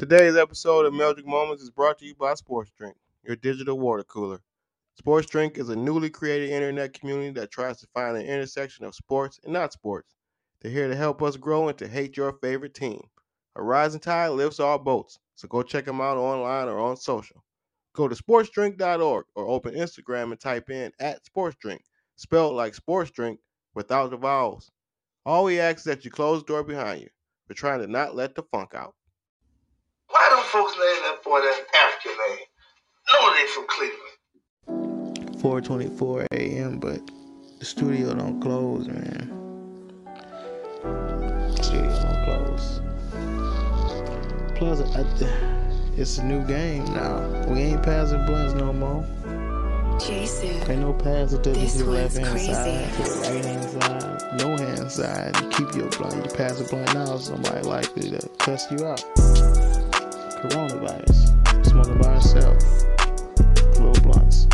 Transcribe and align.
Today's 0.00 0.34
episode 0.34 0.86
of 0.86 0.94
Meldrick 0.94 1.26
Moments 1.26 1.62
is 1.62 1.68
brought 1.68 1.98
to 1.98 2.06
you 2.06 2.14
by 2.14 2.32
Sports 2.32 2.70
Drink, 2.74 2.96
your 3.22 3.36
digital 3.36 3.78
water 3.78 4.02
cooler. 4.02 4.40
Sports 4.94 5.28
Drink 5.28 5.58
is 5.58 5.68
a 5.68 5.76
newly 5.76 6.08
created 6.08 6.48
internet 6.48 6.94
community 6.94 7.32
that 7.32 7.50
tries 7.50 7.80
to 7.80 7.86
find 7.88 8.16
an 8.16 8.24
intersection 8.24 8.86
of 8.86 8.94
sports 8.94 9.38
and 9.44 9.52
not 9.52 9.74
sports. 9.74 10.14
They're 10.58 10.72
here 10.72 10.88
to 10.88 10.96
help 10.96 11.20
us 11.20 11.36
grow 11.36 11.68
and 11.68 11.76
to 11.76 11.86
hate 11.86 12.16
your 12.16 12.32
favorite 12.32 12.72
team. 12.72 13.02
A 13.56 13.62
rising 13.62 14.00
tide 14.00 14.28
lifts 14.28 14.58
all 14.58 14.78
boats, 14.78 15.18
so 15.34 15.46
go 15.48 15.62
check 15.62 15.84
them 15.84 16.00
out 16.00 16.16
online 16.16 16.68
or 16.68 16.78
on 16.78 16.96
social. 16.96 17.44
Go 17.92 18.08
to 18.08 18.14
sportsdrink.org 18.14 19.26
or 19.34 19.46
open 19.48 19.74
Instagram 19.74 20.30
and 20.30 20.40
type 20.40 20.70
in 20.70 20.92
at 20.98 21.26
sportsdrink, 21.26 21.80
spelled 22.16 22.54
like 22.54 22.74
sports 22.74 23.10
drink 23.10 23.38
without 23.74 24.08
the 24.08 24.16
vowels. 24.16 24.70
All 25.26 25.44
we 25.44 25.60
ask 25.60 25.80
is 25.80 25.84
that 25.84 26.06
you 26.06 26.10
close 26.10 26.40
the 26.40 26.46
door 26.46 26.64
behind 26.64 27.02
you. 27.02 27.10
We're 27.50 27.54
trying 27.54 27.80
to 27.80 27.86
not 27.86 28.16
let 28.16 28.34
the 28.34 28.44
funk 28.44 28.74
out. 28.74 28.94
Why 30.40 30.46
don't 30.46 30.52
folks 30.52 30.72
name 30.78 31.02
that 31.04 31.22
boy 31.22 31.38
that 31.40 31.66
African 31.76 32.12
name? 32.30 32.46
No, 33.12 33.18
they 33.34 33.46
from 33.48 33.66
Cleveland. 35.28 35.38
4:24 35.42 36.26
a.m. 36.32 36.78
But 36.78 37.00
the 37.58 37.64
studio 37.66 38.14
don't 38.14 38.40
close, 38.40 38.88
man. 38.88 39.28
Studio 41.60 41.92
don't 42.02 42.24
close. 42.24 42.80
Plus, 44.56 44.80
I, 44.96 45.04
it's 46.00 46.16
a 46.16 46.24
new 46.24 46.42
game 46.46 46.86
now. 46.86 47.20
We 47.48 47.60
ain't 47.60 47.82
passing 47.82 48.24
blunts 48.24 48.54
no 48.54 48.72
more. 48.72 49.04
Jason. 50.00 50.70
Ain't 50.70 50.80
no 50.80 50.94
passing 50.94 51.42
to 51.42 51.50
This 51.50 51.74
the 51.74 51.84
one's 51.84 52.16
left 52.16 52.16
hand 52.16 52.30
crazy. 52.30 52.54
side, 52.54 52.92
to 52.94 53.02
the 53.02 53.10
right 53.28 53.44
hand 53.44 53.82
side, 53.82 54.40
no 54.40 54.56
hand 54.56 54.90
side. 54.90 55.36
You 55.42 55.48
keep 55.50 55.74
your 55.76 55.90
blunt. 55.90 56.24
You 56.24 56.30
pass 56.34 56.58
a 56.60 56.64
blunt 56.64 56.94
now, 56.94 57.18
somebody 57.18 57.60
likely 57.60 58.08
to 58.12 58.26
cuss 58.38 58.70
you 58.70 58.86
out. 58.86 59.04
Coronavirus. 60.40 61.66
Smoking 61.66 61.98
by 61.98 62.14
yourself. 62.14 62.56
Little 63.78 64.00
blunts. 64.02 64.46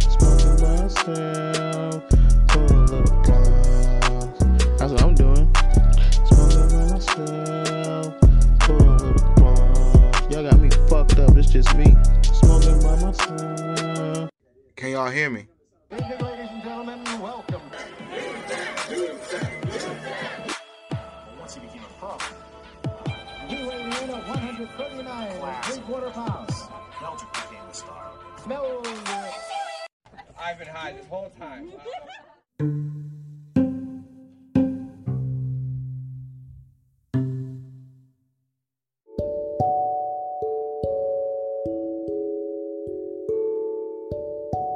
Smoking 0.00 0.56
by 0.60 0.74
yourself. 0.76 2.04
Pull 2.48 2.66
little 2.84 3.22
blunt. 3.22 4.78
That's 4.78 4.92
what 4.92 5.02
I'm 5.02 5.14
doing. 5.14 5.50
Smoking 6.26 6.68
by 6.68 6.84
myself. 6.92 8.14
Pull 8.60 8.76
little 8.76 9.34
blunt. 9.36 10.30
Y'all 10.30 10.42
got 10.42 10.60
me 10.60 10.68
fucked 10.90 11.18
up. 11.18 11.34
It's 11.36 11.50
just 11.50 11.74
me. 11.76 11.96
Smoking 12.22 12.78
by 12.82 13.02
myself. 13.02 14.28
Can 14.76 14.90
y'all 14.90 15.10
hear 15.10 15.30
me? 15.30 15.46
Ladies 15.90 16.10
and 16.20 16.62
gentlemen, 16.62 17.20
welcome. 17.22 17.51
139 24.52 25.32
and 25.32 25.64
three 25.64 25.82
quarter 25.84 26.10
pounds. 26.10 26.64
Belgium 27.00 27.28
became 27.32 27.66
the 27.66 27.74
star. 27.74 28.12
Smell 28.44 28.82
I've 30.38 30.58
been 30.58 30.68
high 30.68 30.92
this 30.92 31.06
whole 31.06 31.30
time. 31.38 31.72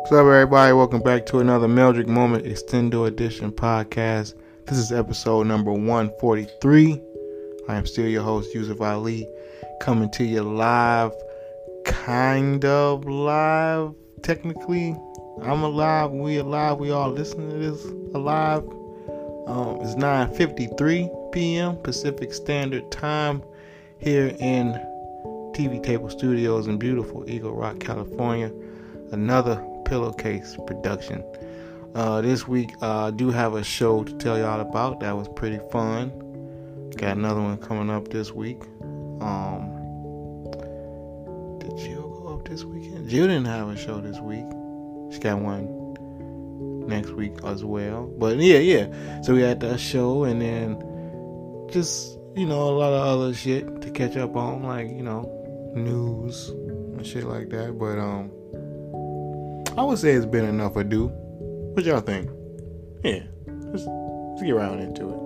What's 0.00 0.12
up, 0.12 0.20
everybody? 0.20 0.72
Welcome 0.72 1.02
back 1.02 1.26
to 1.26 1.40
another 1.40 1.68
Meldrick 1.68 2.06
Moment 2.06 2.46
Extendo 2.46 3.06
Edition 3.06 3.52
podcast. 3.52 4.32
This 4.64 4.78
is 4.78 4.90
episode 4.90 5.46
number 5.46 5.70
143. 5.70 7.05
I 7.68 7.76
am 7.76 7.86
still 7.86 8.06
your 8.06 8.22
host, 8.22 8.54
Yusuf 8.54 8.80
Ali, 8.80 9.26
coming 9.80 10.10
to 10.12 10.24
you 10.24 10.42
live, 10.42 11.12
kind 11.84 12.64
of 12.64 13.04
live, 13.04 13.94
technically. 14.22 14.96
I'm 15.42 15.62
alive, 15.62 16.10
we 16.12 16.38
alive, 16.38 16.78
we 16.78 16.90
all 16.90 17.10
listening 17.10 17.50
to 17.50 17.56
this 17.58 17.84
alive. 18.14 18.62
Um, 19.46 19.78
it's 19.82 19.94
9.53 19.94 21.32
p.m. 21.32 21.76
Pacific 21.82 22.32
Standard 22.32 22.90
Time 22.90 23.42
here 23.98 24.34
in 24.40 24.72
TV 25.52 25.82
Table 25.82 26.10
Studios 26.10 26.66
in 26.66 26.78
beautiful 26.78 27.28
Eagle 27.28 27.54
Rock, 27.54 27.80
California 27.80 28.50
another 29.12 29.62
pillowcase 29.84 30.56
production. 30.66 31.24
Uh, 31.94 32.20
this 32.20 32.46
week, 32.46 32.70
uh, 32.82 33.06
I 33.06 33.10
do 33.10 33.30
have 33.30 33.54
a 33.54 33.64
show 33.64 34.04
to 34.04 34.12
tell 34.14 34.38
y'all 34.38 34.60
about. 34.60 35.00
That 35.00 35.16
was 35.16 35.28
pretty 35.28 35.60
fun. 35.70 36.12
Got 36.96 37.16
another 37.16 37.40
one 37.40 37.58
coming 37.58 37.90
up 37.90 38.08
this 38.08 38.32
week. 38.32 38.62
Um, 39.20 39.72
did 41.58 41.76
Jill 41.78 42.08
go 42.08 42.34
up 42.34 42.48
this 42.48 42.64
weekend? 42.64 43.08
Jill 43.08 43.26
didn't 43.26 43.46
have 43.46 43.68
a 43.68 43.76
show 43.76 44.00
this 44.00 44.20
week. 44.20 44.46
She 45.12 45.18
got 45.18 45.40
one 45.40 46.86
next 46.86 47.10
week 47.10 47.34
as 47.44 47.64
well. 47.64 48.06
But 48.18 48.38
yeah, 48.38 48.58
yeah. 48.58 49.20
So 49.22 49.34
we 49.34 49.42
had 49.42 49.60
that 49.60 49.78
show, 49.78 50.24
and 50.24 50.40
then 50.40 50.82
just 51.70 52.18
you 52.36 52.46
know 52.46 52.62
a 52.62 52.76
lot 52.76 52.92
of 52.92 53.20
other 53.20 53.34
shit 53.34 53.82
to 53.82 53.90
catch 53.90 54.16
up 54.16 54.36
on, 54.36 54.62
like 54.62 54.88
you 54.88 55.02
know 55.02 55.32
news 55.74 56.50
and 56.50 57.06
shit 57.06 57.24
like 57.24 57.50
that. 57.50 57.78
But 57.78 57.98
um. 57.98 58.30
I 59.76 59.82
would 59.82 59.98
say 59.98 60.12
it's 60.12 60.24
been 60.24 60.46
enough 60.46 60.74
ado. 60.76 61.08
What 61.74 61.84
y'all 61.84 62.00
think? 62.00 62.30
Yeah, 63.04 63.24
let's, 63.46 63.84
let's 63.84 64.42
get 64.42 64.52
around 64.52 64.80
into 64.80 65.10
it. 65.10 65.25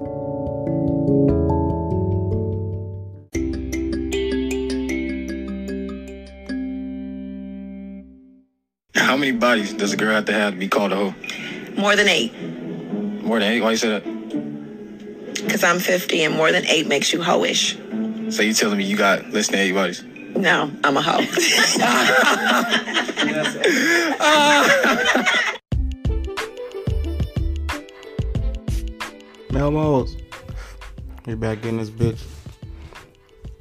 How 8.94 9.16
many 9.16 9.32
bodies 9.32 9.72
does 9.72 9.92
a 9.92 9.96
girl 9.96 10.14
have 10.14 10.24
to 10.26 10.32
have 10.32 10.54
to 10.54 10.58
be 10.58 10.68
called 10.68 10.92
a 10.92 10.96
hoe? 10.96 11.14
More 11.76 11.96
than 11.96 12.08
eight, 12.08 12.32
More 13.22 13.38
than 13.38 13.50
eight? 13.52 13.60
Why 13.60 13.72
you 13.72 13.76
say 13.76 13.88
that? 13.88 14.20
because 15.44 15.64
I'm 15.64 15.78
50 15.80 16.22
and 16.24 16.34
more 16.36 16.52
than 16.52 16.64
eight 16.66 16.86
makes 16.86 17.12
you 17.12 17.18
hoish. 17.18 17.74
So 18.32 18.42
you 18.42 18.52
telling 18.52 18.78
me 18.78 18.84
you 18.84 18.96
got 18.96 19.30
less 19.30 19.48
than 19.48 19.58
eight 19.58 19.72
bodies? 19.72 20.04
No, 20.36 20.70
I'm 20.84 20.96
a 20.96 21.02
hoe. 21.02 21.18
Melmos, 29.50 30.16
we 31.26 31.34
back 31.34 31.64
in 31.64 31.76
this 31.76 31.90
bitch. 31.90 32.22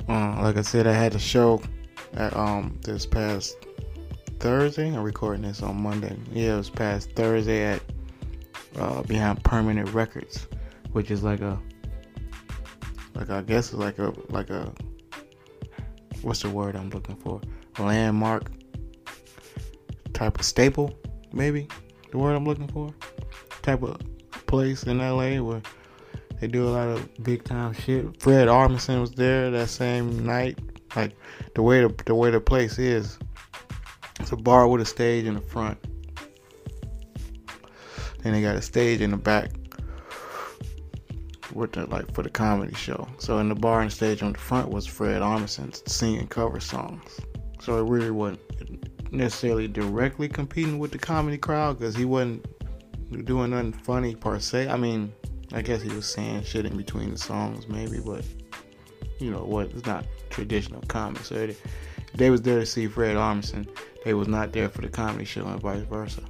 Uh, 0.07 0.41
like 0.41 0.57
I 0.57 0.61
said, 0.61 0.87
I 0.87 0.93
had 0.93 1.15
a 1.15 1.19
show 1.19 1.61
at 2.13 2.35
um 2.35 2.79
this 2.83 3.05
past 3.05 3.57
Thursday. 4.39 4.87
I'm 4.87 5.03
recording 5.03 5.43
this 5.43 5.61
on 5.61 5.81
Monday. 5.81 6.15
Yeah, 6.31 6.53
it 6.53 6.57
was 6.57 6.69
past 6.69 7.11
Thursday 7.15 7.63
at 7.63 7.81
uh, 8.77 9.03
behind 9.03 9.43
Permanent 9.43 9.89
Records, 9.93 10.47
which 10.91 11.11
is 11.11 11.23
like 11.23 11.41
a 11.41 11.59
like 13.13 13.29
I 13.29 13.41
guess 13.41 13.67
it's 13.67 13.73
like 13.73 13.99
a 13.99 14.13
like 14.29 14.49
a 14.49 14.71
what's 16.21 16.41
the 16.41 16.49
word 16.49 16.75
I'm 16.75 16.89
looking 16.89 17.15
for? 17.17 17.41
Landmark 17.77 18.51
type 20.13 20.39
of 20.39 20.45
staple, 20.45 20.97
maybe 21.31 21.67
the 22.11 22.17
word 22.17 22.35
I'm 22.35 22.45
looking 22.45 22.67
for. 22.67 22.93
Type 23.61 23.83
of 23.83 23.99
place 24.47 24.83
in 24.83 24.97
LA 24.99 25.41
where 25.41 25.61
they 26.39 26.47
do 26.47 26.67
a 26.67 26.71
lot 26.71 26.87
of 26.87 27.23
big 27.23 27.43
time 27.43 27.73
shit. 27.73 28.21
Fred 28.21 28.47
Armisen 28.47 29.01
was 29.01 29.11
there 29.11 29.51
that 29.51 29.69
same 29.69 30.25
night. 30.25 30.59
Like 30.95 31.15
the 31.53 31.61
way 31.61 31.81
the, 31.81 31.93
the 32.05 32.15
way 32.15 32.31
the 32.31 32.39
place 32.39 32.79
is, 32.79 33.19
it's 34.19 34.31
a 34.31 34.35
bar 34.35 34.67
with 34.67 34.81
a 34.81 34.85
stage 34.85 35.25
in 35.25 35.35
the 35.35 35.41
front. 35.41 35.77
Then 38.23 38.33
they 38.33 38.41
got 38.41 38.55
a 38.55 38.61
stage 38.61 39.01
in 39.01 39.11
the 39.11 39.17
back 39.17 39.51
with 41.53 41.73
the 41.73 41.85
like 41.87 42.13
for 42.13 42.23
the 42.23 42.29
comedy 42.29 42.73
show. 42.75 43.07
So 43.17 43.39
in 43.39 43.49
the 43.49 43.55
bar 43.55 43.81
and 43.81 43.91
stage 43.91 44.23
on 44.23 44.33
the 44.33 44.39
front 44.39 44.69
was 44.69 44.85
Fred 44.85 45.21
Armisen 45.21 45.87
singing 45.87 46.27
cover 46.27 46.59
songs. 46.59 47.19
So 47.61 47.85
it 47.85 47.89
really 47.89 48.11
wasn't 48.11 48.41
necessarily 49.11 49.67
directly 49.67 50.27
competing 50.27 50.79
with 50.79 50.91
the 50.91 50.99
comedy 50.99 51.37
crowd 51.37 51.79
because 51.79 51.95
he 51.95 52.05
wasn't 52.05 52.45
doing 53.25 53.51
nothing 53.51 53.73
funny 53.73 54.15
per 54.15 54.39
se. 54.39 54.67
I 54.67 54.77
mean, 54.77 55.13
I 55.51 55.61
guess 55.61 55.81
he 55.81 55.89
was 55.89 56.05
saying 56.05 56.43
shit 56.43 56.65
in 56.65 56.77
between 56.77 57.11
the 57.11 57.17
songs 57.17 57.67
maybe, 57.67 57.99
but 57.99 58.23
you 59.19 59.31
know 59.31 59.43
what? 59.43 59.67
It's 59.71 59.85
not 59.85 60.05
traditional 60.29 60.81
comedy. 60.87 61.23
So 61.23 61.35
they, 61.35 61.55
they 62.15 62.29
was 62.29 62.41
there 62.41 62.59
to 62.59 62.65
see 62.65 62.87
Fred 62.87 63.15
Armisen. 63.15 63.67
They 64.05 64.13
was 64.13 64.27
not 64.27 64.51
there 64.51 64.69
for 64.69 64.81
the 64.81 64.89
comedy 64.89 65.25
show 65.25 65.45
and 65.45 65.59
vice 65.59 65.83
versa. 65.83 66.21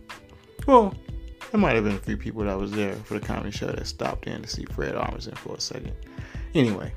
Well, 0.68 0.94
there 1.52 1.60
might 1.60 1.76
have 1.76 1.84
been 1.84 1.96
a 1.96 2.00
few 2.00 2.18
people 2.18 2.44
that 2.46 2.58
was 2.58 2.72
there 2.72 2.96
for 2.96 3.20
the 3.20 3.26
comedy 3.26 3.52
show 3.52 3.68
that 3.68 3.86
stopped 3.88 4.28
in 4.28 4.42
to 4.42 4.48
see 4.48 4.66
Fred 4.66 4.96
Armisen 4.96 5.38
for 5.38 5.56
a 5.56 5.62
second. 5.62 5.94
Anyway, 6.56 6.94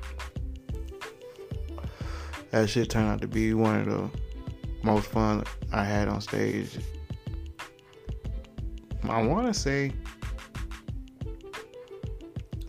that 2.51 2.69
shit 2.69 2.91
turned 2.91 3.09
out 3.09 3.21
to 3.21 3.29
be 3.29 3.55
one 3.55 3.81
of 3.81 3.87
the 3.87 4.11
most 4.83 5.07
fun 5.07 5.45
I 5.73 5.85
had 5.85 6.09
on 6.09 6.21
stage. 6.21 6.79
I 9.05 9.23
want 9.23 9.47
to 9.47 9.55
say, 9.55 9.93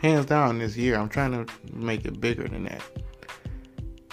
hands 0.03 0.25
down, 0.25 0.59
this 0.59 0.75
year. 0.75 0.97
I'm 0.97 1.09
trying 1.09 1.31
to 1.31 1.53
make 1.73 2.05
it 2.05 2.19
bigger 2.19 2.47
than 2.47 2.65
that. 2.65 2.81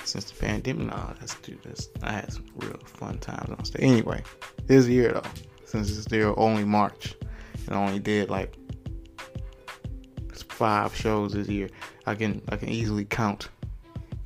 since 0.04 0.24
the 0.30 0.34
pandemic. 0.34 0.86
No, 0.86 1.14
that's 1.18 1.34
dude. 1.40 1.62
That's, 1.64 1.88
I 2.02 2.12
had 2.12 2.32
some 2.32 2.46
real 2.56 2.78
fun 2.86 3.18
times 3.18 3.50
on 3.50 3.64
stage. 3.64 3.82
Anyway, 3.82 4.22
this 4.66 4.86
year 4.86 5.12
though, 5.12 5.30
since 5.64 5.90
it's 5.90 6.02
still 6.02 6.34
only 6.36 6.64
March, 6.64 7.14
and 7.66 7.76
I 7.76 7.86
only 7.86 7.98
did 7.98 8.30
like 8.30 8.56
five 10.60 10.94
shows 10.94 11.32
this 11.32 11.48
year, 11.48 11.68
I 12.06 12.14
can 12.14 12.42
I 12.50 12.56
can 12.56 12.68
easily 12.68 13.04
count 13.04 13.48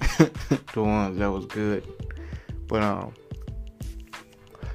the 0.19 0.83
ones 0.83 1.19
that 1.19 1.31
was 1.31 1.47
good. 1.47 1.87
But 2.67 2.83
um, 2.83 3.15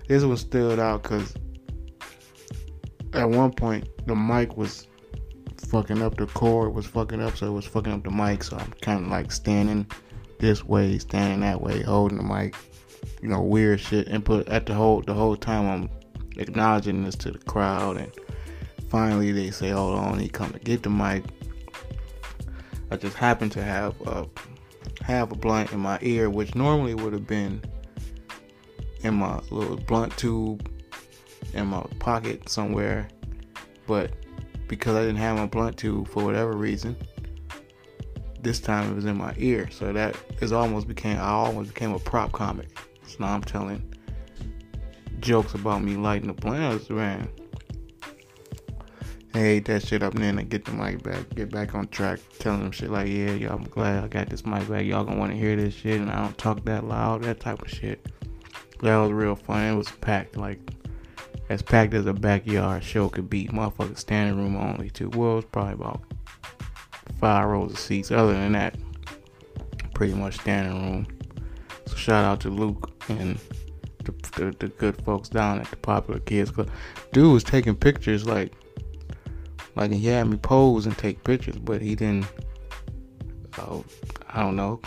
this 0.08 0.24
one 0.24 0.38
stood 0.38 0.80
out 0.80 1.04
because 1.04 1.34
at 3.14 3.30
one 3.30 3.52
point 3.52 3.88
the 4.08 4.16
mic 4.16 4.56
was 4.58 4.88
fucking 5.70 6.02
up 6.02 6.18
the 6.18 6.26
cord 6.28 6.74
was 6.74 6.86
fucking 6.86 7.22
up 7.22 7.38
so 7.38 7.48
it 7.48 7.52
was 7.52 7.66
fucking 7.66 7.94
up 7.94 8.04
the 8.04 8.10
mic 8.10 8.44
so 8.44 8.58
i'm 8.58 8.72
kind 8.82 9.06
of 9.06 9.12
like 9.12 9.32
standing 9.32 9.86
this 10.40 10.64
way 10.64 10.98
standing 10.98 11.42
that 11.42 11.62
way 11.62 11.82
holding 11.84 12.18
the 12.18 12.24
mic 12.24 12.56
you 13.22 13.30
know 13.30 13.42
weird 13.42 13.80
shit. 13.80 14.08
And 14.08 14.24
put 14.24 14.48
at 14.50 14.66
the 14.66 14.74
whole 14.74 15.02
the 15.02 15.14
whole 15.14 15.36
time 15.36 15.70
i'm 15.70 15.90
acknowledging 16.38 17.04
this 17.04 17.16
to 17.16 17.32
the 17.32 17.40
crowd 17.40 17.98
and 17.98 18.12
finally 18.90 19.32
they 19.32 19.52
say 19.52 19.70
hold 19.70 19.98
on 19.98 20.20
he 20.20 20.30
come 20.30 20.52
to 20.52 20.60
get 20.60 20.84
the 20.84 20.90
mic. 20.90 21.24
I 22.92 22.96
just 22.96 23.16
happened 23.16 23.52
to 23.54 23.64
have 23.64 24.00
a 24.08 24.28
have 25.04 25.32
a 25.32 25.36
blunt 25.36 25.72
in 25.72 25.80
my 25.80 26.00
ear 26.02 26.30
which 26.30 26.56
normally 26.56 26.94
would 26.96 27.14
have 27.14 27.28
been 27.28 27.62
in 29.02 29.16
my 29.16 29.40
little 29.52 29.78
blunt 29.78 30.16
tube 30.18 30.70
in 31.54 31.68
my 31.68 31.82
pocket 32.00 32.50
somewhere, 32.50 33.08
but 33.88 34.12
because 34.70 34.96
I 34.96 35.02
didn't 35.02 35.18
have 35.18 35.36
my 35.36 35.48
blunt 35.48 35.76
tube 35.76 36.08
for 36.08 36.24
whatever 36.24 36.54
reason, 36.54 36.96
this 38.42 38.62
time 38.62 38.90
it 38.90 38.96
was 38.96 39.04
in 39.04 39.18
my 39.18 39.34
ear. 39.38 39.70
So 39.70 39.92
that 39.92 40.16
is 40.40 40.54
almost 40.54 40.88
became 40.88 41.18
I 41.18 41.28
almost 41.28 41.74
became 41.74 41.92
a 41.92 42.00
prop 42.00 42.32
comic. 42.32 42.70
So 43.06 43.18
now 43.20 43.34
I'm 43.34 43.42
telling 43.42 43.94
jokes 45.20 45.56
about 45.56 45.84
me 45.84 45.98
lighting 45.98 46.28
the 46.28 46.34
blunt. 46.34 46.90
Man, 46.90 47.28
I 49.34 49.38
hate 49.40 49.66
that 49.66 49.86
shit 49.86 50.02
up 50.02 50.14
and 50.14 50.24
then 50.24 50.40
I 50.40 50.44
get 50.44 50.66
the 50.66 50.72
mic 50.72 51.04
back, 51.04 51.30
get 51.36 51.52
back 51.52 51.76
on 51.76 51.88
track, 51.90 52.20
telling 52.40 52.62
them 52.62 52.72
shit 52.72 52.90
like, 52.90 53.08
yeah, 53.08 53.32
y'all, 53.32 53.56
I'm 53.56 53.64
glad 53.64 54.04
I 54.04 54.08
got 54.08 54.30
this 54.30 54.46
mic 54.46 54.70
back. 54.70 54.86
Y'all 54.86 55.04
gonna 55.04 55.20
want 55.20 55.32
to 55.32 55.38
hear 55.38 55.56
this 55.56 55.74
shit, 55.74 56.00
and 56.00 56.10
I 56.10 56.22
don't 56.22 56.38
talk 56.38 56.64
that 56.66 56.86
loud, 56.86 57.24
that 57.24 57.40
type 57.40 57.62
of 57.62 57.70
shit. 57.70 58.08
That 58.82 58.98
was 58.98 59.12
real 59.12 59.36
fun. 59.36 59.74
It 59.74 59.76
was 59.76 59.90
packed, 59.90 60.38
like 60.38 60.60
as 61.50 61.62
packed 61.64 61.94
as 61.94 62.06
a 62.06 62.14
backyard 62.14 62.84
show 62.84 63.10
could 63.10 63.30
be. 63.30 63.48
Motherfucker 63.48 63.98
standing 63.98 64.38
room 64.38 64.56
only 64.56 64.90
too. 64.90 65.10
Well, 65.10 65.34
it 65.34 65.36
was 65.36 65.46
probably 65.46 65.74
about 65.74 66.02
five 67.20 67.48
rows 67.48 67.72
of 67.72 67.80
seats. 67.80 68.12
Other 68.12 68.34
than 68.34 68.54
that, 68.54 68.76
pretty 69.94 70.14
much 70.14 70.36
standing 70.36 70.74
room. 70.74 71.08
So 71.88 71.96
shout 71.96 72.24
out 72.24 72.40
to 72.42 72.50
Luke 72.50 72.92
and 73.10 73.40
the, 74.04 74.12
the, 74.36 74.56
the 74.60 74.68
good 74.70 75.04
folks 75.04 75.28
down 75.30 75.60
at 75.60 75.70
the 75.70 75.78
Popular 75.78 76.20
Kids 76.20 76.52
Club. 76.52 76.70
Dude 77.12 77.34
was 77.34 77.44
taking 77.44 77.76
pictures 77.76 78.26
like 78.26 78.54
like 79.76 79.92
he 79.92 80.08
had 80.08 80.28
me 80.28 80.38
pose 80.38 80.86
and 80.86 80.98
take 80.98 81.24
pictures, 81.24 81.58
but 81.58 81.82
he 81.82 81.96
didn't. 81.96 82.28
Oh, 83.58 83.84
I 84.30 84.42
don't 84.42 84.56
know. 84.56 84.80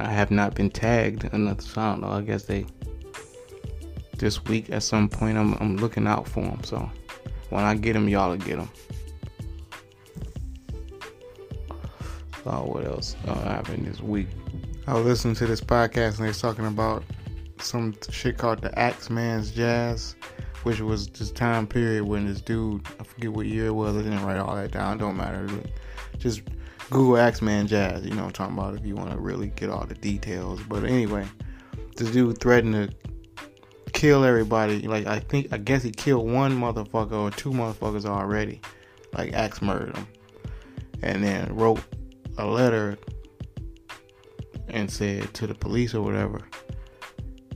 I 0.00 0.10
have 0.10 0.30
not 0.30 0.54
been 0.54 0.70
tagged 0.70 1.24
I 1.26 1.28
don't 1.28 2.00
know. 2.00 2.08
I 2.08 2.22
guess 2.22 2.44
they 2.44 2.66
this 4.18 4.44
week 4.44 4.70
at 4.70 4.82
some 4.82 5.08
point. 5.08 5.36
I'm, 5.36 5.54
I'm 5.54 5.76
looking 5.76 6.06
out 6.06 6.28
for 6.28 6.40
them. 6.40 6.62
So 6.64 6.90
when 7.50 7.64
I 7.64 7.74
get 7.74 7.94
them, 7.94 8.08
y'all 8.08 8.30
will 8.30 8.36
get 8.36 8.58
them. 8.58 8.70
Oh, 12.46 12.64
what 12.64 12.84
else 12.84 13.16
uh, 13.26 13.34
happened 13.42 13.86
this 13.86 14.00
week? 14.00 14.28
I 14.86 14.94
was 14.94 15.04
listening 15.04 15.34
to 15.36 15.46
this 15.46 15.62
podcast 15.62 16.16
and 16.16 16.24
they 16.24 16.28
was 16.28 16.40
talking 16.40 16.66
about 16.66 17.02
some 17.58 17.94
shit 18.10 18.36
called 18.36 18.60
the 18.60 18.78
Axeman's 18.78 19.50
Jazz, 19.50 20.14
which 20.62 20.80
was 20.80 21.08
this 21.08 21.30
time 21.30 21.66
period 21.66 22.04
when 22.04 22.26
this 22.26 22.42
dude, 22.42 22.86
I 23.00 23.04
forget 23.04 23.32
what 23.32 23.46
year 23.46 23.66
it 23.66 23.74
was, 23.74 23.96
I 23.96 24.02
didn't 24.02 24.24
write 24.24 24.38
all 24.38 24.54
that 24.56 24.72
down, 24.72 24.98
don't 24.98 25.16
matter. 25.16 25.48
Just 26.18 26.42
Google 26.90 27.16
Axeman 27.16 27.66
Jazz, 27.66 28.04
you 28.04 28.14
know 28.14 28.24
I'm 28.24 28.30
talking 28.30 28.58
about 28.58 28.74
if 28.74 28.84
you 28.84 28.94
want 28.94 29.10
to 29.10 29.18
really 29.18 29.48
get 29.48 29.70
all 29.70 29.86
the 29.86 29.94
details. 29.94 30.60
But 30.68 30.84
anyway, 30.84 31.26
this 31.96 32.10
dude 32.10 32.38
threatened 32.38 32.74
to 32.74 32.94
kill 33.94 34.24
everybody. 34.24 34.86
Like 34.86 35.06
I 35.06 35.20
think 35.20 35.52
I 35.52 35.56
guess 35.56 35.82
he 35.82 35.90
killed 35.90 36.30
one 36.30 36.52
motherfucker 36.52 37.12
or 37.12 37.30
two 37.30 37.50
motherfuckers 37.50 38.04
already. 38.04 38.60
Like 39.16 39.32
axe 39.32 39.62
murdered 39.62 39.96
him. 39.96 40.06
And 41.02 41.24
then 41.24 41.54
wrote 41.54 41.80
a 42.36 42.44
letter 42.44 42.98
and 44.68 44.90
said 44.90 45.32
to 45.34 45.46
the 45.46 45.54
police 45.54 45.94
or 45.94 46.02
whatever. 46.02 46.40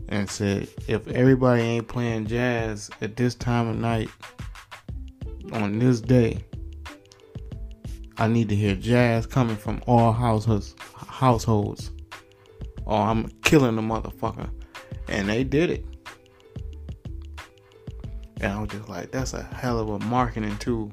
And 0.09 0.31
said 0.31 0.69
if 0.87 1.07
everybody 1.09 1.61
ain't 1.63 1.89
playing 1.89 2.27
jazz 2.27 2.89
at 3.03 3.17
this 3.17 3.35
time 3.35 3.69
of 3.69 3.77
night 3.77 4.09
on 5.53 5.79
this 5.79 6.01
day, 6.01 6.45
I 8.17 8.29
need 8.29 8.49
to 8.49 8.57
hear 8.57 8.75
jazz 8.75 9.27
coming 9.27 9.57
from 9.57 9.83
all 9.87 10.13
households 10.13 10.75
households. 10.95 11.91
Or 12.87 12.97
I'm 12.97 13.29
killing 13.43 13.77
the 13.77 13.83
motherfucker. 13.83 14.49
And 15.09 15.29
they 15.29 15.45
did 15.45 15.71
it. 15.71 15.98
And 18.41 18.53
I 18.53 18.61
was 18.61 18.71
just 18.71 18.89
like, 18.89 19.11
that's 19.11 19.35
a 19.35 19.43
hell 19.43 19.79
of 19.79 19.89
a 19.89 19.99
marketing 20.07 20.57
tool 20.59 20.93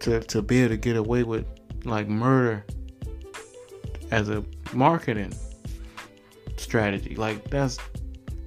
to 0.00 0.20
to 0.20 0.42
be 0.42 0.60
able 0.60 0.70
to 0.70 0.76
get 0.76 0.96
away 0.96 1.22
with 1.22 1.46
like 1.84 2.08
murder 2.08 2.64
as 4.10 4.28
a 4.28 4.44
marketing 4.72 5.32
strategy. 6.56 7.14
Like 7.14 7.50
that's 7.50 7.78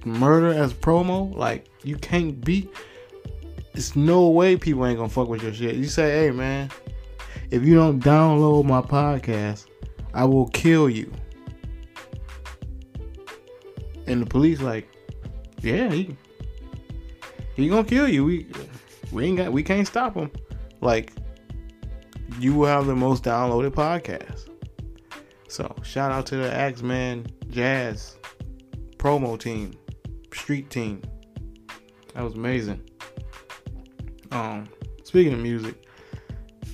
murder 0.04 0.48
as 0.48 0.72
promo. 0.72 1.34
Like 1.34 1.68
you 1.84 1.96
can't 1.96 2.42
beat. 2.44 2.70
It's 3.74 3.96
no 3.96 4.28
way 4.28 4.56
people 4.56 4.86
ain't 4.86 4.98
gonna 4.98 5.08
fuck 5.08 5.28
with 5.28 5.42
your 5.42 5.54
shit. 5.54 5.76
You 5.76 5.86
say, 5.86 6.10
hey 6.10 6.30
man, 6.30 6.70
if 7.50 7.64
you 7.64 7.74
don't 7.74 8.02
download 8.02 8.64
my 8.64 8.80
podcast, 8.80 9.66
I 10.14 10.24
will 10.24 10.48
kill 10.48 10.88
you. 10.88 11.12
And 14.06 14.22
the 14.22 14.26
police 14.26 14.60
like, 14.60 14.88
yeah, 15.60 15.90
he 15.90 16.16
he 17.58 17.68
gonna 17.68 17.84
kill 17.84 18.08
you. 18.08 18.24
We 18.24 18.46
we 19.10 19.26
ain't 19.26 19.38
got 19.38 19.52
we 19.52 19.64
can't 19.64 19.86
stop 19.86 20.14
him. 20.14 20.30
Like 20.80 21.12
you 22.38 22.54
will 22.54 22.66
have 22.66 22.86
the 22.86 22.94
most 22.94 23.24
downloaded 23.24 23.72
podcast. 23.72 24.48
So 25.48 25.74
shout 25.82 26.12
out 26.12 26.24
to 26.26 26.36
the 26.36 26.52
Axeman 26.54 27.26
Jazz 27.50 28.16
promo 28.96 29.38
team, 29.38 29.72
street 30.32 30.70
team. 30.70 31.02
That 32.14 32.22
was 32.22 32.34
amazing. 32.34 32.80
Um, 34.30 34.68
speaking 35.02 35.32
of 35.32 35.40
music, 35.40 35.84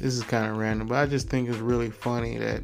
this 0.00 0.14
is 0.14 0.22
kind 0.22 0.50
of 0.50 0.58
random, 0.58 0.86
but 0.86 0.98
I 0.98 1.06
just 1.06 1.30
think 1.30 1.48
it's 1.48 1.58
really 1.58 1.90
funny 1.90 2.36
that 2.36 2.62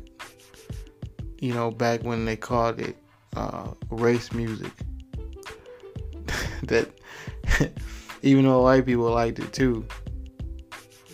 you 1.39 1.55
know 1.55 1.71
back 1.71 2.03
when 2.03 2.27
they 2.27 2.37
called 2.37 2.81
it 2.81 2.97
uh, 3.35 3.71
race 3.89 4.33
music, 4.33 4.73
that 6.65 6.91
even 8.23 8.45
though 8.45 8.63
white 8.63 8.87
people 8.87 9.11
liked 9.11 9.39
it 9.39 9.53
too. 9.53 9.87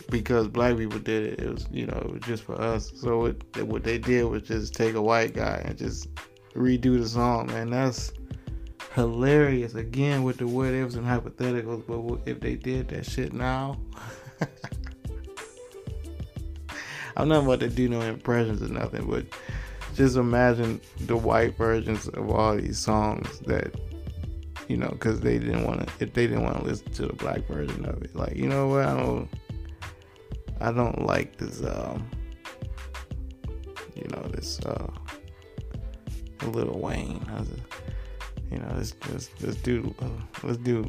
Because 0.09 0.47
black 0.47 0.77
people 0.77 0.99
did 0.99 1.33
it. 1.33 1.39
It 1.41 1.49
was 1.51 1.67
you 1.71 1.85
know 1.85 1.97
it 1.97 2.11
was 2.11 2.21
just 2.21 2.43
for 2.43 2.59
us. 2.59 2.91
So 2.95 3.19
what, 3.19 3.35
what 3.67 3.83
they 3.83 3.97
did 3.97 4.23
was 4.25 4.43
just 4.43 4.73
take 4.73 4.95
a 4.95 5.01
white 5.01 5.33
guy 5.33 5.61
and 5.65 5.77
just 5.77 6.07
redo 6.53 6.99
the 6.99 7.07
song 7.07 7.47
man. 7.47 7.69
That's 7.69 8.13
hilarious. 8.93 9.75
Again 9.75 10.23
with 10.23 10.37
the 10.37 10.47
what 10.47 10.73
ifs 10.73 10.95
and 10.95 11.05
hypotheticals 11.05 11.85
but 11.85 12.21
if 12.29 12.39
they 12.39 12.55
did 12.55 12.87
that 12.89 13.05
shit 13.05 13.33
now? 13.33 13.79
I'm 17.17 17.27
not 17.27 17.43
about 17.43 17.59
to 17.61 17.69
do 17.69 17.89
no 17.89 18.01
impressions 18.01 18.61
or 18.61 18.67
nothing 18.67 19.09
but 19.09 19.25
just 19.95 20.15
imagine 20.15 20.79
the 21.01 21.17
white 21.17 21.57
versions 21.57 22.07
of 22.09 22.29
all 22.29 22.55
these 22.55 22.77
songs 22.77 23.39
that 23.39 23.73
you 24.67 24.75
know, 24.75 24.89
because 24.89 25.21
they 25.21 25.39
didn't 25.39 25.65
want 25.65 25.87
to. 25.87 25.93
If 26.03 26.13
they 26.13 26.27
didn't 26.27 26.43
want 26.43 26.57
to 26.57 26.63
listen 26.63 26.91
to 26.93 27.07
the 27.07 27.13
black 27.13 27.47
version 27.47 27.85
of 27.85 28.03
it, 28.03 28.15
like 28.15 28.35
you 28.35 28.47
know 28.47 28.67
what, 28.67 28.85
I 28.85 28.95
don't, 28.95 29.29
I 30.59 30.71
don't 30.71 31.05
like 31.05 31.37
this. 31.37 31.63
Um, 31.63 32.09
you 33.95 34.07
know 34.11 34.21
this 34.29 34.59
uh, 34.61 34.87
Lil 36.43 36.77
Wayne. 36.79 37.25
You 38.51 38.59
know, 38.59 38.73
let's 38.75 38.95
let's, 39.41 39.57
do 39.57 39.93
uh, 40.01 40.07
let's 40.43 40.57
do 40.59 40.85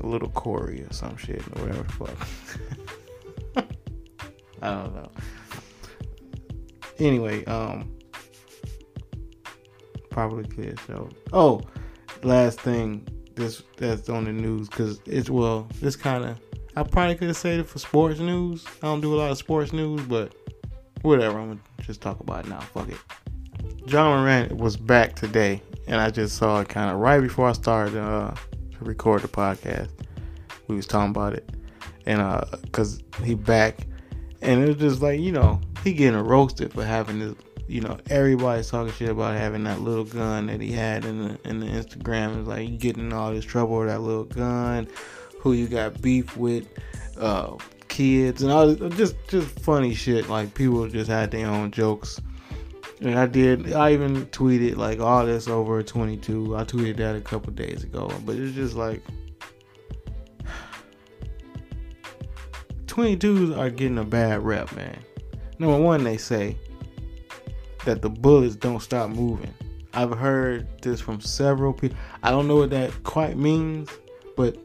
a 0.00 0.06
little 0.06 0.28
Corey 0.30 0.82
or 0.82 0.92
some 0.92 1.16
shit 1.16 1.42
or 1.56 1.66
whatever 1.66 1.84
fuck. 1.84 2.28
I 4.62 4.70
don't 4.70 4.94
know. 4.94 5.10
Anyway, 6.98 7.44
um, 7.44 7.92
probably 10.10 10.44
could 10.44 10.80
show. 10.86 11.08
Oh, 11.32 11.60
last 12.22 12.60
thing 12.60 13.06
this 13.36 13.62
that's 13.76 14.08
on 14.08 14.24
the 14.24 14.32
news 14.32 14.68
because 14.68 15.00
it's 15.06 15.30
well, 15.30 15.68
this 15.80 15.94
kind 15.94 16.24
of 16.24 16.40
I 16.74 16.82
probably 16.82 17.14
could 17.14 17.28
have 17.28 17.36
said 17.36 17.60
it 17.60 17.66
for 17.66 17.78
sports 17.78 18.18
news. 18.18 18.66
I 18.82 18.86
don't 18.86 19.00
do 19.00 19.14
a 19.14 19.16
lot 19.16 19.30
of 19.30 19.38
sports 19.38 19.72
news, 19.72 20.02
but 20.02 20.34
whatever. 21.02 21.38
I'm 21.38 21.48
gonna 21.48 21.60
just 21.80 22.00
talk 22.02 22.20
about 22.20 22.44
it 22.44 22.48
now. 22.48 22.60
Fuck 22.60 22.90
it. 22.90 22.98
Ja 23.86 24.10
Morant 24.10 24.56
was 24.56 24.76
back 24.76 25.14
today, 25.14 25.62
and 25.86 26.00
I 26.00 26.10
just 26.10 26.36
saw 26.36 26.60
it 26.60 26.68
kind 26.68 26.90
of 26.90 26.98
right 26.98 27.20
before 27.20 27.48
I 27.48 27.52
started 27.52 27.96
uh, 27.96 28.34
to 28.78 28.84
record 28.84 29.22
the 29.22 29.28
podcast. 29.28 29.90
We 30.68 30.76
was 30.76 30.86
talking 30.86 31.10
about 31.10 31.34
it, 31.34 31.48
and 32.04 32.20
uh, 32.20 32.44
cause 32.72 33.02
he 33.22 33.34
back, 33.34 33.86
and 34.42 34.62
it 34.62 34.66
was 34.66 34.76
just 34.76 35.00
like 35.00 35.20
you 35.20 35.32
know 35.32 35.60
he 35.84 35.92
getting 35.92 36.20
roasted 36.20 36.72
for 36.72 36.84
having 36.84 37.20
this. 37.20 37.34
You 37.68 37.80
know, 37.80 37.98
everybody's 38.10 38.70
talking 38.70 38.92
shit 38.92 39.08
about 39.08 39.34
having 39.34 39.64
that 39.64 39.80
little 39.80 40.04
gun 40.04 40.46
that 40.46 40.60
he 40.60 40.70
had 40.70 41.04
in 41.04 41.28
the 41.28 41.48
in 41.48 41.60
the 41.60 41.66
Instagram. 41.66 42.38
It's 42.38 42.48
like 42.48 42.68
you 42.68 42.76
getting 42.76 43.12
all 43.12 43.32
this 43.32 43.44
trouble 43.44 43.78
with 43.78 43.88
that 43.88 44.00
little 44.00 44.24
gun. 44.24 44.88
Who 45.40 45.52
you 45.52 45.66
got 45.66 46.00
beef 46.00 46.36
with? 46.36 46.68
Uh, 47.18 47.56
kids 47.88 48.42
and 48.42 48.52
all 48.52 48.74
this, 48.74 48.96
just 48.96 49.16
just 49.28 49.48
funny 49.60 49.94
shit. 49.94 50.28
Like 50.28 50.54
people 50.54 50.86
just 50.88 51.10
had 51.10 51.30
their 51.30 51.46
own 51.46 51.70
jokes. 51.70 52.20
And 53.00 53.18
I 53.18 53.26
did. 53.26 53.72
I 53.72 53.92
even 53.92 54.26
tweeted 54.26 54.76
like 54.76 55.00
all 55.00 55.26
this 55.26 55.48
over 55.48 55.82
22. 55.82 56.56
I 56.56 56.64
tweeted 56.64 56.96
that 56.98 57.16
a 57.16 57.20
couple 57.20 57.52
days 57.52 57.84
ago, 57.84 58.10
but 58.24 58.36
it's 58.36 58.54
just 58.54 58.74
like 58.74 59.02
22s 62.86 63.56
are 63.56 63.70
getting 63.70 63.98
a 63.98 64.04
bad 64.04 64.44
rep, 64.44 64.74
man. 64.76 64.98
Number 65.58 65.78
one, 65.78 66.04
they 66.04 66.16
say 66.16 66.56
that 67.86 68.02
the 68.02 68.10
bullets 68.10 68.54
don't 68.54 68.80
stop 68.80 69.10
moving. 69.10 69.52
I've 69.94 70.10
heard 70.10 70.82
this 70.82 71.00
from 71.00 71.20
several 71.20 71.72
people. 71.72 71.96
I 72.22 72.30
don't 72.30 72.46
know 72.46 72.56
what 72.56 72.70
that 72.70 73.02
quite 73.02 73.38
means, 73.38 73.88
but 74.36 74.58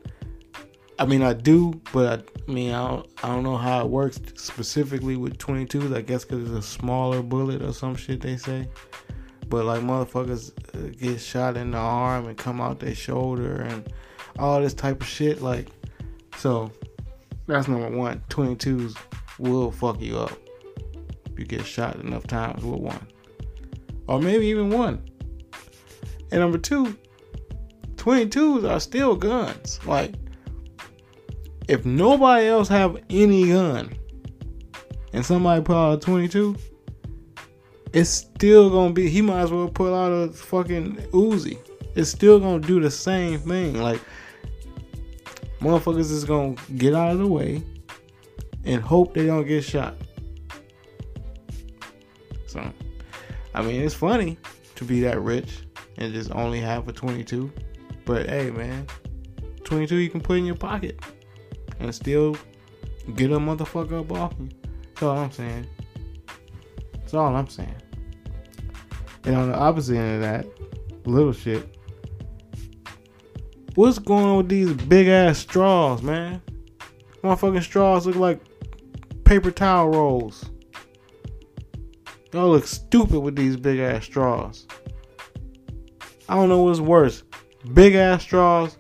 I 1.00 1.06
mean 1.06 1.24
I 1.24 1.34
do, 1.34 1.80
but 1.94 2.20
I, 2.20 2.42
I 2.48 2.51
mean 2.51 2.74
I 2.74 2.88
don't, 2.88 3.10
I 3.24 3.28
don't 3.30 3.44
know 3.44 3.56
how 3.56 3.86
it 3.86 3.90
works 3.90 4.20
specifically 4.36 5.16
with 5.16 5.38
22s. 5.38 5.96
I 5.96 6.01
guess 6.01 6.25
because 6.25 6.44
it's 6.44 6.66
a 6.66 6.70
smaller 6.70 7.22
bullet 7.22 7.62
or 7.62 7.72
some 7.72 7.96
shit 7.96 8.20
they 8.22 8.36
say. 8.36 8.68
But 9.48 9.66
like 9.66 9.82
motherfuckers 9.82 10.51
uh, 10.75 10.90
get 11.00 11.20
shot 11.22 11.56
in 11.56 11.72
the 11.72 11.78
arm 11.78 12.28
and 12.28 12.38
come 12.38 12.60
out 12.60 12.80
their 12.80 12.96
shoulder 12.96 13.62
and 13.62 13.92
all 14.38 14.60
this 14.62 14.74
type 14.74 15.01
of 15.01 15.08
shit. 15.08 15.42
Like, 15.42 15.68
so 16.38 16.72
that's 17.48 17.68
number 17.68 17.90
one. 17.90 18.22
22s 18.30 18.98
will 19.40 19.72
fuck 19.72 20.01
you 20.01 20.18
up 20.18 20.38
you 21.38 21.46
get 21.46 21.66
shot 21.66 21.96
enough 21.98 22.28
times 22.28 22.64
with 22.64 22.80
one, 22.80 23.08
or 24.08 24.20
maybe 24.20 24.48
even 24.48 24.70
one. 24.70 25.02
And 26.32 26.40
number 26.40 26.58
two, 26.58 26.98
22s 27.96 28.70
are 28.70 28.80
still 28.80 29.16
guns. 29.16 29.80
Like, 29.86 30.14
if 31.68 31.86
nobody 31.86 32.48
else 32.48 32.68
have 32.70 33.02
any 33.10 33.50
gun, 33.50 33.94
and 35.14 35.26
somebody 35.26 35.62
pull 35.62 35.76
out 35.76 35.98
a 35.98 36.00
22, 36.00 36.56
it's 37.94 38.10
still 38.10 38.70
gonna 38.70 38.94
be. 38.94 39.10
He 39.10 39.22
might 39.22 39.42
as 39.42 39.52
well 39.52 39.68
pull 39.68 39.94
out 39.94 40.12
a 40.12 40.32
fucking 40.32 40.96
Uzi. 41.12 41.58
It's 41.96 42.10
still 42.10 42.40
gonna 42.40 42.66
do 42.66 42.80
the 42.80 42.90
same 42.90 43.40
thing. 43.40 43.82
Like, 43.82 44.00
motherfuckers 45.60 46.12
is 46.12 46.24
gonna 46.24 46.56
get 46.78 46.96
out 46.96 47.12
of 47.12 47.20
the 47.20 47.28
way 47.28 47.62
and 48.64 48.82
hope 48.82 49.14
they 49.14 49.26
don't 49.26 49.46
get 49.46 49.64
shot. 49.64 49.96
So, 52.51 52.74
I 53.53 53.62
mean, 53.62 53.81
it's 53.81 53.96
funny 53.96 54.38
to 54.75 54.84
be 54.84 55.00
that 55.01 55.22
rich 55.22 55.60
and 55.98 56.13
just 56.13 56.31
only 56.31 56.60
have 56.60 56.86
a 56.88 56.91
22. 56.91 57.50
But 58.03 58.27
hey, 58.27 58.51
man, 58.51 58.88
22 59.63 59.96
you 59.96 60.10
can 60.10 60.20
put 60.20 60.38
in 60.38 60.46
your 60.46 60.55
pocket 60.55 61.00
and 61.79 61.96
still 61.96 62.36
get 63.15 63.31
a 63.31 63.38
motherfucker 63.38 64.01
up 64.01 64.12
off 64.12 64.34
you. 64.38 64.50
That's 64.84 65.03
all 65.03 65.17
I'm 65.17 65.31
saying. 65.31 65.67
That's 66.93 67.13
all 67.13 67.34
I'm 67.34 67.48
saying. 67.48 67.75
And 69.24 69.36
on 69.36 69.50
the 69.50 69.58
opposite 69.58 69.96
end 69.96 70.15
of 70.15 70.22
that, 70.22 71.08
little 71.08 71.31
shit. 71.31 71.77
What's 73.75 73.98
going 73.98 74.25
on 74.25 74.38
with 74.38 74.50
these 74.50 74.74
big 74.74 75.08
ass 75.08 75.38
straws, 75.39 76.01
man? 76.01 76.41
Motherfucking 77.24 77.63
straws 77.63 78.05
look 78.05 78.17
like 78.17 78.41
paper 79.24 79.51
towel 79.51 79.89
rolls. 79.89 80.50
Y'all 82.34 82.50
look 82.50 82.66
stupid 82.66 83.20
with 83.20 83.36
these 83.36 83.58
big 83.58 83.80
ass 83.80 84.06
straws. 84.06 84.66
I 86.30 86.36
don't 86.36 86.48
know 86.48 86.64
what's 86.64 86.80
worse, 86.80 87.24
big 87.74 87.96
ass 87.96 88.22
straws 88.22 88.78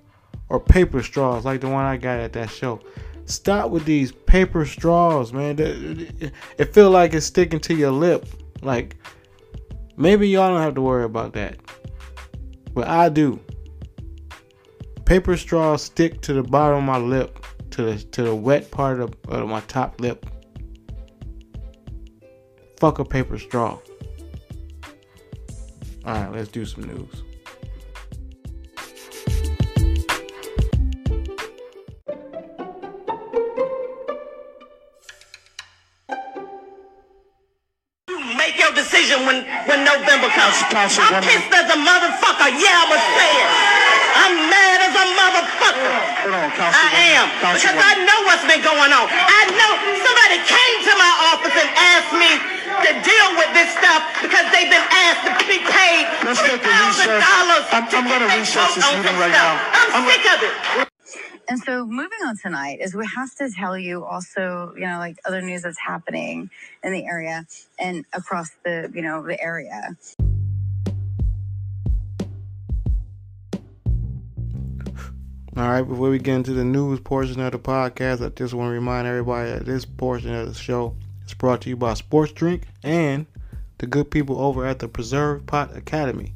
or 0.47 0.59
paper 0.59 1.03
straws 1.03 1.43
like 1.43 1.59
the 1.59 1.67
one 1.67 1.83
I 1.83 1.97
got 1.97 2.19
at 2.19 2.31
that 2.33 2.49
show. 2.49 2.79
Stop 3.25 3.69
with 3.71 3.83
these 3.85 4.11
paper 4.11 4.65
straws, 4.65 5.33
man. 5.33 5.57
It 6.57 6.73
feel 6.73 6.91
like 6.91 7.13
it's 7.13 7.25
sticking 7.25 7.59
to 7.61 7.75
your 7.75 7.91
lip. 7.91 8.25
Like 8.61 8.95
maybe 9.97 10.29
y'all 10.29 10.49
don't 10.49 10.61
have 10.61 10.75
to 10.75 10.81
worry 10.81 11.03
about 11.03 11.33
that, 11.33 11.57
but 12.73 12.87
I 12.87 13.09
do. 13.09 13.39
Paper 15.03 15.35
straws 15.35 15.81
stick 15.83 16.21
to 16.21 16.33
the 16.33 16.43
bottom 16.43 16.77
of 16.77 16.83
my 16.83 16.97
lip, 16.97 17.45
to 17.71 17.83
the 17.83 17.97
to 17.97 18.23
the 18.23 18.35
wet 18.35 18.71
part 18.71 19.01
of, 19.01 19.13
of 19.27 19.49
my 19.49 19.59
top 19.61 19.99
lip. 19.99 20.25
Fuck 22.81 22.97
a 22.97 23.05
paper 23.05 23.37
straw. 23.37 23.77
All 26.03 26.17
right, 26.17 26.31
let's 26.33 26.49
do 26.49 26.65
some 26.65 26.81
news. 26.89 27.13
Make 38.33 38.57
your 38.57 38.73
decision 38.73 39.29
when, 39.29 39.45
when 39.69 39.85
November 39.85 40.33
comes. 40.33 40.57
I'm 40.73 41.21
pissed 41.21 41.53
as 41.53 41.69
a 41.69 41.77
motherfucker. 41.77 42.49
Yeah, 42.49 42.81
I'ma 42.81 42.97
say 42.97 43.29
it. 43.29 43.49
I'm 44.25 44.33
mad 44.49 44.89
as 44.89 44.95
a 44.97 45.05
motherfucker. 45.21 45.85
Hold 46.25 46.33
on, 46.33 46.49
I 46.49 47.13
am. 47.13 47.29
Because 47.53 47.77
I 47.77 47.93
know 48.09 48.25
what's 48.25 48.41
been 48.49 48.65
going 48.65 48.89
on. 48.89 49.05
I 49.05 49.41
know 49.53 49.71
somebody 50.01 50.41
came 50.49 50.77
to 50.81 50.93
my 50.97 51.13
office 51.29 51.53
and 51.61 51.69
asked 51.77 52.17
me 52.17 52.60
to 52.85 52.93
deal 53.05 53.29
with 53.37 53.51
this 53.53 53.69
stuff 53.77 54.01
because 54.21 54.45
they've 54.51 54.69
been 54.69 54.87
asked 54.91 55.23
to 55.27 55.33
be 55.47 55.59
paid 55.61 56.03
Let's 56.25 56.41
take 56.41 56.57
a 56.57 56.65
$3,000. 56.65 57.21
I'm- 57.71 57.87
to 57.89 57.97
I'm 57.97 58.05
gonna 58.07 58.27
get 58.27 58.39
recess 58.39 58.75
this 58.75 58.85
meeting 58.95 59.17
right 59.19 59.33
stuff. 59.33 59.57
now. 59.57 59.79
I'm, 59.95 60.03
I'm- 60.03 60.09
sick 60.09 60.25
of 60.25 60.39
it. 60.43 60.87
And 61.49 61.59
so 61.63 61.85
moving 61.85 62.19
on 62.25 62.37
tonight 62.41 62.79
is 62.79 62.95
we 62.95 63.05
have 63.15 63.33
to 63.35 63.49
tell 63.53 63.77
you 63.77 64.05
also, 64.05 64.73
you 64.77 64.87
know, 64.87 64.99
like 64.99 65.17
other 65.25 65.41
news 65.41 65.63
that's 65.63 65.79
happening 65.79 66.49
in 66.83 66.93
the 66.93 67.05
area 67.05 67.45
and 67.77 68.05
across 68.13 68.49
the, 68.63 68.89
you 68.93 69.01
know, 69.01 69.21
the 69.21 69.41
area. 69.41 69.97
All 75.57 75.67
right, 75.69 75.81
before 75.81 76.09
we 76.09 76.17
get 76.17 76.35
into 76.35 76.53
the 76.53 76.63
news 76.63 77.01
portion 77.01 77.41
of 77.41 77.51
the 77.51 77.59
podcast, 77.59 78.25
I 78.25 78.29
just 78.29 78.53
want 78.53 78.69
to 78.69 78.73
remind 78.73 79.05
everybody 79.05 79.51
that 79.51 79.65
this 79.65 79.83
portion 79.85 80.33
of 80.33 80.47
the 80.47 80.53
show 80.53 80.95
is 81.31 81.37
brought 81.37 81.61
to 81.61 81.69
you 81.69 81.77
by 81.77 81.93
Sports 81.93 82.33
Drink 82.33 82.67
and 82.83 83.25
the 83.77 83.87
good 83.87 84.11
people 84.11 84.39
over 84.39 84.65
at 84.65 84.79
the 84.79 84.87
Preserve 84.87 85.45
Pot 85.45 85.75
Academy, 85.75 86.33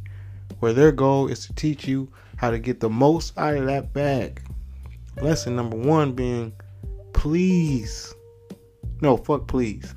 where 0.59 0.73
their 0.73 0.91
goal 0.91 1.27
is 1.27 1.45
to 1.45 1.53
teach 1.53 1.87
you 1.87 2.09
how 2.37 2.49
to 2.49 2.59
get 2.59 2.79
the 2.79 2.89
most 2.89 3.37
out 3.37 3.55
of 3.55 3.65
that 3.65 3.93
bag. 3.93 4.41
Lesson 5.21 5.55
number 5.55 5.75
one 5.77 6.13
being 6.13 6.53
please, 7.13 8.13
no, 9.01 9.17
fuck 9.17 9.47
please, 9.47 9.93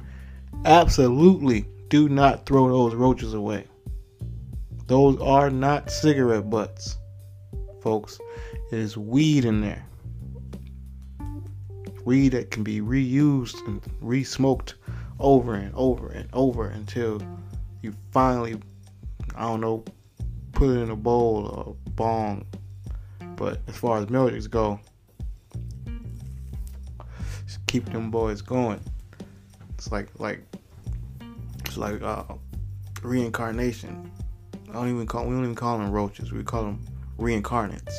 absolutely 0.64 1.66
do 1.88 2.08
not 2.08 2.44
throw 2.44 2.68
those 2.68 2.94
roaches 2.94 3.34
away. 3.34 3.64
Those 4.88 5.20
are 5.20 5.50
not 5.50 5.90
cigarette 5.90 6.50
butts, 6.50 6.98
folks. 7.82 8.18
It 8.72 8.78
is 8.78 8.96
weed 8.96 9.44
in 9.44 9.60
there. 9.60 9.84
Weed 12.04 12.30
that 12.30 12.50
can 12.50 12.62
be 12.62 12.80
reused 12.80 13.64
and 13.66 13.82
re-smoked 14.00 14.74
over 15.18 15.54
and 15.54 15.72
over 15.74 16.08
and 16.08 16.28
over 16.32 16.68
until 16.68 17.20
you 17.82 17.94
finally, 18.12 18.60
I 19.34 19.42
don't 19.42 19.60
know, 19.60 19.84
put 20.52 20.70
it 20.70 20.80
in 20.80 20.90
a 20.90 20.96
bowl 20.96 21.46
or 21.46 21.74
a 21.74 21.90
bong. 21.90 22.46
But 23.36 23.60
as 23.68 23.76
far 23.76 23.98
as 23.98 24.10
melodies 24.10 24.46
go, 24.48 24.80
keep 27.66 27.84
them 27.86 28.10
boys 28.10 28.42
going. 28.42 28.80
It's 29.74 29.92
like 29.92 30.08
like 30.18 30.40
it's 31.64 31.76
like 31.76 32.02
uh, 32.02 32.24
reincarnation. 33.02 34.10
I 34.70 34.72
don't 34.72 34.88
even 34.88 35.06
call 35.06 35.24
we 35.26 35.34
don't 35.34 35.44
even 35.44 35.54
call 35.54 35.78
them 35.78 35.90
roaches. 35.90 36.32
We 36.32 36.42
call 36.42 36.64
them 36.64 36.84
reincarnates. 37.18 37.94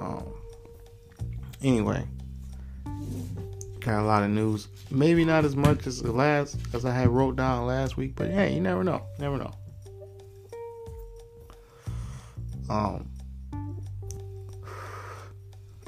Um. 0.00 0.26
Anyway, 1.62 2.06
got 3.84 4.00
a 4.00 4.06
lot 4.06 4.22
of 4.22 4.30
news. 4.30 4.68
Maybe 4.90 5.24
not 5.24 5.44
as 5.44 5.54
much 5.54 5.86
as 5.86 6.00
the 6.00 6.12
last 6.12 6.56
as 6.72 6.84
I 6.84 6.94
had 6.94 7.08
wrote 7.08 7.36
down 7.36 7.66
last 7.66 7.96
week, 7.96 8.16
but 8.16 8.30
hey, 8.30 8.54
you 8.54 8.60
never 8.60 8.82
know. 8.82 9.02
Never 9.18 9.36
know. 9.36 9.52
Um. 12.70 13.10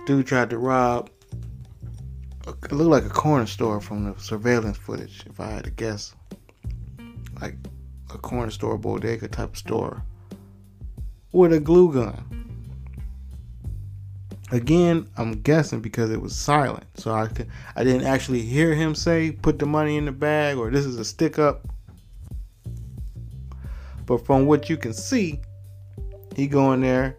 Dude 0.04 0.26
tried 0.26 0.50
to 0.50 0.58
rob. 0.58 1.10
It 2.46 2.70
looked 2.70 2.90
like 2.90 3.04
a 3.04 3.14
corner 3.14 3.46
store 3.46 3.80
from 3.80 4.04
the 4.04 4.20
surveillance 4.20 4.76
footage, 4.76 5.24
if 5.26 5.40
I 5.40 5.50
had 5.50 5.64
to 5.64 5.70
guess. 5.70 6.14
Like 7.40 7.56
a 8.14 8.18
corner 8.18 8.50
store, 8.50 8.78
bodega 8.78 9.26
type 9.26 9.56
store, 9.56 10.04
with 11.32 11.52
a 11.52 11.58
glue 11.58 11.92
gun. 11.92 12.35
Again, 14.52 15.08
I'm 15.16 15.32
guessing 15.32 15.80
because 15.80 16.10
it 16.10 16.20
was 16.20 16.36
silent, 16.36 16.84
so 16.94 17.12
I 17.12 17.26
could, 17.26 17.48
I 17.74 17.82
didn't 17.82 18.06
actually 18.06 18.42
hear 18.42 18.74
him 18.74 18.94
say 18.94 19.32
"put 19.32 19.58
the 19.58 19.66
money 19.66 19.96
in 19.96 20.04
the 20.04 20.12
bag" 20.12 20.56
or 20.56 20.70
"this 20.70 20.86
is 20.86 20.98
a 20.98 21.04
stick 21.04 21.36
up." 21.36 21.66
But 24.06 24.24
from 24.24 24.46
what 24.46 24.70
you 24.70 24.76
can 24.76 24.92
see, 24.92 25.40
he 26.36 26.46
go 26.46 26.72
in 26.74 26.80
there, 26.80 27.16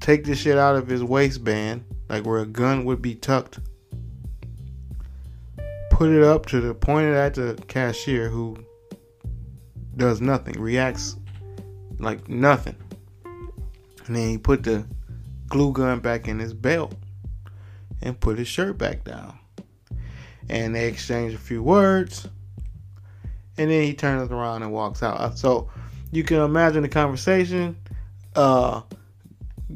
take 0.00 0.24
the 0.24 0.34
shit 0.34 0.58
out 0.58 0.74
of 0.74 0.88
his 0.88 1.04
waistband, 1.04 1.84
like 2.08 2.26
where 2.26 2.40
a 2.40 2.46
gun 2.46 2.84
would 2.84 3.00
be 3.00 3.14
tucked, 3.14 3.60
put 5.92 6.10
it 6.10 6.24
up 6.24 6.46
to 6.46 6.60
the 6.60 6.74
point 6.74 7.06
at 7.06 7.34
the 7.34 7.56
cashier 7.68 8.28
who 8.28 8.56
does 9.96 10.20
nothing, 10.20 10.60
reacts 10.60 11.16
like 12.00 12.28
nothing. 12.28 12.74
And 13.24 14.16
then 14.16 14.30
he 14.30 14.38
put 14.38 14.64
the 14.64 14.84
glue 15.48 15.72
gun 15.72 16.00
back 16.00 16.28
in 16.28 16.38
his 16.38 16.52
belt 16.52 16.94
and 18.02 18.18
put 18.18 18.38
his 18.38 18.48
shirt 18.48 18.78
back 18.78 19.04
down. 19.04 19.38
And 20.48 20.74
they 20.74 20.86
exchange 20.86 21.34
a 21.34 21.38
few 21.38 21.62
words. 21.62 22.28
And 23.58 23.70
then 23.70 23.82
he 23.82 23.94
turns 23.94 24.30
around 24.30 24.62
and 24.62 24.72
walks 24.72 25.02
out. 25.02 25.38
So 25.38 25.70
you 26.12 26.22
can 26.22 26.38
imagine 26.38 26.82
the 26.82 26.88
conversation. 26.88 27.76
Uh, 28.34 28.82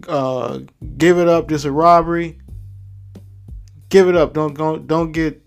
uh, 0.07 0.61
give 0.97 1.19
it 1.19 1.29
up. 1.29 1.49
This 1.49 1.65
a 1.65 1.73
robbery. 1.73 2.39
Give 3.89 4.09
it 4.09 4.17
up. 4.17 4.35
Don't 4.35 4.55
go. 4.55 4.77
Don't 4.79 5.13
get. 5.13 5.43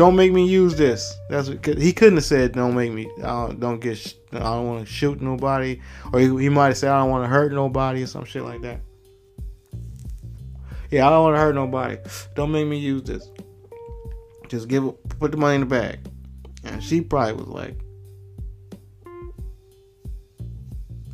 Don't 0.00 0.16
make 0.16 0.32
me 0.32 0.46
use 0.46 0.76
this. 0.76 1.14
That's 1.28 1.50
what, 1.50 1.62
he 1.62 1.92
couldn't 1.92 2.16
have 2.16 2.24
said. 2.24 2.52
Don't 2.52 2.74
make 2.74 2.90
me. 2.90 3.06
Uh, 3.22 3.48
don't 3.48 3.80
get. 3.80 3.98
Sh- 3.98 4.14
I 4.32 4.38
don't 4.38 4.66
want 4.66 4.86
to 4.86 4.90
shoot 4.90 5.20
nobody. 5.20 5.78
Or 6.10 6.20
he, 6.20 6.26
he 6.38 6.48
might 6.48 6.68
have 6.68 6.78
said 6.78 6.90
I 6.90 7.00
don't 7.00 7.10
want 7.10 7.24
to 7.24 7.28
hurt 7.28 7.52
nobody 7.52 8.02
or 8.02 8.06
some 8.06 8.24
shit 8.24 8.42
like 8.42 8.62
that. 8.62 8.80
Yeah, 10.90 11.06
I 11.06 11.10
don't 11.10 11.24
want 11.24 11.36
to 11.36 11.40
hurt 11.40 11.54
nobody. 11.54 11.98
Don't 12.34 12.50
make 12.50 12.66
me 12.66 12.78
use 12.78 13.02
this. 13.02 13.28
Just 14.48 14.68
give 14.68 14.84
it. 14.84 15.18
Put 15.18 15.32
the 15.32 15.36
money 15.36 15.56
in 15.56 15.60
the 15.60 15.66
bag. 15.66 15.98
And 16.64 16.82
she 16.82 17.02
probably 17.02 17.34
was 17.34 17.48
like, 17.48 17.76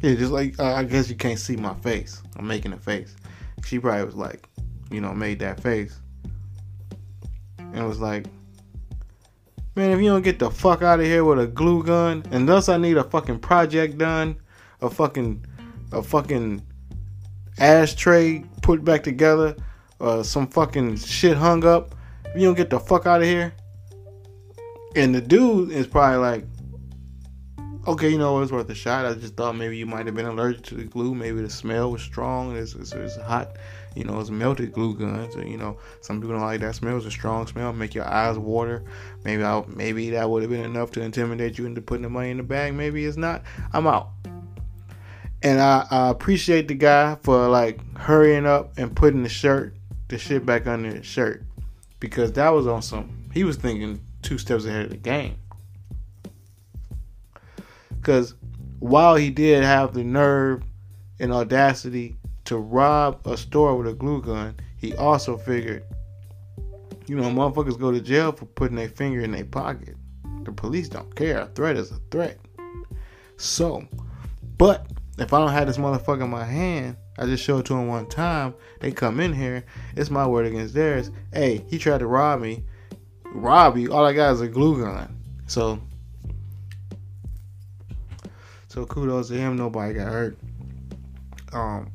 Yeah, 0.01 0.15
just 0.15 0.31
like 0.31 0.61
uh, 0.61 0.75
I 0.75 0.85
guess 0.85 1.11
you 1.11 1.17
can't 1.17 1.41
see 1.41 1.57
my 1.57 1.75
face. 1.75 2.23
I'm 2.37 2.47
making 2.47 2.73
a 2.73 2.79
face. 2.79 3.17
She 3.65 3.81
probably 3.81 4.05
was 4.05 4.15
like, 4.15 4.49
you 4.93 5.01
know, 5.01 5.13
made 5.13 5.41
that 5.41 5.61
face, 5.61 5.99
and 7.59 7.89
was 7.89 7.99
like, 7.99 8.27
man, 9.77 9.91
if 9.91 10.01
you 10.01 10.07
don't 10.07 10.23
get 10.23 10.39
the 10.39 10.51
fuck 10.51 10.83
out 10.83 11.01
of 11.01 11.07
here 11.07 11.23
with 11.23 11.39
a 11.39 11.47
glue 11.47 11.85
gun, 11.85 12.25
and 12.31 12.49
thus 12.49 12.71
I 12.71 12.79
need 12.79 12.97
a 12.97 13.05
fucking 13.05 13.41
project 13.41 13.99
done, 13.99 14.37
a 14.81 14.89
fucking, 14.89 15.45
a 15.93 16.03
fucking 16.03 16.63
ashtray 17.59 18.43
put 18.63 18.83
back 18.85 19.03
together, 19.03 19.55
uh, 20.01 20.23
some 20.23 20.47
fucking 20.49 20.97
shit 20.97 21.37
hung 21.37 21.65
up. 21.65 21.95
If 22.25 22.41
you 22.41 22.47
don't 22.47 22.55
get 22.55 22.71
the 22.71 22.81
fuck 22.81 23.07
out 23.07 23.21
of 23.21 23.27
here, 23.27 23.55
and 24.95 25.15
the 25.15 25.21
dude 25.21 25.71
is 25.71 25.87
probably 25.87 26.19
like, 26.19 26.45
okay, 27.87 28.09
you 28.09 28.19
know, 28.19 28.41
it's 28.41 28.51
worth 28.51 28.71
a 28.71 28.75
shot. 28.75 29.05
I 29.05 29.13
just 29.13 29.37
thought 29.37 29.57
maybe 29.57 29.77
you 29.77 29.85
might 29.85 30.07
have 30.07 30.15
been 30.15 30.27
allergic 30.27 30.63
to 30.65 30.75
the 30.75 30.85
glue. 30.85 31.15
Maybe 31.15 31.43
the 31.43 31.51
smell 31.51 31.93
was 31.93 32.01
strong. 32.01 32.57
It's, 32.57 32.75
it's, 32.75 32.93
it's 32.93 33.17
hot. 33.17 33.57
You 33.97 34.05
know, 34.05 34.21
it's 34.21 34.29
melted 34.29 34.73
glue 34.73 34.95
guns. 34.95 35.35
You 35.35 35.57
know, 35.57 35.79
some 36.03 36.21
people 36.21 36.35
don't 36.35 36.45
like 36.45 36.61
that 36.61 36.75
smell. 36.75 36.99
It's 36.99 37.07
a 37.07 37.11
strong 37.11 37.47
smell. 37.47 37.73
Make 37.73 37.95
your 37.95 38.07
eyes 38.07 38.37
water. 38.37 38.85
Maybe 39.25 39.43
I, 39.43 39.65
maybe 39.67 40.11
that 40.11 40.29
would 40.29 40.43
have 40.43 40.51
been 40.51 40.65
enough 40.65 40.91
to 40.93 41.03
intimidate 41.03 41.57
you 41.57 41.65
into 41.65 41.81
putting 41.81 42.03
the 42.03 42.11
money 42.11 42.31
in 42.31 42.37
the 42.37 42.43
bag. 42.43 42.75
Maybe 42.75 43.07
it's 43.07 43.17
not. 43.17 43.43
I'm 43.73 43.87
out. 43.87 44.11
And 45.43 45.61
I, 45.61 45.87
I 45.91 46.11
appreciate 46.11 46.69
the 46.69 46.75
guy 46.75 47.17
for 47.23 47.49
like 47.49 47.81
hurrying 47.97 48.47
up 48.47 48.77
and 48.77 48.95
putting 48.95 49.23
the 49.23 49.29
shirt, 49.31 49.75
the 50.09 50.19
shit 50.19 50.45
back 50.45 50.67
under 50.67 50.95
his 50.95 51.07
shirt, 51.07 51.43
because 51.99 52.33
that 52.33 52.51
was 52.51 52.67
on 52.67 52.83
some. 52.83 53.31
He 53.33 53.45
was 53.45 53.57
thinking 53.57 54.01
two 54.21 54.37
steps 54.37 54.67
ahead 54.67 54.85
of 54.85 54.91
the 54.91 54.97
game. 54.99 55.37
Because 57.95 58.35
while 58.79 59.17
he 59.17 59.31
did 59.31 59.65
have 59.65 59.95
the 59.95 60.05
nerve 60.05 60.63
and 61.19 61.33
audacity 61.33 62.17
to 62.47 62.59
rob 62.59 63.27
a 63.27 63.37
store 63.37 63.77
with 63.77 63.89
a 63.89 63.95
glue 63.95 64.23
gun, 64.23 64.55
he 64.77 64.95
also 64.95 65.37
figured, 65.37 65.85
you 67.07 67.17
know, 67.17 67.25
motherfuckers 67.25 67.79
go 67.79 67.91
to 67.93 68.01
jail 68.01 68.33
for 68.33 68.47
putting 68.47 68.77
their 68.77 68.89
finger 68.89 69.21
in 69.21 69.33
their 69.33 69.45
pocket. 69.45 69.97
The 70.45 70.53
police 70.53 70.89
don't 70.89 71.15
care. 71.15 71.41
A 71.41 71.47
threat 71.47 71.77
is 71.77 71.91
a 71.91 71.99
threat. 72.11 72.39
So, 73.37 73.87
but 74.59 74.87
if 75.19 75.33
I 75.33 75.39
don't 75.39 75.53
have 75.53 75.67
this 75.67 75.77
motherfucker 75.77 76.25
in 76.25 76.31
my 76.31 76.45
hand, 76.45 76.97
I 77.19 77.27
just 77.27 77.43
show 77.43 77.59
it 77.59 77.67
to 77.67 77.75
him 77.75 77.89
one 77.89 78.07
time. 78.07 78.55
They 78.81 78.93
come 78.93 79.21
in 79.21 79.33
here. 79.33 79.65
It's 79.97 80.11
my 80.11 80.27
word 80.27 80.47
against 80.47 80.75
theirs. 80.75 81.11
Hey, 81.33 81.65
he 81.69 81.79
tried 81.79 81.99
to 81.99 82.07
rob 82.07 82.41
me. 82.41 82.65
Rob 83.25 83.77
you. 83.77 83.93
All 83.93 84.05
I 84.05 84.13
got 84.13 84.33
is 84.35 84.41
a 84.41 84.49
glue 84.49 84.83
gun. 84.83 85.17
So 85.47 85.81
so 88.69 88.85
kudos 88.85 89.29
to 89.29 89.35
him. 89.35 89.57
Nobody 89.57 89.95
got 89.95 90.09
hurt. 90.09 90.39
Um, 91.53 91.91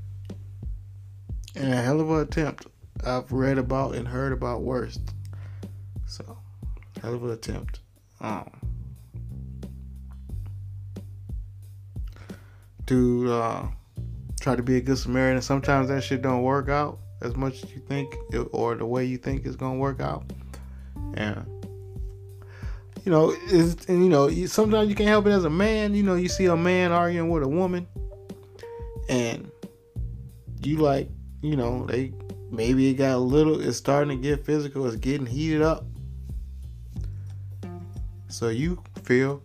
and 1.55 1.73
a 1.73 1.81
hell 1.81 1.99
of 1.99 2.09
an 2.09 2.19
attempt. 2.21 2.67
I've 3.05 3.31
read 3.31 3.57
about 3.57 3.95
and 3.95 4.07
heard 4.07 4.33
about 4.33 4.61
worse. 4.61 4.99
So, 6.07 6.37
hell 7.01 7.15
of 7.15 7.23
an 7.23 7.31
attempt. 7.31 7.79
Um, 8.19 8.49
dude, 12.85 13.29
uh, 13.29 13.67
try 14.39 14.55
to 14.55 14.63
be 14.63 14.77
a 14.77 14.81
good 14.81 14.97
Samaritan. 14.97 15.41
Sometimes 15.41 15.87
that 15.87 16.03
shit 16.03 16.21
don't 16.21 16.43
work 16.43 16.69
out 16.69 16.99
as 17.21 17.35
much 17.35 17.63
as 17.63 17.71
you 17.71 17.79
think, 17.79 18.15
or 18.51 18.75
the 18.75 18.85
way 18.85 19.05
you 19.05 19.17
think 19.17 19.45
it's 19.45 19.55
gonna 19.55 19.79
work 19.79 20.01
out. 20.01 20.31
And 21.15 21.45
you 23.05 23.11
know, 23.11 23.33
and 23.51 24.03
you 24.03 24.09
know, 24.09 24.29
sometimes 24.45 24.89
you 24.89 24.95
can't 24.95 25.09
help 25.09 25.25
it 25.25 25.31
as 25.31 25.45
a 25.45 25.49
man. 25.49 25.95
You 25.95 26.03
know, 26.03 26.15
you 26.15 26.29
see 26.29 26.45
a 26.45 26.55
man 26.55 26.91
arguing 26.91 27.29
with 27.29 27.43
a 27.43 27.47
woman, 27.47 27.87
and 29.09 29.49
you 30.61 30.77
like, 30.77 31.09
you 31.41 31.55
know, 31.55 31.85
they 31.85 32.13
maybe 32.49 32.89
it 32.89 32.95
got 32.95 33.15
a 33.15 33.17
little. 33.17 33.59
It's 33.59 33.77
starting 33.77 34.09
to 34.09 34.21
get 34.21 34.45
physical. 34.45 34.85
It's 34.85 34.95
getting 34.95 35.25
heated 35.25 35.61
up. 35.61 35.85
So 38.29 38.49
you 38.49 38.81
feel, 39.03 39.41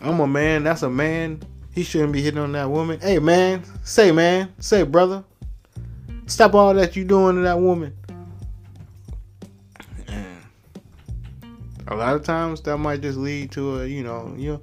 I'm 0.00 0.20
a 0.20 0.26
man. 0.26 0.64
That's 0.64 0.82
a 0.82 0.90
man. 0.90 1.42
He 1.72 1.84
shouldn't 1.84 2.12
be 2.12 2.22
hitting 2.22 2.40
on 2.40 2.52
that 2.52 2.68
woman. 2.68 2.98
Hey 3.00 3.18
man, 3.18 3.62
say 3.84 4.10
man, 4.10 4.52
say 4.58 4.82
brother, 4.82 5.24
stop 6.26 6.54
all 6.54 6.74
that 6.74 6.96
you 6.96 7.04
doing 7.04 7.36
to 7.36 7.42
that 7.42 7.60
woman. 7.60 7.94
a 11.90 11.96
lot 11.96 12.14
of 12.14 12.22
times 12.22 12.60
that 12.62 12.78
might 12.78 13.00
just 13.00 13.18
lead 13.18 13.50
to 13.50 13.80
a 13.80 13.86
you 13.86 14.02
know 14.02 14.32
you 14.36 14.52
know 14.52 14.60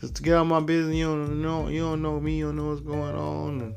just 0.00 0.16
to 0.16 0.22
get 0.22 0.34
out 0.34 0.44
my 0.44 0.60
business 0.60 0.96
you 0.96 1.04
don't 1.04 1.40
know 1.40 1.68
you 1.68 1.80
don't 1.80 2.02
know 2.02 2.20
me 2.20 2.38
you 2.38 2.46
don't 2.46 2.56
know 2.56 2.70
what's 2.70 2.80
going 2.80 3.14
on 3.14 3.60
and 3.60 3.74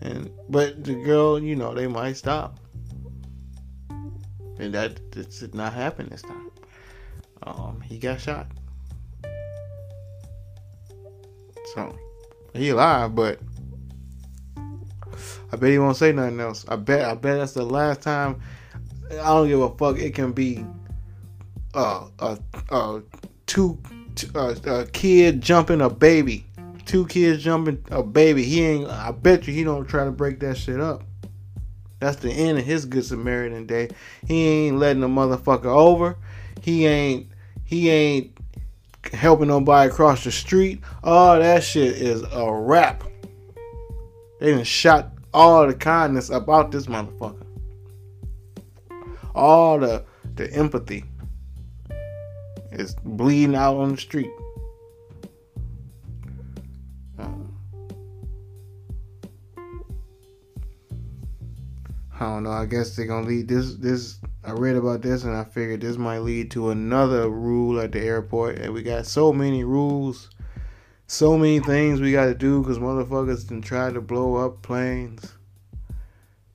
and 0.00 0.30
but 0.48 0.84
the 0.84 0.94
girl 0.94 1.38
you 1.42 1.56
know 1.56 1.74
they 1.74 1.86
might 1.86 2.16
stop. 2.16 2.58
And 4.60 4.74
that 4.74 5.10
did 5.12 5.54
not 5.54 5.72
happen 5.72 6.08
this 6.10 6.22
time. 6.22 6.50
Um 7.42 7.80
he 7.80 7.98
got 7.98 8.20
shot. 8.20 8.46
So 11.74 11.96
he 12.54 12.70
alive 12.70 13.14
but 13.14 13.40
I 15.50 15.56
bet 15.56 15.70
he 15.70 15.78
won't 15.78 15.96
say 15.96 16.12
nothing 16.12 16.40
else. 16.40 16.64
I 16.68 16.76
bet 16.76 17.04
I 17.04 17.14
bet 17.14 17.38
that's 17.38 17.52
the 17.52 17.64
last 17.64 18.02
time 18.02 18.40
I 19.10 19.28
don't 19.28 19.48
give 19.48 19.60
a 19.60 19.70
fuck 19.70 19.98
it 19.98 20.14
can 20.14 20.32
be 20.32 20.64
uh, 21.74 22.08
uh, 22.18 22.36
uh, 22.70 23.00
two 23.46 23.78
uh, 24.34 24.54
a 24.66 24.86
kid 24.86 25.40
jumping 25.40 25.80
a 25.80 25.90
baby, 25.90 26.44
two 26.88 27.06
kids 27.06 27.44
jumping 27.44 27.84
a 27.90 28.02
baby. 28.02 28.42
He 28.42 28.64
ain't. 28.64 28.88
I 28.88 29.12
bet 29.12 29.46
you 29.46 29.54
he 29.54 29.62
don't 29.62 29.86
try 29.86 30.04
to 30.04 30.10
break 30.10 30.40
that 30.40 30.56
shit 30.56 30.80
up. 30.80 31.04
That's 32.00 32.16
the 32.16 32.30
end 32.30 32.58
of 32.58 32.64
his 32.64 32.86
good 32.86 33.04
Samaritan 33.04 33.66
day. 33.66 33.90
He 34.26 34.46
ain't 34.46 34.78
letting 34.78 35.00
the 35.00 35.08
motherfucker 35.08 35.66
over. 35.66 36.16
He 36.62 36.86
ain't. 36.86 37.28
He 37.64 37.90
ain't 37.90 38.36
helping 39.12 39.48
nobody 39.48 39.90
across 39.90 40.24
the 40.24 40.32
street. 40.32 40.80
Oh, 41.04 41.38
that 41.38 41.62
shit 41.62 41.96
is 41.96 42.24
a 42.32 42.52
wrap. 42.52 43.04
They 44.40 44.52
done 44.52 44.64
shot 44.64 45.12
all 45.34 45.66
the 45.66 45.74
kindness 45.74 46.30
about 46.30 46.72
this 46.72 46.86
motherfucker. 46.86 47.44
All 49.34 49.78
the 49.78 50.04
the 50.34 50.50
empathy 50.52 51.04
is 52.72 52.94
bleeding 53.04 53.54
out 53.54 53.76
on 53.76 53.90
the 53.90 53.96
street. 53.96 54.30
I 62.20 62.24
don't 62.24 62.42
know. 62.42 62.50
I 62.50 62.66
guess 62.66 62.96
they're 62.96 63.06
gonna 63.06 63.26
leave 63.26 63.46
this 63.46 63.74
this 63.74 64.18
I 64.44 64.52
read 64.52 64.74
about 64.74 65.02
this 65.02 65.22
and 65.22 65.36
I 65.36 65.44
figured 65.44 65.82
this 65.82 65.96
might 65.96 66.18
lead 66.18 66.50
to 66.52 66.70
another 66.70 67.28
rule 67.28 67.80
at 67.80 67.92
the 67.92 68.00
airport. 68.00 68.58
And 68.58 68.74
we 68.74 68.82
got 68.82 69.06
so 69.06 69.32
many 69.32 69.62
rules, 69.62 70.30
so 71.06 71.38
many 71.38 71.60
things 71.60 72.00
we 72.00 72.12
got 72.12 72.26
to 72.26 72.34
do 72.34 72.60
because 72.60 72.78
motherfuckers 72.78 73.48
done 73.48 73.62
tried 73.62 73.94
to 73.94 74.00
blow 74.00 74.36
up 74.36 74.62
planes. 74.62 75.32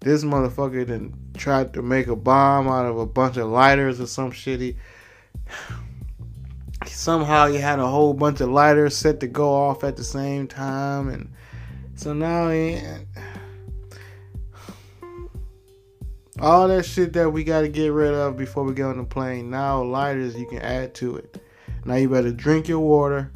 This 0.01 0.25
motherfucker 0.25 0.85
then 0.85 1.13
tried 1.37 1.73
to 1.75 1.81
make 1.81 2.07
a 2.07 2.15
bomb 2.15 2.67
out 2.67 2.85
of 2.85 2.97
a 2.97 3.05
bunch 3.05 3.37
of 3.37 3.47
lighters 3.47 4.01
or 4.01 4.07
some 4.07 4.33
shitty. 4.33 4.75
Somehow 6.87 7.47
he 7.47 7.57
had 7.57 7.79
a 7.79 7.87
whole 7.87 8.13
bunch 8.13 8.41
of 8.41 8.49
lighters 8.49 8.97
set 8.97 9.21
to 9.21 9.27
go 9.27 9.53
off 9.53 9.85
at 9.85 9.95
the 9.95 10.03
same 10.03 10.47
time, 10.47 11.07
and 11.07 11.31
so 11.95 12.13
now 12.13 12.49
he 12.49 12.81
all 16.43 16.67
that 16.67 16.83
shit 16.83 17.13
that 17.13 17.29
we 17.31 17.41
got 17.45 17.61
to 17.61 17.69
get 17.69 17.87
rid 17.87 18.13
of 18.13 18.35
before 18.35 18.65
we 18.65 18.73
get 18.73 18.85
on 18.85 18.97
the 18.97 19.05
plane. 19.05 19.49
Now 19.49 19.81
lighters 19.81 20.35
you 20.35 20.45
can 20.45 20.59
add 20.59 20.93
to 20.95 21.15
it. 21.15 21.41
Now 21.85 21.95
you 21.95 22.09
better 22.09 22.33
drink 22.33 22.67
your 22.67 22.81
water 22.81 23.31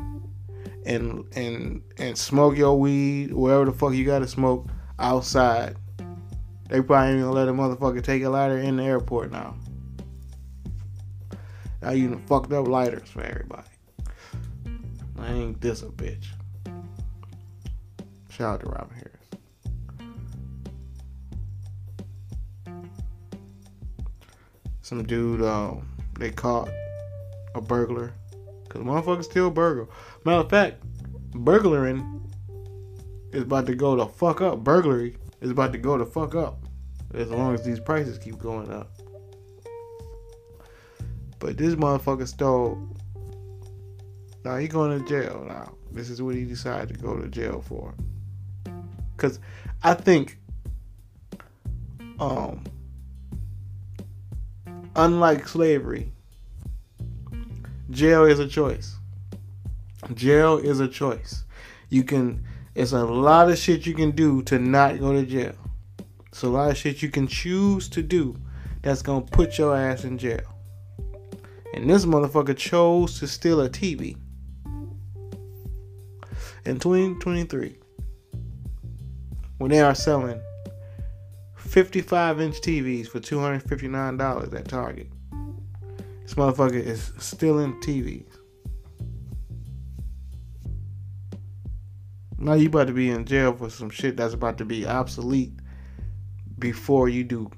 and 0.86 1.26
and 1.34 1.82
and 1.98 2.18
smoke 2.18 2.58
your 2.58 2.78
weed 2.78 3.32
wherever 3.32 3.64
the 3.64 3.72
fuck 3.72 3.94
you 3.94 4.04
got 4.04 4.20
to 4.20 4.28
smoke 4.28 4.68
outside. 5.00 5.78
They 6.68 6.82
probably 6.82 7.14
ain't 7.14 7.22
gonna 7.22 7.32
let 7.32 7.48
a 7.48 7.54
motherfucker 7.54 8.04
take 8.04 8.24
a 8.24 8.30
lighter 8.30 8.58
in 8.58 8.76
the 8.76 8.84
airport 8.84 9.32
now. 9.32 9.56
Now 11.82 11.92
you 11.92 12.22
fucked 12.28 12.52
up 12.52 12.68
lighters 12.68 13.08
for 13.08 13.22
everybody. 13.22 13.70
I 15.18 15.32
ain't 15.32 15.62
this 15.62 15.82
a 15.82 15.86
bitch. 15.86 16.26
Shout 18.30 18.56
out 18.56 18.60
to 18.62 18.66
Robin 18.68 18.96
Harris. 18.96 19.07
Some 24.88 25.04
dude, 25.04 25.42
um, 25.42 25.86
they 26.18 26.32
caught 26.32 26.70
a 27.56 27.60
burglar. 27.60 28.14
Cause 28.70 28.84
motherfuckers 28.84 29.26
still 29.26 29.52
burglar. 29.52 29.90
Matter 30.24 30.40
of 30.40 30.50
fact, 30.50 30.82
burglaring 31.34 32.32
is 33.34 33.42
about 33.42 33.66
to 33.66 33.76
go 33.76 33.98
the 33.98 34.06
fuck 34.06 34.40
up. 34.40 34.64
Burglary 34.64 35.18
is 35.42 35.52
about 35.52 35.74
to 35.74 35.78
go 35.78 35.98
the 35.98 36.06
fuck 36.06 36.36
up. 36.36 36.60
As 37.14 37.30
long 37.30 37.54
as 37.54 37.66
these 37.66 37.82
prices 37.82 38.18
keep 38.18 38.38
going 38.38 38.72
up. 38.72 38.90
But 41.40 41.58
this 41.58 41.76
motherfucker 41.76 42.26
stole. 42.26 42.80
Now 44.46 44.56
he 44.56 44.70
going 44.70 45.04
to 45.04 45.06
jail 45.06 45.44
now. 45.46 45.74
This 45.92 46.10
is 46.10 46.22
what 46.22 46.34
he 46.34 46.46
decided 46.46 46.96
to 46.96 47.04
go 47.04 47.18
to 47.18 47.28
jail 47.28 47.62
for. 47.62 47.94
Cause 49.18 49.42
I 49.84 49.96
think 49.96 50.40
um 52.22 52.64
unlike 54.98 55.48
slavery, 55.48 56.12
jail 57.92 58.26
is 58.26 58.40
a 58.40 58.48
choice. 58.48 58.96
Jail 60.14 60.58
is 60.58 60.80
a 60.80 60.88
choice. 60.88 61.44
You 61.90 62.04
can 62.04 62.44
it's 62.76 62.92
a 62.92 63.06
lot 63.06 63.50
of 63.50 63.58
shit 63.58 63.86
you 63.86 63.94
can 63.94 64.12
do 64.12 64.42
to 64.44 64.60
not 64.60 65.00
go 65.00 65.14
to 65.14 65.26
jail. 65.26 65.56
It's 66.28 66.44
a 66.44 66.50
lot 66.50 66.70
of 66.70 66.78
shit 66.78 67.02
you 67.02 67.10
can 67.10 67.28
choose 67.28 67.88
to 67.90 68.04
do 68.04 68.36
that's 68.82 69.02
gonna 69.02 69.26
put 69.26 69.58
your 69.58 69.76
ass 69.76 70.04
in 70.04 70.18
jail. 70.18 70.42
And 71.74 71.90
this 71.90 72.06
motherfucker 72.06 72.58
chose 72.58 73.20
to 73.20 73.28
steal 73.28 73.62
a 73.62 73.70
TV. 73.70 74.18
In 76.66 76.80
2023, 76.80 77.78
when 79.58 79.72
they 79.72 79.80
are 79.80 79.96
selling 79.96 80.42
55 81.78 82.42
inch 82.42 82.60
TVs 82.60 83.08
for 83.08 83.20
$259 83.20 84.52
at 84.56 84.68
Target, 84.68 85.12
this 86.24 86.34
motherfucker 86.34 86.74
is 86.74 87.12
stealing 87.20 87.80
TVs. 87.82 88.26
Now 92.40 92.54
you 92.54 92.70
about 92.70 92.88
to 92.88 92.94
be 92.94 93.12
in 93.12 93.26
jail 93.26 93.54
for 93.54 93.70
some 93.70 93.92
shit 93.92 94.18
that's 94.18 94.34
about 94.34 94.58
to 94.58 94.66
be 94.66 94.88
obsolete 94.88 95.54
before 96.58 97.10
you 97.10 97.24
do 97.24 97.52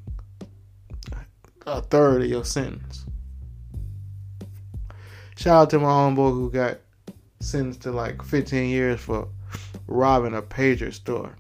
a 1.66 1.82
third 1.82 2.24
of 2.24 2.28
your 2.28 2.44
sentence. 2.44 3.06
Shout 5.38 5.62
out 5.62 5.70
to 5.70 5.80
my 5.80 5.86
homeboy 5.86 6.32
who 6.32 6.52
got 6.52 6.80
sentenced 7.40 7.84
to 7.84 7.94
like 7.94 8.22
15 8.22 8.70
years 8.70 9.00
for 9.00 9.30
robbing 9.88 10.36
a 10.36 10.42
pager 10.42 10.94
store. 10.94 11.38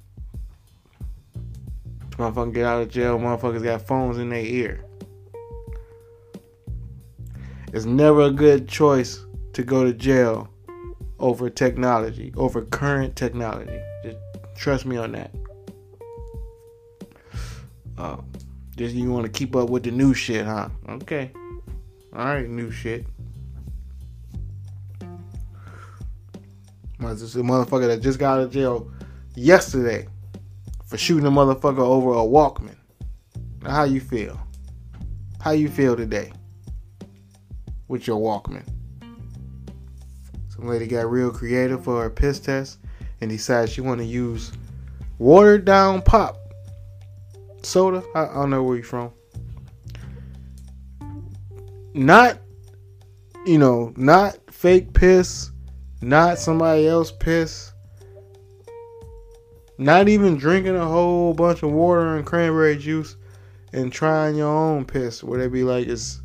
Motherfucker 2.20 2.54
get 2.54 2.66
out 2.66 2.82
of 2.82 2.90
jail, 2.90 3.18
motherfuckers 3.18 3.64
got 3.64 3.82
phones 3.82 4.18
in 4.18 4.28
their 4.30 4.44
ear. 4.44 4.84
It's 7.72 7.86
never 7.86 8.24
a 8.24 8.32
good 8.32 8.68
choice 8.68 9.26
to 9.54 9.64
go 9.64 9.86
to 9.86 9.94
jail 9.94 10.50
over 11.18 11.50
technology, 11.50 12.34
over 12.36 12.64
current 12.64 13.16
technology. 13.16 13.80
Just 14.04 14.18
trust 14.58 14.86
me 14.86 14.98
on 14.98 15.14
that. 15.14 15.32
Uh, 17.98 18.18
just 18.76 18.96
you 18.96 19.10
want 19.14 19.26
to 19.26 19.32
keep 19.32 19.56
up 19.56 19.70
with 19.70 19.84
the 19.84 19.92
new 19.92 20.14
shit, 20.14 20.46
huh? 20.46 20.68
Okay. 20.90 21.32
All 22.14 22.26
right, 22.26 22.50
new 22.50 22.70
shit. 22.70 23.06
This 27.00 27.22
is 27.22 27.38
a 27.38 27.40
motherfucker 27.40 27.88
that 27.88 28.02
just 28.02 28.20
got 28.20 28.40
out 28.40 28.44
of 28.44 28.52
jail 28.52 28.92
yesterday 29.36 30.06
for 30.89 30.97
shooting 30.97 31.28
a 31.28 31.32
motherfucker 31.32 31.78
over 31.78 32.13
a 32.13 32.15
Walkman. 32.15 32.75
Now, 33.62 33.69
how 33.69 33.84
you 33.84 34.02
feel? 34.02 34.39
How 35.39 35.52
you 35.52 35.69
feel 35.69 35.95
today 35.95 36.34
with 37.88 38.08
your 38.08 38.19
Walkman? 38.19 38.67
Some 40.49 40.67
lady 40.67 40.88
got 40.88 41.10
real 41.10 41.30
creative 41.30 41.84
for 41.84 42.02
her 42.02 42.10
piss 42.10 42.39
test 42.39 42.80
and 43.21 43.30
decided 43.30 43.69
she 43.69 43.82
want 43.82 43.99
to 43.99 44.06
use 44.06 44.52
watered 45.19 45.63
down 45.63 46.02
pop 46.02 46.38
soda. 47.62 48.04
I, 48.15 48.25
I 48.25 48.34
don't 48.34 48.49
know 48.49 48.63
where 48.63 48.78
you 48.78 48.84
from. 48.84 49.12
Not, 51.93 52.39
you 53.45 53.60
know, 53.60 53.93
not 53.95 54.38
fake 54.52 54.93
piss, 54.93 55.52
not 56.02 56.39
somebody 56.39 56.88
else 56.88 57.12
piss. 57.12 57.73
Not 59.80 60.10
even 60.10 60.36
drinking 60.36 60.76
a 60.76 60.86
whole 60.86 61.34
bunch 61.34 61.63
of 61.63 61.72
water 61.72 62.18
and 62.18 62.26
cranberry 62.26 62.76
juice 62.76 63.15
and 63.72 63.94
trying 63.94 64.36
your 64.36 64.50
own 64.50 64.84
piss 64.84 65.24
where 65.24 65.39
they 65.39 65.48
be 65.48 65.63
like 65.63 65.88
it's 65.88 66.20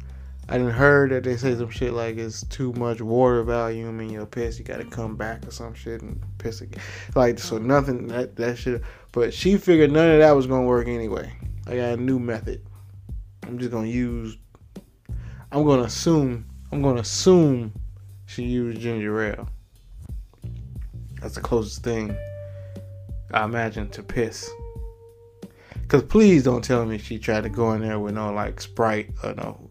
I 0.49 0.59
didn't 0.59 0.73
heard 0.73 1.13
that 1.13 1.23
they 1.23 1.37
say 1.37 1.55
some 1.55 1.71
shit 1.71 1.93
like 1.93 2.17
it's 2.17 2.43
too 2.43 2.73
much 2.73 3.01
water 3.01 3.45
volume 3.45 4.01
in 4.01 4.11
your 4.11 4.27
piss. 4.27 4.59
You 4.59 4.65
gotta 4.65 4.85
come 4.85 5.15
back 5.15 5.47
or 5.47 5.53
some 5.53 5.73
shit 5.73 6.03
and 6.03 6.21
piss 6.39 6.63
again. 6.63 6.83
Like 7.15 7.39
so, 7.39 7.59
nothing 7.59 8.09
that 8.09 8.35
that 8.35 8.59
shit. 8.59 8.83
But 9.13 9.33
she 9.33 9.57
figured 9.57 9.93
none 9.93 10.11
of 10.11 10.19
that 10.19 10.33
was 10.33 10.49
gonna 10.49 10.67
work 10.67 10.89
anyway. 10.89 11.33
I 11.69 11.77
got 11.77 11.93
a 11.93 11.97
new 11.97 12.19
method. 12.19 12.61
I'm 13.45 13.57
just 13.61 13.71
gonna 13.71 13.87
use. 13.87 14.37
I'm 15.53 15.65
gonna 15.65 15.85
assume. 15.85 16.45
I'm 16.73 16.83
gonna 16.83 17.03
assume 17.03 17.73
she 18.27 18.43
used 18.43 18.81
ginger 18.81 19.23
ale. 19.23 19.49
That's 21.21 21.37
the 21.37 21.41
closest 21.41 21.85
thing 21.85 22.17
I 23.35 23.45
imagine 23.45 23.91
to 23.91 24.03
piss. 24.05 24.49
Cause 25.89 26.05
please 26.05 26.45
don't 26.45 26.63
tell 26.63 26.87
me 26.87 26.99
she 26.99 27.19
tried 27.19 27.43
to 27.43 27.49
go 27.49 27.73
in 27.73 27.83
there 27.83 27.99
with 27.99 28.15
no 28.15 28.33
like 28.33 28.61
Sprite 28.61 29.11
or 29.25 29.35
no 29.35 29.71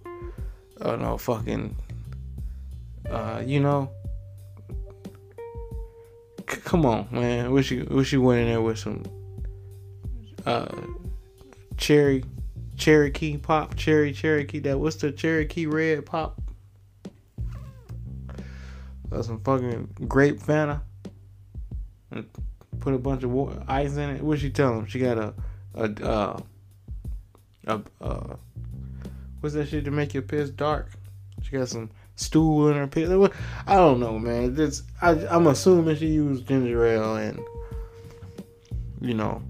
oh 0.81 0.95
no 0.97 1.17
fucking 1.17 1.75
uh 3.09 3.41
you 3.43 3.61
know? 3.61 3.89
C- 6.49 6.61
come 6.61 6.85
on 6.85 7.07
man. 7.09 7.51
Wish 7.51 7.71
you 7.71 7.87
wish 7.89 8.11
you 8.11 8.21
went 8.21 8.41
in 8.41 8.47
there 8.47 8.61
with 8.61 8.79
some 8.79 9.03
uh 10.45 10.67
cherry 11.77 12.25
cherokee 12.77 13.37
pop 13.37 13.75
cherry 13.75 14.11
cherokee 14.11 14.59
that 14.59 14.77
what's 14.77 14.97
the 14.97 15.11
cherokee 15.11 15.67
red 15.67 16.05
pop? 16.05 16.39
Uh, 19.09 19.21
some 19.21 19.39
fucking 19.39 19.87
grape 20.07 20.39
fanta 20.39 20.81
put 22.83 22.93
a 22.93 22.99
bunch 22.99 23.23
of 23.23 23.31
water, 23.31 23.63
ice 23.65 23.95
in 23.95 24.09
it 24.09 24.21
what 24.21 24.39
she 24.39 24.49
tell 24.49 24.77
him 24.77 24.85
she 24.85 24.99
got 24.99 25.17
a 25.17 25.33
a 25.73 25.85
uh 26.05 26.39
a 27.65 27.81
uh 28.01 28.35
what's 29.39 29.55
that 29.55 29.69
shit 29.69 29.85
to 29.85 29.91
make 29.91 30.13
your 30.13 30.21
piss 30.23 30.49
dark? 30.49 30.91
She 31.41 31.51
got 31.51 31.69
some 31.69 31.89
stool 32.17 32.67
in 32.67 32.75
her 32.75 32.87
piss. 32.87 33.09
I 33.65 33.75
don't 33.75 34.01
know, 34.01 34.19
man. 34.19 34.55
It's 34.59 34.83
I, 35.01 35.11
I'm 35.27 35.47
assuming 35.47 35.95
she 35.95 36.07
used 36.07 36.45
ginger 36.45 36.85
ale, 36.85 37.15
and 37.15 37.39
you 38.99 39.13
know, 39.13 39.41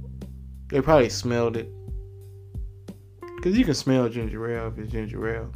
they 0.68 0.82
probably 0.82 1.10
smelled 1.10 1.58
it. 1.58 1.70
Cause 3.42 3.58
you 3.58 3.66
can 3.66 3.74
smell 3.74 4.10
ginger 4.10 4.48
ale 4.48 4.68
if 4.68 4.78
it's 4.78 4.92
ginger 4.92 5.28
ale. 5.28 5.52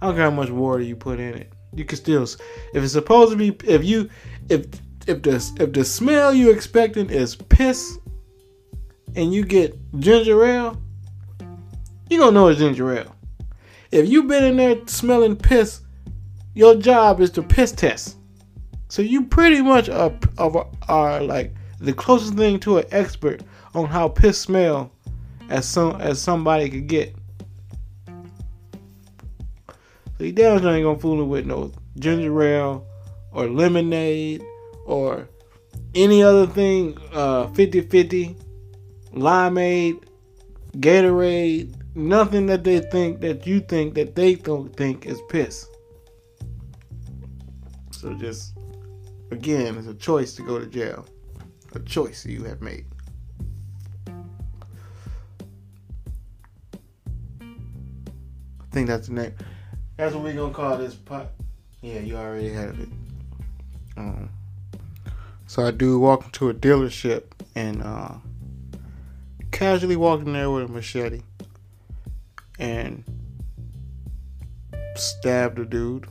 I 0.00 0.06
don't 0.06 0.14
care 0.14 0.24
how 0.24 0.30
much 0.30 0.50
water 0.50 0.84
you 0.84 0.94
put 0.94 1.18
in 1.18 1.34
it. 1.34 1.52
You 1.74 1.84
can 1.84 1.98
still, 1.98 2.22
if 2.22 2.38
it's 2.74 2.92
supposed 2.92 3.32
to 3.32 3.36
be, 3.36 3.48
if 3.68 3.84
you, 3.84 4.08
if 4.48 4.66
if 5.08 5.22
the 5.22 5.52
if 5.58 5.72
the 5.72 5.84
smell 5.84 6.34
you 6.34 6.50
expecting 6.50 7.08
is 7.08 7.34
piss, 7.34 7.98
and 9.16 9.32
you 9.32 9.42
get 9.42 9.76
ginger 9.98 10.44
ale, 10.44 10.80
you 12.10 12.18
gonna 12.18 12.32
know 12.32 12.48
it's 12.48 12.60
ginger 12.60 12.96
ale. 12.96 13.16
If 13.90 14.08
you've 14.08 14.28
been 14.28 14.44
in 14.44 14.56
there 14.58 14.86
smelling 14.86 15.34
piss, 15.34 15.80
your 16.54 16.76
job 16.76 17.20
is 17.20 17.30
to 17.32 17.42
piss 17.42 17.72
test. 17.72 18.16
So 18.88 19.00
you 19.00 19.24
pretty 19.24 19.62
much 19.62 19.88
are, 19.88 20.12
are, 20.36 20.66
are 20.88 21.22
like 21.22 21.54
the 21.80 21.94
closest 21.94 22.34
thing 22.34 22.60
to 22.60 22.78
an 22.78 22.84
expert 22.90 23.42
on 23.74 23.86
how 23.86 24.08
piss 24.08 24.38
smell 24.38 24.92
as 25.48 25.66
some 25.66 25.98
as 26.02 26.20
somebody 26.20 26.68
could 26.68 26.86
get. 26.86 27.14
So 30.18 30.24
you 30.24 30.36
sure 30.36 30.54
ain't 30.54 30.84
gonna 30.84 30.98
fool 30.98 31.22
it 31.22 31.24
with 31.24 31.46
no 31.46 31.72
ginger 31.98 32.42
ale 32.42 32.86
or 33.32 33.48
lemonade 33.48 34.44
or 34.88 35.28
any 35.94 36.22
other 36.22 36.46
thing 36.46 36.96
uh 37.12 37.46
50-50 37.48 38.34
limeade 39.12 40.02
gatorade 40.78 41.74
nothing 41.94 42.46
that 42.46 42.64
they 42.64 42.80
think 42.80 43.20
that 43.20 43.46
you 43.46 43.60
think 43.60 43.94
that 43.94 44.14
they 44.14 44.34
don't 44.34 44.74
think 44.76 45.04
is 45.06 45.20
piss. 45.28 45.66
So 47.90 48.14
just 48.14 48.56
again 49.30 49.76
it's 49.76 49.88
a 49.88 49.94
choice 49.94 50.34
to 50.34 50.42
go 50.42 50.58
to 50.58 50.66
jail. 50.66 51.04
A 51.74 51.80
choice 51.80 52.24
you 52.24 52.44
have 52.44 52.62
made. 52.62 52.86
I 57.40 58.70
think 58.70 58.86
that's 58.88 59.08
the 59.08 59.14
name. 59.14 59.34
That's 59.96 60.14
what 60.14 60.24
we're 60.24 60.34
gonna 60.34 60.54
call 60.54 60.78
this 60.78 60.94
pot 60.94 61.32
yeah 61.82 62.00
you 62.00 62.16
already 62.16 62.50
have 62.50 62.78
it. 62.80 62.88
Um, 63.96 64.30
so 65.48 65.64
I 65.64 65.70
do 65.70 65.98
walk 65.98 66.26
into 66.26 66.50
a 66.50 66.54
dealership 66.54 67.24
and 67.54 67.82
uh, 67.82 68.16
casually 69.50 69.96
walk 69.96 70.20
in 70.20 70.34
there 70.34 70.50
with 70.50 70.64
a 70.64 70.68
machete 70.68 71.22
and 72.58 73.02
stab 74.94 75.56
the 75.56 75.64
dude. 75.64 76.06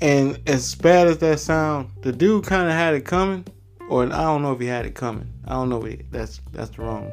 And 0.00 0.40
as 0.48 0.74
bad 0.76 1.08
as 1.08 1.18
that 1.18 1.40
sound, 1.40 1.90
the 2.00 2.10
dude 2.10 2.46
kind 2.46 2.68
of 2.68 2.72
had 2.72 2.94
it 2.94 3.04
coming, 3.04 3.44
or 3.90 4.04
I 4.04 4.22
don't 4.22 4.40
know 4.40 4.52
if 4.52 4.60
he 4.60 4.66
had 4.66 4.86
it 4.86 4.94
coming. 4.94 5.30
I 5.44 5.50
don't 5.50 5.68
know. 5.68 5.84
If 5.84 5.98
he, 5.98 6.06
that's 6.10 6.40
that's 6.52 6.70
the 6.70 6.82
wrong. 6.82 7.12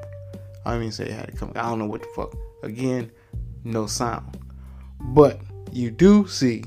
I 0.65 0.71
don't 0.71 0.83
even 0.83 0.91
say 0.93 1.07
he 1.07 1.11
had 1.11 1.27
it 1.27 1.37
coming. 1.37 1.57
I 1.57 1.63
don't 1.63 1.79
know 1.79 1.87
what 1.87 2.01
the 2.01 2.07
fuck. 2.15 2.33
Again, 2.63 3.11
no 3.65 3.87
sound, 3.87 4.37
but 5.01 5.41
you 5.73 5.91
do 5.91 6.27
see 6.27 6.63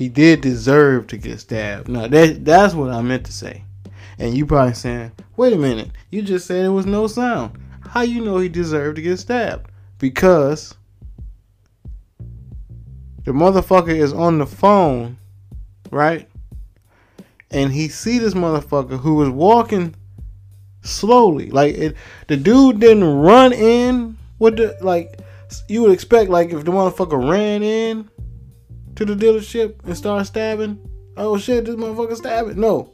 he 0.00 0.08
did 0.08 0.40
deserve 0.40 1.08
to 1.08 1.18
get 1.18 1.40
stabbed. 1.40 1.86
Now 1.86 2.08
that 2.08 2.42
that's 2.42 2.72
what 2.72 2.88
I 2.88 3.02
meant 3.02 3.26
to 3.26 3.32
say. 3.32 3.64
And 4.18 4.34
you 4.34 4.46
probably 4.46 4.72
saying, 4.72 5.12
wait 5.36 5.52
a 5.52 5.58
minute, 5.58 5.90
you 6.08 6.22
just 6.22 6.46
said 6.46 6.62
there 6.62 6.72
was 6.72 6.86
no 6.86 7.06
sound. 7.06 7.60
How 7.82 8.00
you 8.00 8.24
know 8.24 8.38
he 8.38 8.48
deserved 8.48 8.96
to 8.96 9.02
get 9.02 9.18
stabbed? 9.18 9.70
Because 9.98 10.74
the 13.24 13.32
motherfucker 13.32 13.94
is 13.94 14.14
on 14.14 14.38
the 14.38 14.46
phone, 14.46 15.18
right? 15.90 16.26
And 17.50 17.70
he 17.70 17.88
see 17.88 18.18
this 18.18 18.32
motherfucker 18.32 19.00
who 19.00 19.16
was 19.16 19.28
walking 19.28 19.94
slowly. 20.80 21.50
Like 21.50 21.74
it, 21.74 21.96
the 22.26 22.38
dude 22.38 22.80
didn't 22.80 23.04
run 23.04 23.52
in 23.52 24.16
with 24.38 24.56
the 24.56 24.78
like 24.80 25.20
you 25.68 25.82
would 25.82 25.92
expect 25.92 26.30
like 26.30 26.54
if 26.54 26.64
the 26.64 26.72
motherfucker 26.72 27.30
ran 27.30 27.62
in 27.62 28.08
to 29.00 29.14
the 29.14 29.14
dealership 29.14 29.82
and 29.84 29.96
start 29.96 30.26
stabbing. 30.26 30.78
Oh 31.16 31.38
shit, 31.38 31.64
this 31.64 31.74
motherfucker 31.74 32.16
stabbing. 32.16 32.60
No. 32.60 32.92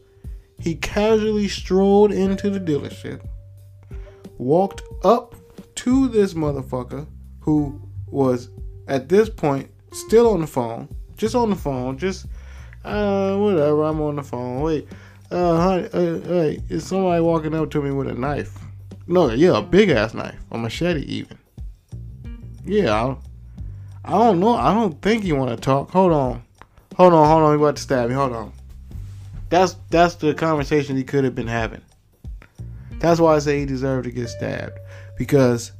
He 0.60 0.76
casually 0.76 1.48
strolled 1.48 2.12
into 2.12 2.48
the 2.48 2.60
dealership, 2.60 3.26
walked 4.38 4.82
up 5.04 5.34
to 5.74 6.08
this 6.08 6.32
motherfucker 6.32 7.08
who 7.40 7.82
was 8.06 8.50
at 8.86 9.08
this 9.08 9.28
point 9.28 9.68
still 9.92 10.30
on 10.30 10.40
the 10.40 10.46
phone, 10.46 10.88
just 11.16 11.34
on 11.34 11.50
the 11.50 11.56
phone, 11.56 11.98
just 11.98 12.26
uh 12.84 13.36
whatever, 13.36 13.82
I'm 13.82 14.00
on 14.00 14.14
the 14.16 14.22
phone. 14.22 14.62
Wait, 14.62 14.88
uh, 15.32 15.60
honey, 15.60 15.88
uh 15.92 16.20
hey, 16.20 16.60
is 16.68 16.86
somebody 16.86 17.20
walking 17.20 17.54
up 17.54 17.70
to 17.72 17.82
me 17.82 17.90
with 17.90 18.06
a 18.06 18.14
knife? 18.14 18.56
No, 19.08 19.30
yeah, 19.30 19.58
a 19.58 19.62
big 19.62 19.90
ass 19.90 20.14
knife, 20.14 20.38
a 20.52 20.56
machete 20.56 21.00
even. 21.00 21.36
Yeah, 22.64 23.16
I 24.06 24.12
don't 24.12 24.38
know. 24.38 24.54
I 24.54 24.72
don't 24.72 25.02
think 25.02 25.24
you 25.24 25.34
want 25.34 25.50
to 25.50 25.56
talk. 25.56 25.90
Hold 25.90 26.12
on. 26.12 26.44
Hold 26.96 27.12
on, 27.12 27.28
hold 27.28 27.42
on. 27.42 27.58
You 27.58 27.62
about 27.62 27.76
to 27.76 27.82
stab 27.82 28.08
me. 28.08 28.14
Hold 28.14 28.32
on. 28.32 28.52
That's 29.48 29.76
that's 29.90 30.14
the 30.14 30.32
conversation 30.32 30.96
he 30.96 31.04
could 31.04 31.24
have 31.24 31.34
been 31.34 31.48
having. 31.48 31.82
That's 33.00 33.20
why 33.20 33.34
I 33.34 33.40
say 33.40 33.60
he 33.60 33.66
deserved 33.66 34.04
to 34.04 34.10
get 34.10 34.28
stabbed. 34.28 34.78
Because 35.18 35.72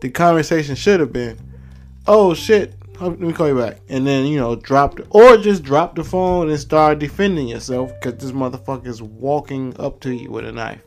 the 0.00 0.10
conversation 0.10 0.76
should 0.76 1.00
have 1.00 1.12
been, 1.12 1.38
oh 2.06 2.34
shit, 2.34 2.74
let 3.00 3.18
me 3.18 3.32
call 3.32 3.48
you 3.48 3.58
back. 3.58 3.80
And 3.88 4.06
then, 4.06 4.26
you 4.26 4.38
know, 4.38 4.56
drop 4.56 4.96
the, 4.96 5.06
or 5.10 5.36
just 5.36 5.62
drop 5.62 5.96
the 5.96 6.04
phone 6.04 6.48
and 6.50 6.58
start 6.58 6.98
defending 6.98 7.48
yourself 7.48 7.92
because 7.94 8.20
this 8.20 8.32
motherfucker 8.32 8.86
is 8.86 9.02
walking 9.02 9.74
up 9.78 10.00
to 10.00 10.14
you 10.14 10.30
with 10.30 10.46
a 10.46 10.52
knife. 10.52 10.82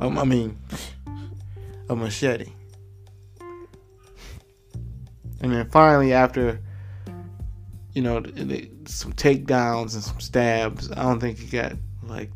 Um, 0.00 0.18
I 0.18 0.24
mean, 0.24 0.58
a 1.88 1.96
machete. 1.96 2.52
And 5.40 5.52
then 5.52 5.68
finally, 5.68 6.12
after 6.12 6.60
you 7.92 8.02
know 8.02 8.22
some 8.86 9.12
takedowns 9.12 9.94
and 9.94 10.02
some 10.02 10.20
stabs, 10.20 10.90
I 10.90 11.02
don't 11.02 11.20
think 11.20 11.38
he 11.38 11.46
got 11.46 11.72
like 12.02 12.30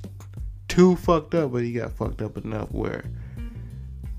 too 0.68 0.96
fucked 0.96 1.34
up, 1.34 1.52
but 1.52 1.62
he 1.62 1.72
got 1.72 1.92
fucked 1.92 2.22
up 2.22 2.36
enough 2.36 2.70
where 2.70 3.04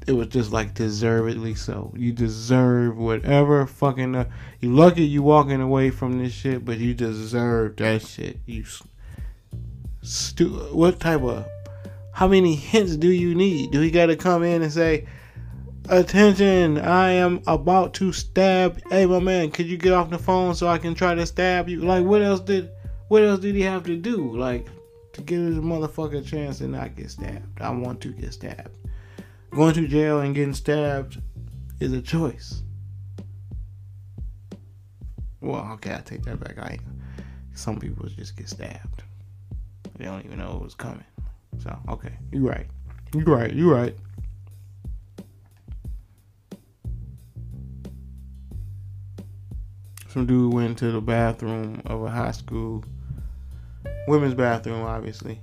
it 0.05 0.13
was 0.13 0.27
just 0.27 0.51
like 0.51 0.73
deservedly 0.73 1.55
so. 1.55 1.93
You 1.95 2.11
deserve 2.11 2.97
whatever 2.97 3.65
fucking. 3.65 4.15
Uh, 4.15 4.29
you 4.59 4.73
lucky 4.73 5.03
you 5.03 5.23
walking 5.23 5.61
away 5.61 5.89
from 5.89 6.19
this 6.19 6.33
shit, 6.33 6.65
but 6.65 6.77
you 6.77 6.93
deserve 6.93 7.77
that 7.77 8.01
shit. 8.01 8.39
You 8.45 8.65
stu- 10.01 10.49
What 10.73 10.99
type 10.99 11.21
of? 11.21 11.45
How 12.11 12.27
many 12.27 12.55
hints 12.55 12.95
do 12.97 13.09
you 13.09 13.33
need? 13.33 13.71
Do 13.71 13.79
he 13.79 13.89
got 13.89 14.07
to 14.07 14.15
come 14.15 14.43
in 14.43 14.61
and 14.61 14.71
say? 14.71 15.07
Attention, 15.89 16.79
I 16.79 17.09
am 17.11 17.41
about 17.45 17.93
to 17.95 18.13
stab. 18.13 18.81
Hey, 18.89 19.05
my 19.05 19.19
man, 19.19 19.51
could 19.51 19.65
you 19.65 19.77
get 19.77 19.91
off 19.91 20.09
the 20.09 20.17
phone 20.17 20.55
so 20.55 20.67
I 20.67 20.77
can 20.77 20.95
try 20.95 21.13
to 21.13 21.25
stab 21.25 21.67
you? 21.67 21.81
Like, 21.81 22.05
what 22.05 22.21
else 22.21 22.39
did, 22.39 22.71
what 23.09 23.23
else 23.23 23.41
did 23.41 23.55
he 23.55 23.61
have 23.61 23.83
to 23.83 23.97
do? 23.97 24.35
Like, 24.37 24.67
to 25.11 25.21
give 25.21 25.43
this 25.43 25.55
motherfucker 25.55 26.19
a 26.19 26.21
chance 26.21 26.59
to 26.59 26.67
not 26.67 26.95
get 26.95 27.11
stabbed. 27.11 27.61
I 27.61 27.69
want 27.69 27.99
to 28.01 28.13
get 28.13 28.33
stabbed. 28.33 28.77
Going 29.51 29.73
to 29.73 29.87
jail 29.87 30.21
and 30.21 30.33
getting 30.33 30.53
stabbed 30.53 31.21
is 31.79 31.91
a 31.91 32.01
choice. 32.01 32.61
Well, 35.41 35.69
okay, 35.73 35.93
I 35.93 35.99
take 35.99 36.23
that 36.23 36.39
back. 36.39 36.57
I 36.57 36.79
some 37.53 37.77
people 37.77 38.07
just 38.07 38.37
get 38.37 38.49
stabbed. 38.49 39.03
They 39.97 40.05
don't 40.05 40.25
even 40.25 40.39
know 40.39 40.55
it 40.55 40.63
was 40.63 40.75
coming. 40.75 41.03
So, 41.59 41.77
okay, 41.89 42.13
you're 42.31 42.49
right. 42.49 42.65
You're 43.13 43.25
right. 43.25 43.53
You're 43.53 43.75
right. 43.75 43.95
Some 50.13 50.25
dude 50.25 50.53
went 50.53 50.77
to 50.77 50.91
the 50.91 51.01
bathroom 51.01 51.81
of 51.85 52.03
a 52.03 52.09
high 52.09 52.31
school 52.31 52.83
women's 54.07 54.35
bathroom 54.35 54.83
obviously. 54.83 55.41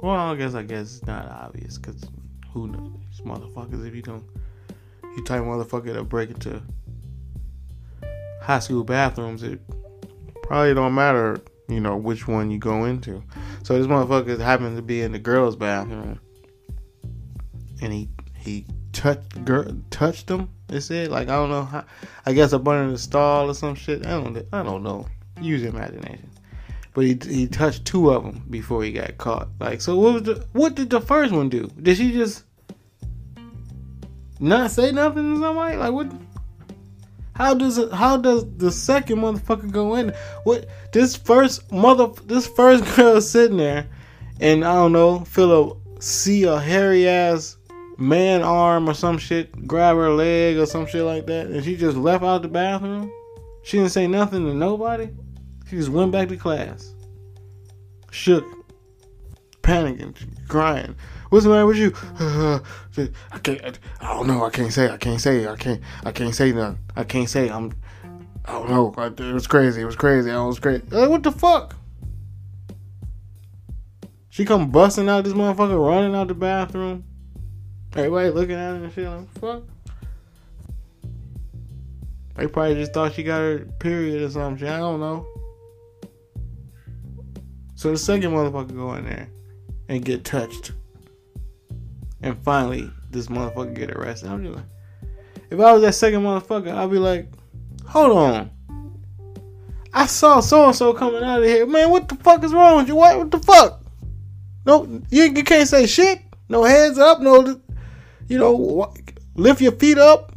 Well 0.00 0.14
i 0.14 0.36
guess 0.36 0.54
i 0.54 0.62
guess 0.62 0.98
it's 0.98 1.06
not 1.06 1.26
obvious 1.28 1.78
because 1.78 2.04
who 2.52 2.68
knows 2.68 2.92
these 3.10 3.26
motherfuckers 3.26 3.86
if 3.86 3.94
you 3.94 4.02
don't 4.02 4.24
you 5.16 5.24
type 5.24 5.42
motherfucker 5.42 5.94
to 5.94 6.04
break 6.04 6.30
into 6.30 6.62
high 8.42 8.58
school 8.58 8.84
bathrooms 8.84 9.42
it 9.42 9.60
probably 10.42 10.74
don't 10.74 10.94
matter 10.94 11.40
you 11.68 11.80
know 11.80 11.96
which 11.96 12.28
one 12.28 12.50
you 12.50 12.58
go 12.58 12.84
into. 12.84 13.22
So 13.62 13.78
this 13.78 13.86
motherfucker 13.86 14.38
happened 14.38 14.76
to 14.76 14.82
be 14.82 15.00
in 15.00 15.12
the 15.12 15.18
girls 15.18 15.56
bathroom 15.56 16.20
and 17.80 17.92
he 17.92 18.08
he 18.36 18.66
touched 18.92 19.44
girl 19.44 19.74
touched 19.90 20.26
them 20.26 20.50
they 20.68 20.80
said 20.80 21.10
like 21.10 21.28
I 21.28 21.32
don't 21.32 21.50
know 21.50 21.64
how. 21.64 21.84
I 22.26 22.32
guess 22.32 22.52
up 22.52 22.66
under 22.66 22.90
the 22.90 22.98
stall 22.98 23.50
or 23.50 23.54
some 23.54 23.74
shit. 23.74 24.06
I 24.06 24.10
don't. 24.10 24.36
I 24.52 24.62
don't 24.62 24.82
know. 24.82 25.06
Use 25.40 25.62
your 25.62 25.70
imagination. 25.70 26.30
But 26.94 27.04
he 27.04 27.18
he 27.24 27.46
touched 27.46 27.84
two 27.84 28.10
of 28.10 28.22
them 28.24 28.44
before 28.48 28.82
he 28.84 28.92
got 28.92 29.18
caught. 29.18 29.48
Like 29.60 29.80
so, 29.80 29.96
what 29.98 30.14
was 30.14 30.22
the 30.22 30.46
what 30.52 30.74
did 30.74 30.90
the 30.90 31.00
first 31.00 31.32
one 31.32 31.48
do? 31.48 31.70
Did 31.80 31.96
she 31.96 32.12
just 32.12 32.44
not 34.40 34.70
say 34.70 34.92
nothing 34.92 35.34
to 35.34 35.40
somebody? 35.40 35.76
Like 35.76 35.92
what? 35.92 36.12
How 37.34 37.52
does 37.52 37.78
it? 37.78 37.92
How 37.92 38.16
does 38.16 38.46
the 38.56 38.70
second 38.70 39.18
motherfucker 39.18 39.70
go 39.70 39.96
in? 39.96 40.14
What 40.44 40.68
this 40.92 41.16
first 41.16 41.70
mother? 41.72 42.08
This 42.24 42.46
first 42.46 42.84
girl 42.96 43.20
sitting 43.20 43.56
there, 43.56 43.88
and 44.40 44.64
I 44.64 44.74
don't 44.74 44.92
know, 44.92 45.20
feel 45.24 45.72
a 45.72 46.00
see 46.00 46.44
a 46.44 46.60
hairy 46.60 47.08
ass 47.08 47.56
man 47.98 48.42
arm 48.42 48.88
or 48.88 48.94
some 48.94 49.18
shit, 49.18 49.66
grab 49.66 49.96
her 49.96 50.10
leg 50.10 50.56
or 50.56 50.66
some 50.66 50.86
shit 50.86 51.04
like 51.04 51.26
that, 51.26 51.46
and 51.46 51.64
she 51.64 51.76
just 51.76 51.96
left 51.96 52.24
out 52.24 52.42
the 52.42 52.48
bathroom. 52.48 53.10
She 53.62 53.78
didn't 53.78 53.92
say 53.92 54.06
nothing 54.06 54.44
to 54.46 54.54
nobody. 54.54 55.08
She 55.68 55.76
just 55.76 55.88
went 55.88 56.12
back 56.12 56.28
to 56.28 56.36
class. 56.36 56.94
Shook. 58.10 58.44
panicking, 59.62 60.14
crying. 60.48 60.94
What's 61.30 61.44
the 61.44 61.50
matter 61.50 61.66
with 61.66 61.78
you? 61.78 61.92
I 63.32 63.38
can't. 63.38 63.78
I 64.00 64.14
don't 64.14 64.28
know. 64.28 64.44
I 64.44 64.50
can't 64.50 64.72
say. 64.72 64.88
I 64.88 64.96
can't 64.98 65.20
say. 65.20 65.48
I 65.48 65.56
can't. 65.56 65.80
I 66.04 66.12
can't 66.12 66.34
say 66.34 66.52
nothing. 66.52 66.78
I 66.94 67.04
can't 67.04 67.28
say. 67.28 67.48
I'm. 67.48 67.72
I 68.44 68.52
don't 68.52 68.70
know. 68.70 68.94
It 68.96 69.32
was 69.32 69.46
crazy. 69.46 69.80
It 69.80 69.84
was 69.84 69.96
crazy. 69.96 70.30
It 70.30 70.36
was 70.36 70.60
crazy. 70.60 70.84
Like, 70.90 71.08
what 71.08 71.22
the 71.22 71.32
fuck? 71.32 71.74
She 74.28 74.44
come 74.44 74.70
busting 74.70 75.08
out 75.08 75.24
this 75.24 75.32
motherfucker, 75.32 75.84
running 75.84 76.14
out 76.14 76.28
the 76.28 76.34
bathroom. 76.34 77.04
Everybody 77.96 78.30
looking 78.30 78.56
at 78.56 78.76
her 78.76 78.84
and 78.84 78.92
shit 78.92 79.08
like, 79.08 79.28
fuck. 79.38 79.62
They 82.34 82.48
probably 82.48 82.74
just 82.74 82.92
thought 82.92 83.12
she 83.14 83.22
got 83.22 83.38
her 83.38 83.58
period 83.78 84.22
or 84.22 84.30
something. 84.30 84.66
I 84.66 84.78
don't 84.78 84.98
know. 84.98 85.26
So 87.76 87.90
the 87.90 87.98
second 87.98 88.32
motherfucker 88.32 88.74
go 88.74 88.94
in 88.94 89.04
there 89.04 89.28
and 89.88 90.04
get 90.04 90.24
touched. 90.24 90.72
And 92.22 92.36
finally, 92.42 92.90
this 93.10 93.28
motherfucker 93.28 93.74
get 93.74 93.92
arrested. 93.92 94.30
I'm 94.30 94.44
just 94.44 94.56
like, 94.56 94.64
if 95.50 95.60
I 95.60 95.72
was 95.72 95.82
that 95.82 95.94
second 95.94 96.22
motherfucker, 96.22 96.74
I'd 96.74 96.90
be 96.90 96.98
like, 96.98 97.28
hold 97.86 98.16
on. 98.16 98.50
I 99.92 100.06
saw 100.06 100.40
so 100.40 100.66
and 100.66 100.74
so 100.74 100.92
coming 100.92 101.22
out 101.22 101.38
of 101.38 101.44
here. 101.44 101.66
Man, 101.66 101.90
what 101.90 102.08
the 102.08 102.16
fuck 102.16 102.42
is 102.42 102.52
wrong 102.52 102.78
with 102.78 102.88
you? 102.88 102.96
What, 102.96 103.18
what 103.18 103.30
the 103.30 103.38
fuck? 103.38 103.82
No, 104.66 105.02
you, 105.10 105.24
you 105.24 105.44
can't 105.44 105.68
say 105.68 105.86
shit. 105.86 106.20
No 106.48 106.64
heads 106.64 106.98
up. 106.98 107.20
No, 107.20 107.60
you 108.28 108.38
know, 108.38 108.92
lift 109.34 109.60
your 109.60 109.72
feet 109.72 109.98
up. 109.98 110.32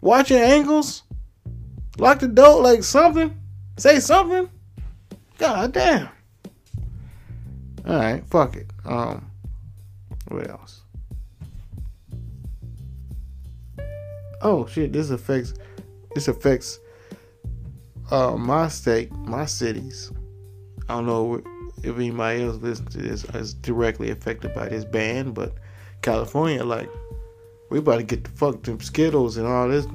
Watch 0.00 0.30
your 0.30 0.42
ankles. 0.42 1.02
Lock 1.98 2.20
the 2.20 2.28
door 2.28 2.62
like 2.62 2.82
something. 2.82 3.38
Say 3.76 4.00
something. 4.00 4.48
God 5.38 5.72
damn. 5.72 6.08
All 7.86 7.96
right, 7.96 8.26
fuck 8.28 8.56
it. 8.56 8.70
Um, 8.84 9.30
what 10.28 10.48
else? 10.48 10.82
Oh 14.42 14.66
shit! 14.66 14.92
This 14.92 15.10
affects. 15.10 15.54
This 16.14 16.28
affects. 16.28 16.80
Uh, 18.10 18.36
my 18.36 18.68
state, 18.68 19.12
my 19.12 19.46
cities. 19.46 20.12
I 20.88 20.94
don't 20.94 21.06
know 21.06 21.42
if 21.82 21.96
anybody 21.96 22.44
else 22.44 22.56
listening 22.56 22.88
to 22.90 22.98
this 22.98 23.24
is 23.24 23.54
directly 23.54 24.10
affected 24.10 24.54
by 24.54 24.68
this 24.68 24.84
ban, 24.84 25.32
but 25.32 25.54
California, 26.06 26.62
like, 26.62 26.88
we 27.68 27.80
about 27.80 27.96
to 27.96 28.04
get 28.04 28.22
the 28.22 28.30
fuck 28.30 28.62
them 28.62 28.78
Skittles 28.78 29.38
and 29.38 29.46
all 29.46 29.68
this, 29.68 29.88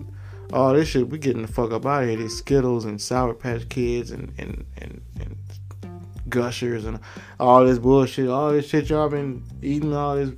all 0.51 0.73
this 0.73 0.89
shit. 0.89 1.07
We 1.07 1.17
getting 1.17 1.43
the 1.43 1.47
fuck 1.47 1.71
up 1.71 1.85
out 1.85 2.03
of 2.03 2.09
here. 2.09 2.17
These 2.17 2.37
Skittles 2.37 2.83
and 2.83 3.01
Sour 3.01 3.33
Patch 3.33 3.69
Kids 3.69 4.11
and 4.11 4.33
and 4.37 4.65
and, 4.77 5.01
and 5.21 5.37
Gushers 6.27 6.83
and 6.83 6.99
all 7.39 7.63
this 7.63 7.79
bullshit. 7.79 8.27
All 8.27 8.51
this 8.51 8.67
shit 8.67 8.89
y'all 8.89 9.07
been 9.07 9.41
eating. 9.61 9.93
All 9.93 10.17
this. 10.17 10.31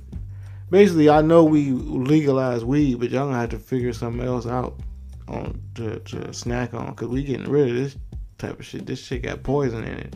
Basically, 0.70 1.10
I 1.10 1.22
know 1.22 1.42
we 1.42 1.72
legalize 1.72 2.64
weed, 2.64 3.00
but 3.00 3.10
y'all 3.10 3.26
gonna 3.26 3.40
have 3.40 3.50
to 3.50 3.58
figure 3.58 3.92
something 3.92 4.24
else 4.24 4.46
out 4.46 4.78
on 5.26 5.60
to, 5.74 5.98
to 5.98 6.32
snack 6.32 6.72
on 6.72 6.90
because 6.90 7.08
we 7.08 7.24
getting 7.24 7.50
rid 7.50 7.70
of 7.70 7.74
this 7.74 7.96
type 8.38 8.60
of 8.60 8.64
shit. 8.64 8.86
This 8.86 9.04
shit 9.04 9.24
got 9.24 9.42
poison 9.42 9.82
in 9.82 9.98
it. 9.98 10.14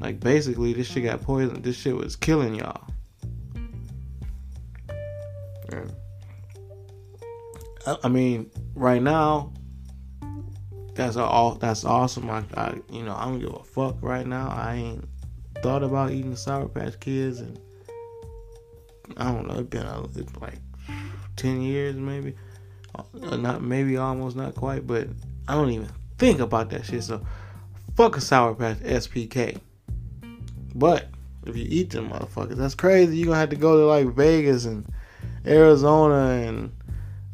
Like 0.00 0.18
basically, 0.18 0.72
this 0.72 0.88
shit 0.90 1.04
got 1.04 1.22
poison. 1.22 1.62
This 1.62 1.76
shit 1.76 1.94
was 1.94 2.16
killing 2.16 2.56
y'all. 2.56 2.90
I, 7.86 7.96
I 8.04 8.08
mean, 8.08 8.50
right 8.74 9.02
now, 9.02 9.52
that's 10.94 11.16
all. 11.16 11.54
That's 11.54 11.84
awesome. 11.84 12.28
I, 12.30 12.44
I, 12.54 12.74
you 12.90 13.02
know, 13.02 13.14
I 13.14 13.24
don't 13.24 13.38
give 13.38 13.54
a 13.54 13.62
fuck 13.62 13.96
right 14.02 14.26
now. 14.26 14.48
I 14.48 14.74
ain't 14.74 15.08
thought 15.62 15.82
about 15.82 16.10
eating 16.10 16.36
Sour 16.36 16.68
Patch 16.68 16.98
Kids, 17.00 17.40
and 17.40 17.58
I 19.16 19.32
don't 19.32 19.46
know. 19.46 19.60
It's 19.60 19.68
been 19.68 19.86
a, 19.86 20.04
it's 20.04 20.36
like 20.40 20.58
ten 21.36 21.62
years, 21.62 21.96
maybe. 21.96 22.34
Uh, 22.94 23.36
not 23.36 23.62
maybe 23.62 23.96
almost 23.96 24.36
not 24.36 24.54
quite, 24.54 24.86
but 24.86 25.08
I 25.48 25.54
don't 25.54 25.70
even 25.70 25.88
think 26.18 26.40
about 26.40 26.70
that 26.70 26.84
shit. 26.84 27.04
So, 27.04 27.24
fuck 27.96 28.16
a 28.16 28.20
Sour 28.20 28.54
Patch 28.54 28.78
SPK. 28.78 29.60
But 30.74 31.08
if 31.46 31.56
you 31.56 31.66
eat 31.68 31.90
them 31.90 32.10
motherfuckers, 32.10 32.56
that's 32.56 32.74
crazy. 32.74 33.16
You're 33.16 33.26
gonna 33.26 33.38
have 33.38 33.50
to 33.50 33.56
go 33.56 33.76
to 33.78 33.86
like 33.86 34.14
Vegas 34.14 34.64
and 34.66 34.86
Arizona 35.46 36.46
and 36.46 36.72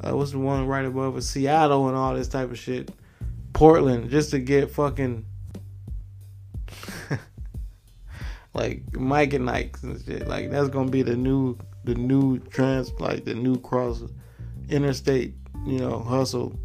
uh, 0.01 0.16
what's 0.16 0.33
the 0.33 0.38
one 0.38 0.66
right 0.66 0.85
above 0.85 1.16
it? 1.16 1.23
Seattle 1.23 1.88
and 1.88 1.97
all 1.97 2.14
this 2.14 2.29
type 2.29 2.51
of 2.51 2.59
shit. 2.59 2.90
Portland 3.53 4.11
just 4.11 4.31
to 4.31 4.38
get 4.38 4.71
fucking 4.71 5.25
like 8.55 8.83
Mike 8.97 9.33
and 9.33 9.49
Ike's 9.49 9.83
and 9.83 10.03
shit. 10.05 10.29
Like 10.29 10.51
that's 10.51 10.69
gonna 10.69 10.90
be 10.90 11.03
the 11.03 11.16
new 11.16 11.57
the 11.85 11.95
new 11.95 12.38
trans 12.38 12.92
like 13.01 13.25
the 13.25 13.35
new 13.35 13.59
cross 13.61 14.03
interstate, 14.69 15.35
you 15.64 15.79
know, 15.79 16.01
hustle. 16.01 16.59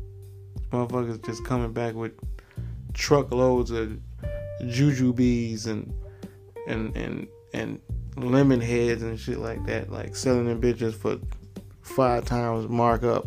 Motherfuckers 0.71 1.25
just 1.25 1.45
coming 1.45 1.73
back 1.73 1.95
with 1.95 2.13
truckloads 2.93 3.71
of 3.71 3.99
jujubes 4.63 5.67
and 5.67 5.93
and 6.67 6.95
and 6.95 7.27
and 7.53 7.81
lemon 8.15 8.61
heads 8.61 9.01
and 9.01 9.19
shit 9.19 9.39
like 9.39 9.65
that, 9.65 9.91
like 9.91 10.15
selling 10.15 10.45
them 10.47 10.61
bitches 10.61 10.93
for 10.93 11.17
five 11.81 12.25
times 12.25 12.67
markup. 12.67 13.25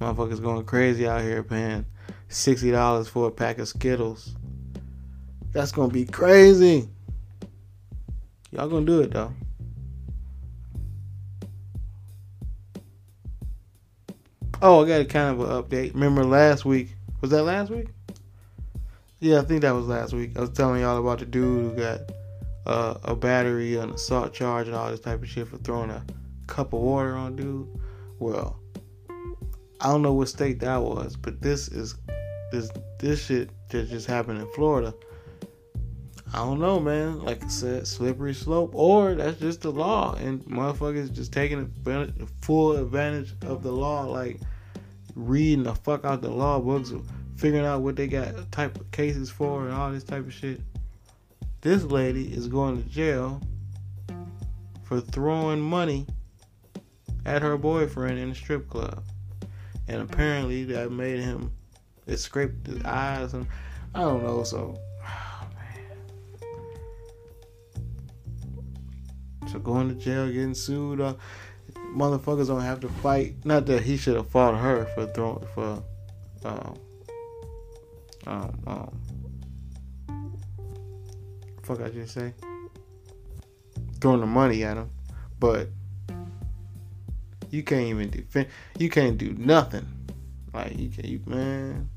Motherfuckers 0.00 0.42
going 0.42 0.64
crazy 0.64 1.06
out 1.06 1.22
here 1.22 1.42
paying 1.42 1.84
sixty 2.28 2.70
dollars 2.70 3.08
for 3.08 3.28
a 3.28 3.30
pack 3.30 3.58
of 3.58 3.68
Skittles. 3.68 4.34
That's 5.52 5.72
gonna 5.72 5.92
be 5.92 6.04
crazy. 6.04 6.88
Y'all 8.50 8.68
gonna 8.68 8.86
do 8.86 9.00
it 9.00 9.12
though. 9.12 9.32
Oh, 14.62 14.84
I 14.84 14.88
got 14.88 15.00
a 15.00 15.04
kind 15.06 15.40
of 15.40 15.40
an 15.40 15.62
update. 15.62 15.94
Remember 15.94 16.24
last 16.24 16.64
week? 16.64 16.88
Was 17.20 17.30
that 17.30 17.44
last 17.44 17.70
week? 17.70 17.88
Yeah, 19.18 19.40
I 19.40 19.42
think 19.42 19.62
that 19.62 19.74
was 19.74 19.86
last 19.86 20.12
week. 20.12 20.36
I 20.36 20.40
was 20.40 20.50
telling 20.50 20.80
y'all 20.82 20.98
about 20.98 21.18
the 21.18 21.26
dude 21.26 21.62
who 21.62 21.82
got 21.82 22.00
a 22.70 23.16
battery 23.16 23.76
an 23.76 23.90
assault 23.90 24.32
charge 24.32 24.68
and 24.68 24.76
all 24.76 24.90
this 24.90 25.00
type 25.00 25.22
of 25.22 25.28
shit 25.28 25.48
for 25.48 25.58
throwing 25.58 25.90
a 25.90 26.04
cup 26.46 26.72
of 26.72 26.80
water 26.80 27.16
on 27.16 27.36
dude. 27.36 27.68
Well, 28.18 28.60
I 29.80 29.86
don't 29.86 30.02
know 30.02 30.12
what 30.12 30.28
state 30.28 30.60
that 30.60 30.82
was, 30.82 31.16
but 31.16 31.40
this 31.40 31.68
is 31.68 31.96
this 32.52 32.70
this 32.98 33.24
shit 33.24 33.50
that 33.70 33.88
just 33.88 34.06
happened 34.06 34.40
in 34.40 34.48
Florida. 34.52 34.94
I 36.32 36.38
don't 36.38 36.60
know, 36.60 36.78
man. 36.78 37.24
Like 37.24 37.42
I 37.42 37.48
said, 37.48 37.88
slippery 37.88 38.34
slope, 38.34 38.70
or 38.72 39.14
that's 39.14 39.40
just 39.40 39.62
the 39.62 39.72
law, 39.72 40.14
and 40.14 40.44
motherfuckers 40.44 41.12
just 41.12 41.32
taking 41.32 41.58
advantage, 41.58 42.14
full 42.42 42.76
advantage 42.76 43.34
of 43.42 43.64
the 43.64 43.72
law, 43.72 44.04
like 44.04 44.38
reading 45.16 45.64
the 45.64 45.74
fuck 45.74 46.04
out 46.04 46.22
the 46.22 46.30
law 46.30 46.60
books 46.60 46.92
figuring 47.36 47.64
out 47.64 47.80
what 47.80 47.96
they 47.96 48.06
got 48.06 48.52
type 48.52 48.78
of 48.78 48.90
cases 48.90 49.30
for 49.30 49.64
and 49.64 49.72
all 49.72 49.90
this 49.90 50.04
type 50.04 50.26
of 50.26 50.32
shit. 50.32 50.60
This 51.60 51.84
lady 51.84 52.32
is 52.32 52.48
going 52.48 52.82
to 52.82 52.88
jail 52.88 53.40
for 54.84 55.00
throwing 55.00 55.60
money 55.60 56.06
at 57.26 57.42
her 57.42 57.58
boyfriend 57.58 58.18
in 58.18 58.30
a 58.30 58.34
strip 58.34 58.68
club. 58.68 59.04
And 59.88 60.00
apparently 60.02 60.64
that 60.64 60.90
made 60.90 61.20
him 61.20 61.52
it 62.06 62.16
scraped 62.18 62.66
his 62.66 62.82
eyes 62.84 63.34
and 63.34 63.46
I 63.94 64.00
don't 64.00 64.22
know, 64.22 64.42
so 64.42 64.78
oh. 65.06 65.46
So 69.48 69.58
going 69.58 69.88
to 69.88 69.94
jail, 69.94 70.26
getting 70.26 70.54
sued, 70.54 71.00
uh, 71.00 71.14
motherfuckers 71.94 72.46
don't 72.46 72.60
have 72.60 72.80
to 72.80 72.88
fight. 72.88 73.34
Not 73.44 73.66
that 73.66 73.82
he 73.82 73.96
should 73.96 74.16
have 74.16 74.28
fought 74.28 74.56
her 74.56 74.86
for 74.94 75.06
throwing 75.06 75.46
for 75.54 75.82
um, 76.44 76.78
um, 78.26 78.60
um, 78.66 79.00
fuck 81.76 81.86
I 81.86 81.90
just 81.90 82.14
say, 82.14 82.32
throwing 84.00 84.20
the 84.20 84.26
money 84.26 84.64
at 84.64 84.76
him, 84.76 84.90
but 85.38 85.68
you 87.50 87.62
can't 87.62 87.86
even 87.86 88.10
defend. 88.10 88.48
You 88.78 88.90
can't 88.90 89.16
do 89.16 89.34
nothing. 89.34 89.86
Like 90.52 90.76
you 90.76 90.88
can't, 90.88 91.06
you, 91.06 91.20
man. 91.26 91.88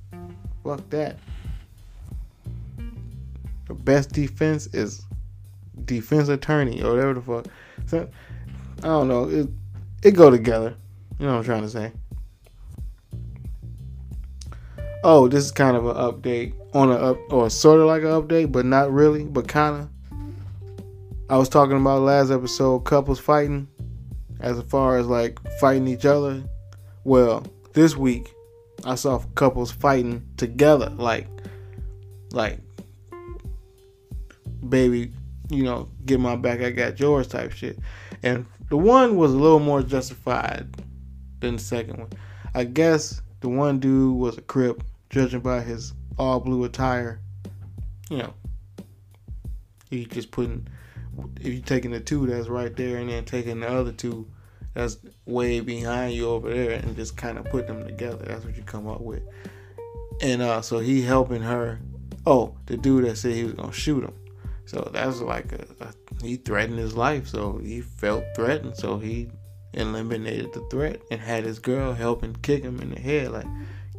Fuck 0.63 0.87
that. 0.91 1.17
The 3.67 3.73
best 3.73 4.11
defense 4.11 4.67
is 4.67 5.05
defense 5.85 6.29
attorney 6.29 6.83
or 6.83 6.91
whatever 6.91 7.15
the 7.15 7.21
fuck. 7.21 7.45
So 7.87 8.07
I 8.79 8.87
don't 8.87 9.07
know. 9.07 9.27
It 9.27 9.49
it 10.03 10.11
go 10.11 10.29
together. 10.29 10.75
You 11.17 11.25
know 11.25 11.33
what 11.33 11.39
I'm 11.39 11.45
trying 11.45 11.63
to 11.63 11.69
say. 11.69 11.91
Oh, 15.05 15.27
this 15.27 15.43
is 15.43 15.51
kind 15.51 15.75
of 15.75 15.85
an 15.85 15.95
update 15.95 16.53
on 16.73 16.89
a 16.89 16.95
up 16.95 17.17
or 17.29 17.49
sort 17.49 17.81
of 17.81 17.87
like 17.87 18.03
an 18.03 18.07
update, 18.07 18.51
but 18.51 18.65
not 18.65 18.91
really, 18.91 19.25
but 19.25 19.47
kind 19.47 19.81
of. 19.81 19.89
I 21.29 21.37
was 21.37 21.49
talking 21.49 21.77
about 21.77 22.03
last 22.03 22.31
episode 22.31 22.81
couples 22.81 23.19
fighting 23.19 23.67
as 24.39 24.61
far 24.63 24.97
as 24.97 25.07
like 25.07 25.39
fighting 25.59 25.87
each 25.87 26.05
other. 26.05 26.43
Well, 27.03 27.45
this 27.73 27.97
week 27.97 28.31
I 28.85 28.95
saw 28.95 29.19
couples 29.35 29.71
fighting 29.71 30.25
together 30.37 30.89
like 30.91 31.27
like 32.31 32.59
baby, 34.67 35.11
you 35.49 35.63
know, 35.63 35.89
get 36.05 36.19
my 36.19 36.35
back, 36.35 36.61
I 36.61 36.71
got 36.71 36.99
yours 36.99 37.27
type 37.27 37.51
shit. 37.51 37.77
And 38.21 38.45
the 38.69 38.77
one 38.77 39.17
was 39.17 39.33
a 39.33 39.37
little 39.37 39.59
more 39.59 39.83
justified 39.83 40.81
than 41.39 41.57
the 41.57 41.61
second 41.61 41.97
one. 41.99 42.09
I 42.53 42.63
guess 42.63 43.21
the 43.41 43.49
one 43.49 43.79
dude 43.79 44.15
was 44.15 44.37
a 44.37 44.41
crip, 44.41 44.83
judging 45.13 45.41
by 45.41 45.61
his 45.61 45.93
all 46.17 46.39
blue 46.39 46.63
attire. 46.63 47.21
You 48.09 48.17
know, 48.17 48.33
he 49.89 50.05
just 50.05 50.31
putting 50.31 50.67
if 51.39 51.45
you 51.45 51.61
taking 51.61 51.91
the 51.91 51.99
two 51.99 52.25
that's 52.25 52.47
right 52.47 52.75
there 52.75 52.97
and 52.97 53.09
then 53.09 53.23
taking 53.23 53.59
the 53.59 53.69
other 53.69 53.91
two 53.91 54.27
that's 54.73 54.97
way 55.25 55.59
behind 55.59 56.15
you 56.15 56.27
over 56.27 56.51
there 56.51 56.71
and 56.71 56.95
just 56.95 57.15
kind 57.15 57.37
of 57.37 57.45
put 57.45 57.67
them 57.67 57.85
together. 57.85 58.25
That's 58.25 58.43
what 58.43 58.57
you 58.57 58.63
come 58.63 58.87
up 58.87 59.01
with. 59.01 59.21
And 60.19 60.41
uh, 60.41 60.61
so 60.61 60.79
he 60.79 61.03
helping 61.03 61.43
her. 61.43 61.79
Oh, 62.25 62.55
the 62.65 62.77
dude 62.77 63.05
that 63.05 63.17
said 63.17 63.33
he 63.33 63.43
was 63.43 63.53
gonna 63.53 63.71
shoot 63.71 64.03
him. 64.03 64.15
So 64.65 64.89
that's 64.91 65.19
like 65.19 65.51
a, 65.51 65.65
a 65.81 66.25
he 66.25 66.37
threatened 66.37 66.79
his 66.79 66.95
life. 66.95 67.27
So 67.27 67.59
he 67.59 67.81
felt 67.81 68.23
threatened. 68.35 68.77
So 68.77 68.97
he 68.97 69.29
eliminated 69.73 70.53
the 70.53 70.65
threat 70.71 71.01
and 71.11 71.21
had 71.21 71.43
his 71.43 71.59
girl 71.59 71.93
helping 71.93 72.35
kick 72.37 72.63
him 72.63 72.79
in 72.79 72.91
the 72.91 72.99
head, 72.99 73.31
like 73.31 73.47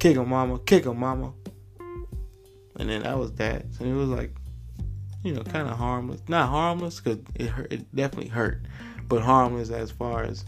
kick 0.04 0.18
him, 0.18 0.28
mama, 0.28 0.58
kick 0.58 0.84
him, 0.84 0.98
mama. 0.98 1.32
And 2.78 2.90
then 2.90 3.04
that 3.04 3.18
was 3.18 3.32
that. 3.36 3.64
And 3.80 3.88
it 3.88 3.94
was 3.94 4.10
like, 4.10 4.36
you 5.22 5.32
know, 5.32 5.42
kind 5.44 5.66
of 5.66 5.78
harmless. 5.78 6.20
Not 6.28 6.50
harmless 6.50 7.00
because 7.00 7.20
it 7.34 7.46
hurt. 7.46 7.72
It 7.72 7.96
definitely 7.96 8.28
hurt, 8.28 8.60
but 9.08 9.22
harmless 9.22 9.70
as 9.70 9.90
far 9.90 10.24
as 10.24 10.44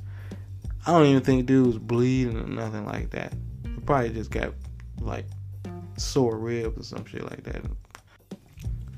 I 0.87 0.93
don't 0.93 1.07
even 1.07 1.23
think 1.23 1.47
dude 1.47 1.69
was 1.69 1.79
bleeding 1.79 2.39
or 2.39 2.47
nothing 2.47 2.85
like 2.85 3.09
that. 3.13 3.33
He 3.63 3.81
probably 3.81 4.11
just 4.11 4.31
got 4.31 4.53
like 5.01 5.25
sore 5.97 6.37
ribs 6.37 6.79
or 6.79 6.83
some 6.83 7.07
shit 7.07 7.23
like 7.23 7.43
that. 7.45 7.63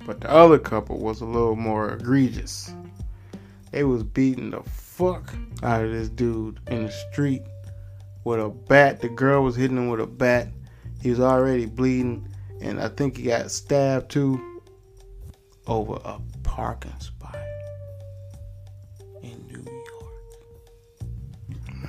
But 0.07 0.23
the 0.23 0.29
other 0.29 0.59
couple 0.59 0.99
was 0.99 1.21
a 1.21 1.25
little 1.25 1.55
more 1.55 1.93
egregious. 1.93 2.75
They 3.71 3.85
was 3.85 4.03
beating 4.03 4.51
the 4.51 4.65
fuck 4.65 5.33
out 5.63 5.85
of 5.85 5.93
this 5.93 6.09
dude 6.09 6.59
in 6.67 6.87
the 6.87 6.91
street 6.91 7.43
with 8.29 8.41
a 8.41 8.51
bat. 8.51 9.01
The 9.01 9.09
girl 9.09 9.43
was 9.43 9.57
hitting 9.57 9.79
him 9.79 9.89
with 9.89 10.01
a 10.01 10.07
bat. 10.07 10.49
He 11.01 11.09
was 11.09 11.19
already 11.19 11.65
bleeding, 11.65 12.29
and 12.61 12.79
I 12.79 12.89
think 12.89 13.17
he 13.17 13.23
got 13.25 13.51
stabbed 13.51 14.11
too 14.11 14.61
over 15.67 15.95
a 16.05 16.21
parking 16.43 16.93
spot 17.01 17.39
in 19.23 19.47
New 19.47 19.65
York. 19.65 21.11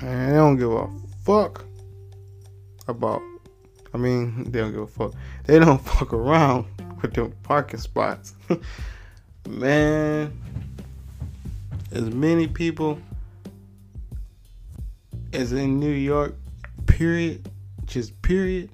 Man, 0.02 0.30
they 0.30 0.36
don't 0.36 0.56
give 0.56 0.72
a 0.72 0.88
fuck 1.24 1.66
about. 2.88 3.20
I 3.92 3.98
mean, 3.98 4.50
they 4.50 4.60
don't 4.60 4.72
give 4.72 4.80
a 4.80 4.86
fuck. 4.86 5.12
They 5.44 5.58
don't 5.58 5.80
fuck 5.84 6.14
around 6.14 6.64
with 7.02 7.12
them 7.12 7.34
parking 7.42 7.80
spots. 7.80 8.34
Man, 9.46 10.32
as 11.92 12.08
many 12.14 12.46
people 12.46 12.98
as 15.32 15.52
in 15.52 15.78
New 15.78 15.92
York, 15.92 16.36
period, 16.86 17.50
just 17.84 18.20
period. 18.22 18.70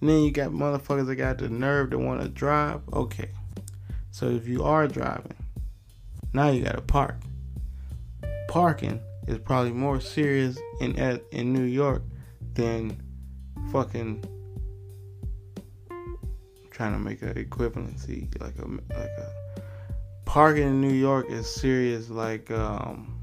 And 0.00 0.10
then 0.10 0.22
you 0.22 0.30
got 0.30 0.50
motherfuckers 0.50 1.06
that 1.06 1.16
got 1.16 1.38
the 1.38 1.48
nerve 1.48 1.90
to 1.90 1.98
want 1.98 2.22
to 2.22 2.28
drive. 2.28 2.82
Okay, 2.92 3.30
so 4.10 4.28
if 4.28 4.46
you 4.46 4.64
are 4.64 4.86
driving, 4.86 5.34
now 6.32 6.50
you 6.50 6.62
got 6.62 6.76
to 6.76 6.82
park. 6.82 7.16
Parking 8.48 9.00
is 9.26 9.38
probably 9.38 9.72
more 9.72 10.00
serious 10.00 10.58
in 10.80 10.96
in 11.32 11.52
New 11.52 11.64
York 11.64 12.02
than 12.54 13.00
fucking 13.70 14.24
trying 16.70 16.92
to 16.92 16.98
make 16.98 17.20
an 17.22 17.34
equivalency 17.34 18.28
like 18.40 18.56
a 18.58 18.66
like 18.96 19.10
a 19.18 19.60
parking 20.24 20.68
in 20.68 20.80
New 20.80 20.92
York 20.92 21.28
is 21.28 21.52
serious 21.52 22.08
like 22.08 22.50
um 22.50 23.17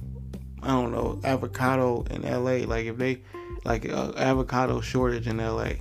I 0.65 0.69
don't 0.69 0.91
know 0.91 1.19
avocado 1.23 2.03
in 2.09 2.23
LA 2.23 2.65
like 2.67 2.85
if 2.85 2.97
they 2.97 3.21
like 3.63 3.87
uh, 3.87 4.13
avocado 4.17 4.81
shortage 4.81 5.27
in 5.27 5.37
LA 5.37 5.73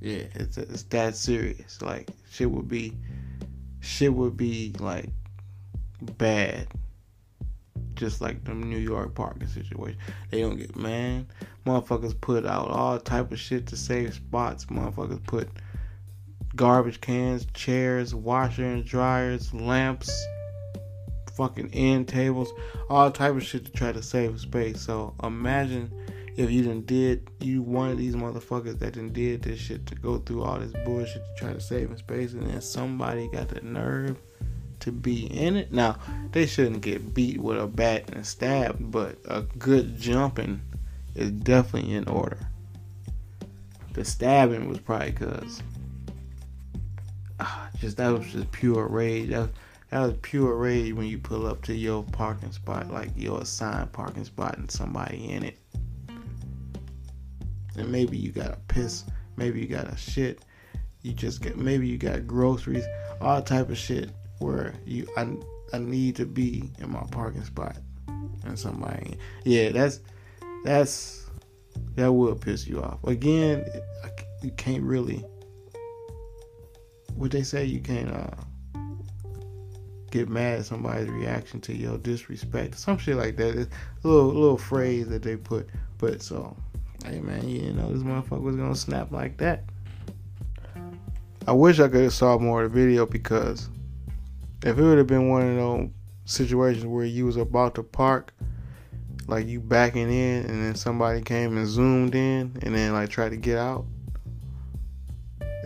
yeah 0.00 0.24
it's 0.34 0.58
it's 0.58 0.82
that 0.84 1.16
serious 1.16 1.80
like 1.80 2.10
shit 2.30 2.50
would 2.50 2.68
be 2.68 2.92
shit 3.80 4.12
would 4.12 4.36
be 4.36 4.74
like 4.78 5.08
bad 6.18 6.68
just 7.96 8.20
like 8.20 8.44
the 8.44 8.54
New 8.54 8.78
York 8.78 9.14
parking 9.14 9.48
situation. 9.48 9.98
They 10.30 10.42
don't 10.42 10.56
get 10.56 10.76
man. 10.76 11.26
Motherfuckers 11.66 12.18
put 12.20 12.46
out 12.46 12.68
all 12.68 13.00
type 13.00 13.32
of 13.32 13.40
shit 13.40 13.66
to 13.68 13.76
save 13.76 14.14
spots. 14.14 14.66
Motherfuckers 14.66 15.24
put 15.26 15.48
garbage 16.54 17.00
cans, 17.00 17.46
chairs, 17.54 18.14
washer 18.14 18.64
and 18.64 18.84
dryers, 18.84 19.52
lamps, 19.52 20.10
fucking 21.36 21.70
end 21.72 22.08
tables, 22.08 22.52
all 22.88 23.10
type 23.10 23.34
of 23.34 23.44
shit 23.44 23.64
to 23.66 23.72
try 23.72 23.92
to 23.92 24.02
save 24.02 24.40
space. 24.40 24.80
So 24.80 25.14
imagine 25.22 25.90
if 26.36 26.50
you 26.50 26.64
done 26.64 26.82
did 26.82 27.28
you 27.40 27.62
one 27.62 27.90
of 27.90 27.98
these 27.98 28.14
motherfuckers 28.14 28.78
that 28.78 28.94
done 28.94 29.12
did 29.12 29.42
this 29.42 29.58
shit 29.58 29.86
to 29.86 29.94
go 29.94 30.18
through 30.18 30.42
all 30.42 30.58
this 30.58 30.72
bullshit 30.84 31.22
to 31.24 31.44
try 31.44 31.52
to 31.52 31.60
save 31.60 31.96
space 31.98 32.32
and 32.34 32.46
then 32.46 32.60
somebody 32.60 33.28
got 33.28 33.48
the 33.48 33.60
nerve 33.62 34.18
to 34.80 34.92
be 34.92 35.26
in 35.26 35.56
it. 35.56 35.72
Now, 35.72 35.98
they 36.32 36.46
shouldn't 36.46 36.82
get 36.82 37.14
beat 37.14 37.40
with 37.40 37.58
a 37.58 37.66
bat 37.66 38.10
and 38.12 38.26
stabbed, 38.26 38.90
but 38.90 39.18
a 39.26 39.42
good 39.42 39.98
jumping 39.98 40.60
is 41.14 41.30
definitely 41.30 41.94
in 41.94 42.06
order. 42.08 42.38
The 43.94 44.04
stabbing 44.04 44.68
was 44.68 44.78
probably 44.78 45.12
because 45.12 45.62
uh, 47.40 47.68
just 47.78 47.96
that 47.96 48.10
was 48.10 48.30
just 48.30 48.52
pure 48.52 48.86
rage. 48.86 49.30
That, 49.30 49.48
that 49.90 50.00
was 50.00 50.14
pure 50.22 50.56
rage 50.56 50.92
when 50.92 51.06
you 51.06 51.18
pull 51.18 51.46
up 51.46 51.62
to 51.62 51.74
your 51.74 52.02
parking 52.02 52.52
spot, 52.52 52.90
like 52.90 53.10
your 53.16 53.40
assigned 53.42 53.92
parking 53.92 54.24
spot, 54.24 54.58
and 54.58 54.70
somebody 54.70 55.30
in 55.30 55.44
it. 55.44 55.58
And 57.76 57.90
maybe 57.90 58.16
you 58.16 58.32
got 58.32 58.52
a 58.52 58.58
piss, 58.68 59.04
maybe 59.36 59.60
you 59.60 59.66
got 59.68 59.86
a 59.86 59.96
shit, 59.96 60.44
you 61.02 61.12
just 61.12 61.40
get 61.40 61.56
maybe 61.56 61.86
you 61.86 61.98
got 61.98 62.26
groceries, 62.26 62.84
all 63.20 63.40
type 63.40 63.70
of 63.70 63.78
shit 63.78 64.10
where 64.38 64.74
you 64.84 65.06
I, 65.16 65.36
I 65.72 65.78
need 65.78 66.16
to 66.16 66.26
be 66.26 66.70
in 66.78 66.90
my 66.90 67.04
parking 67.10 67.44
spot 67.44 67.76
and 68.44 68.58
somebody 68.58 69.18
yeah 69.44 69.70
that's 69.70 70.00
that's 70.64 71.26
that 71.94 72.12
will 72.12 72.34
piss 72.34 72.66
you 72.66 72.82
off. 72.82 73.02
Again 73.04 73.64
you 74.42 74.50
can't 74.52 74.82
really 74.82 75.24
what 77.14 77.30
they 77.30 77.42
say? 77.42 77.64
You 77.64 77.80
can't 77.80 78.10
uh 78.10 78.34
get 80.10 80.28
mad 80.28 80.60
at 80.60 80.66
somebody's 80.66 81.08
reaction 81.08 81.60
to 81.60 81.74
your 81.74 81.98
disrespect 81.98 82.78
some 82.78 82.98
shit 82.98 83.16
like 83.16 83.36
that. 83.36 83.56
It's 83.56 83.74
a 84.04 84.08
little 84.08 84.32
little 84.32 84.58
phrase 84.58 85.08
that 85.08 85.22
they 85.22 85.36
put 85.36 85.68
but 85.98 86.22
so 86.22 86.56
hey 87.04 87.20
man 87.20 87.48
you 87.48 87.72
know 87.72 87.92
this 87.92 88.02
motherfucker 88.02 88.42
was 88.42 88.56
gonna 88.56 88.74
snap 88.74 89.10
like 89.10 89.36
that. 89.38 89.64
I 91.48 91.52
wish 91.52 91.78
I 91.78 91.88
could 91.88 92.02
have 92.02 92.12
saw 92.12 92.38
more 92.38 92.64
of 92.64 92.72
the 92.72 92.78
video 92.80 93.06
because 93.06 93.68
if 94.64 94.78
it 94.78 94.82
would 94.82 94.98
have 94.98 95.06
been 95.06 95.28
one 95.28 95.42
of 95.48 95.56
those 95.56 95.88
situations 96.24 96.86
where 96.86 97.04
you 97.04 97.24
was 97.24 97.36
about 97.36 97.76
to 97.76 97.84
park, 97.84 98.34
like 99.28 99.46
you 99.46 99.60
backing 99.60 100.10
in, 100.10 100.44
and 100.46 100.64
then 100.64 100.74
somebody 100.74 101.22
came 101.22 101.56
and 101.56 101.66
zoomed 101.66 102.16
in, 102.16 102.56
and 102.62 102.74
then 102.74 102.92
like 102.92 103.10
tried 103.10 103.28
to 103.28 103.36
get 103.36 103.58
out, 103.58 103.86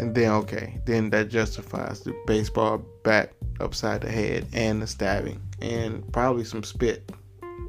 and 0.01 0.15
then 0.15 0.33
okay, 0.33 0.81
then 0.87 1.11
that 1.11 1.29
justifies 1.29 2.01
the 2.01 2.17
baseball 2.27 2.83
bat 3.05 3.35
upside 3.61 4.01
the 4.01 4.11
head 4.11 4.47
and 4.55 4.81
the 4.81 4.87
stabbing 4.87 5.43
and 5.61 6.11
probably 6.11 6.43
some 6.43 6.63
spit, 6.63 7.13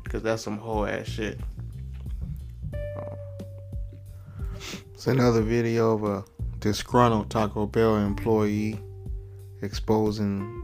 because 0.02 0.24
that's 0.24 0.42
some 0.42 0.58
whole 0.58 0.86
ass 0.86 1.08
shit. 1.08 1.42
Uh, 2.74 3.16
it's 4.94 5.08
another 5.08 5.42
video 5.42 5.94
of 5.94 6.04
a 6.06 6.24
disgruntled 6.60 7.30
Taco 7.30 7.66
Bell 7.66 7.98
employee 7.98 8.80
exposing 9.62 10.64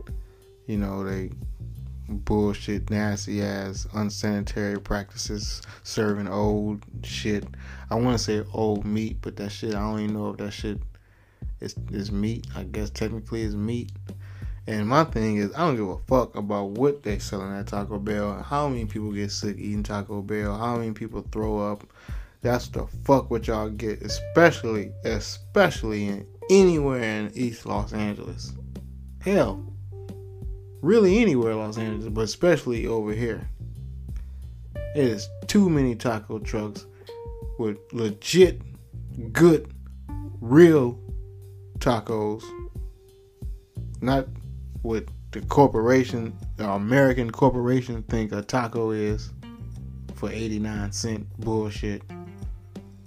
you 0.67 0.77
know, 0.77 1.03
they 1.03 1.31
bullshit, 2.07 2.89
nasty 2.89 3.41
ass, 3.41 3.87
unsanitary 3.93 4.79
practices, 4.79 5.61
serving 5.83 6.29
old 6.29 6.85
shit. 7.03 7.43
I 7.89 7.95
want 7.95 8.17
to 8.17 8.23
say 8.23 8.43
old 8.53 8.85
meat, 8.85 9.17
but 9.19 9.35
that 9.35 9.51
shit, 9.51 9.75
I 9.75 9.79
don't 9.79 9.99
even 9.99 10.13
know 10.13 10.29
if 10.29 10.37
that 10.37 10.51
shit 10.51 10.79
is, 11.59 11.75
is 11.91 12.11
meat. 12.11 12.47
I 12.55 12.63
guess 12.63 12.89
technically 12.89 13.43
it's 13.43 13.55
meat. 13.55 13.91
And 14.67 14.87
my 14.87 15.05
thing 15.05 15.37
is, 15.37 15.53
I 15.55 15.59
don't 15.59 15.77
give 15.77 15.87
a 15.87 15.97
fuck 15.99 16.35
about 16.35 16.71
what 16.71 17.01
they're 17.01 17.21
selling 17.21 17.55
at 17.55 17.67
Taco 17.67 17.99
Bell. 17.99 18.43
How 18.43 18.67
many 18.67 18.85
people 18.85 19.13
get 19.13 19.31
sick 19.31 19.57
eating 19.57 19.83
Taco 19.83 20.21
Bell? 20.21 20.57
How 20.57 20.75
many 20.75 20.91
people 20.91 21.25
throw 21.31 21.71
up? 21.71 21.85
That's 22.41 22.67
the 22.67 22.85
fuck 23.05 23.31
what 23.31 23.47
y'all 23.47 23.69
get, 23.69 24.01
especially, 24.01 24.91
especially 25.05 26.07
in 26.07 26.27
anywhere 26.49 27.01
in 27.01 27.31
East 27.33 27.65
Los 27.65 27.93
Angeles. 27.93 28.53
Hell, 29.21 29.73
really 30.81 31.19
anywhere 31.19 31.55
Los 31.55 31.77
Angeles, 31.77 32.09
but 32.09 32.21
especially 32.21 32.87
over 32.87 33.13
here. 33.13 33.49
It 34.95 35.05
is 35.05 35.29
too 35.47 35.69
many 35.69 35.95
taco 35.95 36.39
trucks 36.39 36.85
with 37.57 37.77
legit, 37.93 38.61
good, 39.31 39.73
real 40.41 40.99
tacos, 41.87 42.43
not 44.01 44.27
what 44.81 45.05
the 45.31 45.39
corporation, 45.43 46.37
the 46.57 46.69
American 46.69 47.31
corporation, 47.31 48.03
think 48.03 48.33
a 48.33 48.41
taco 48.41 48.91
is 48.91 49.31
for 50.15 50.29
89 50.29 50.91
cent 50.91 51.39
bullshit. 51.39 52.01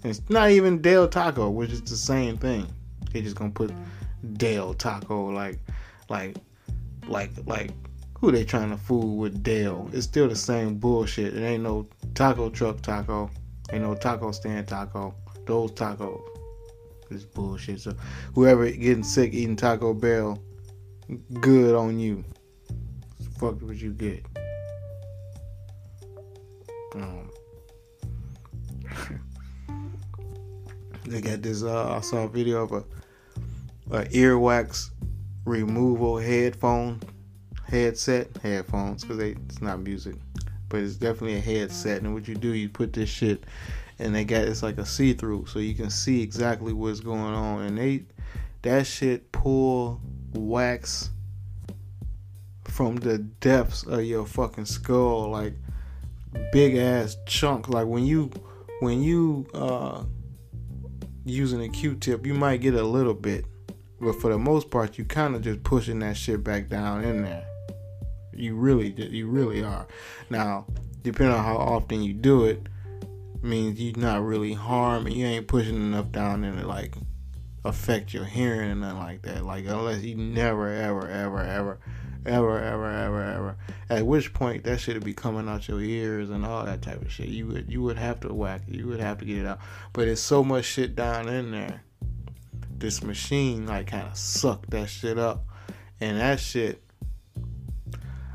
It's 0.03 0.23
not 0.31 0.49
even 0.49 0.81
Del 0.81 1.09
Taco, 1.09 1.51
which 1.51 1.73
is 1.73 1.83
the 1.83 1.95
same 1.95 2.39
thing. 2.39 2.67
They 3.13 3.21
just 3.21 3.37
gonna 3.37 3.51
put 3.51 3.71
Del 4.39 4.73
Taco 4.73 5.27
like, 5.27 5.59
like, 6.09 6.39
like, 7.07 7.33
like. 7.45 7.73
Who 8.19 8.33
they 8.33 8.45
trying 8.45 8.71
to 8.71 8.79
fool 8.79 9.19
with 9.19 9.43
Dale? 9.43 9.91
It's 9.93 10.07
still 10.07 10.29
the 10.29 10.37
same 10.37 10.77
bullshit. 10.77 11.37
It 11.37 11.43
ain't 11.43 11.63
no 11.63 11.87
taco 12.15 12.49
truck 12.49 12.81
taco. 12.81 13.31
Ain't 13.73 13.83
no 13.83 13.95
taco 13.95 14.33
stand 14.33 14.69
taco. 14.69 15.15
Those 15.47 15.73
tacos. 15.73 16.23
It's 17.11 17.25
bullshit. 17.25 17.81
So 17.81 17.95
whoever 18.35 18.71
getting 18.71 19.03
sick 19.03 19.35
eating 19.35 19.57
Taco 19.57 19.93
Bell, 19.95 20.43
good 21.41 21.75
on 21.75 21.99
you. 21.99 22.25
Fuck 23.39 23.61
what 23.63 23.77
you 23.77 23.93
get. 23.93 24.25
Um, 26.95 27.31
they 31.07 31.21
got 31.21 31.43
this. 31.43 31.63
Uh, 31.63 31.97
I 31.97 32.01
saw 32.01 32.25
a 32.25 32.29
video 32.29 32.63
of 32.63 32.73
a, 32.73 32.85
a 33.91 34.05
earwax 34.07 34.91
removal 35.45 36.19
headphone 36.19 37.01
headset 37.67 38.29
headphones 38.43 39.05
because 39.05 39.19
it's 39.21 39.63
not 39.63 39.81
music, 39.81 40.17
but 40.69 40.81
it's 40.81 40.97
definitely 40.97 41.37
a 41.37 41.41
headset. 41.41 42.03
And 42.03 42.13
what 42.13 42.29
you 42.29 42.35
do, 42.35 42.53
you 42.55 42.69
put 42.69 42.93
this 42.93 43.09
shit, 43.09 43.45
and 44.01 44.15
they 44.15 44.25
got 44.25 44.43
it's 44.43 44.63
like 44.63 44.79
a 44.79 44.87
see 44.87 45.13
through, 45.13 45.47
so 45.47 45.59
you 45.59 45.75
can 45.75 45.91
see 45.91 46.23
exactly 46.23 46.73
what's 46.73 47.01
going 47.01 47.21
on. 47.21 47.63
And 47.63 47.79
they 47.79 48.05
that 48.63 48.87
shit 48.87 49.31
pull 49.33 50.01
wax 50.33 51.11
from 52.65 52.97
the 52.97 53.19
depths 53.19 53.85
of 53.85 54.05
your 54.05 54.27
fucking 54.27 54.65
skull, 54.65 55.31
like 55.31 55.55
big 56.53 56.77
ass 56.77 57.17
chunk. 57.27 57.69
Like 57.69 57.87
when 57.87 58.05
you 58.05 58.31
when 58.81 59.03
you 59.03 59.47
uh 59.55 60.05
using 61.25 61.63
a 61.63 61.69
Q-tip, 61.69 62.27
you 62.27 62.35
might 62.35 62.63
get 62.63 62.75
a 62.75 62.83
little 62.83 63.15
bit, 63.15 63.45
but 64.01 64.15
for 64.21 64.31
the 64.31 64.39
most 64.39 64.71
part, 64.71 64.97
you 64.97 65.05
kind 65.05 65.37
of 65.37 65.43
just 65.43 65.63
pushing 65.63 65.99
that 65.99 66.17
shit 66.17 66.43
back 66.43 66.69
down 66.69 67.05
in 67.05 67.23
there. 67.23 67.45
You 68.33 68.57
really, 68.57 68.93
you 68.93 69.29
really 69.29 69.63
are. 69.63 69.87
Now, 70.31 70.67
depending 71.03 71.37
on 71.37 71.45
how 71.45 71.57
often 71.57 72.03
you 72.03 72.15
do 72.15 72.47
it, 72.47 72.67
means 73.43 73.81
you're 73.81 73.97
not 73.97 74.25
really 74.25 74.55
harming. 74.55 75.15
You 75.15 75.27
ain't 75.27 75.49
pushing 75.49 75.77
enough 75.77 76.11
down 76.13 76.45
in 76.45 76.57
to 76.57 76.67
like 76.67 76.95
affect 77.65 78.15
your 78.15 78.25
hearing 78.25 78.71
and 78.71 78.81
nothing 78.81 78.99
like 78.99 79.23
that. 79.23 79.45
Like 79.45 79.67
unless 79.67 80.03
you 80.03 80.17
never, 80.17 80.69
ever, 80.69 81.09
ever, 81.09 81.41
ever, 81.41 81.79
ever, 82.27 82.59
ever, 82.59 82.91
ever, 82.91 83.23
ever. 83.23 83.57
At 83.89 84.07
which 84.07 84.33
point 84.33 84.65
that 84.65 84.81
shit 84.81 85.03
be 85.05 85.15
coming 85.15 85.49
out 85.49 85.69
your 85.69 85.81
ears 85.81 86.31
and 86.31 86.45
all 86.45 86.65
that 86.65 86.83
type 86.83 87.03
of 87.03 87.11
shit. 87.13 87.29
You 87.29 87.47
would 87.49 87.71
you 87.71 87.83
would 87.83 87.99
have 87.99 88.21
to 88.21 88.33
whack 88.33 88.63
it. 88.69 88.75
You 88.75 88.87
would 88.89 89.01
have 89.01 89.19
to 89.19 89.25
get 89.25 89.39
it 89.39 89.47
out. 89.47 89.61
But 89.93 90.09
it's 90.09 90.21
so 90.21 90.43
much 90.43 90.65
shit 90.65 90.95
down 90.95 91.29
in 91.29 91.51
there. 91.51 91.83
This 92.79 93.03
machine 93.03 93.67
like 93.67 93.89
kind 93.89 94.07
of 94.09 94.17
sucked 94.17 94.71
that 94.71 94.89
shit 94.89 95.19
up, 95.19 95.45
and 96.01 96.19
that 96.19 96.41
shit. 96.41 96.83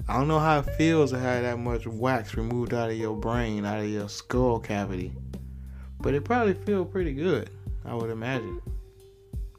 I 0.07 0.17
don't 0.17 0.27
know 0.27 0.39
how 0.39 0.59
it 0.59 0.69
feels 0.77 1.11
to 1.11 1.19
have 1.19 1.41
that 1.41 1.57
much 1.57 1.87
wax 1.87 2.37
removed 2.37 2.75
out 2.75 2.91
of 2.91 2.95
your 2.95 3.15
brain, 3.15 3.65
out 3.65 3.79
of 3.79 3.89
your 3.89 4.07
skull 4.07 4.59
cavity, 4.59 5.11
but 5.99 6.13
it 6.13 6.23
probably 6.23 6.53
feel 6.53 6.85
pretty 6.85 7.13
good. 7.13 7.49
I 7.83 7.95
would 7.95 8.11
imagine. 8.11 8.61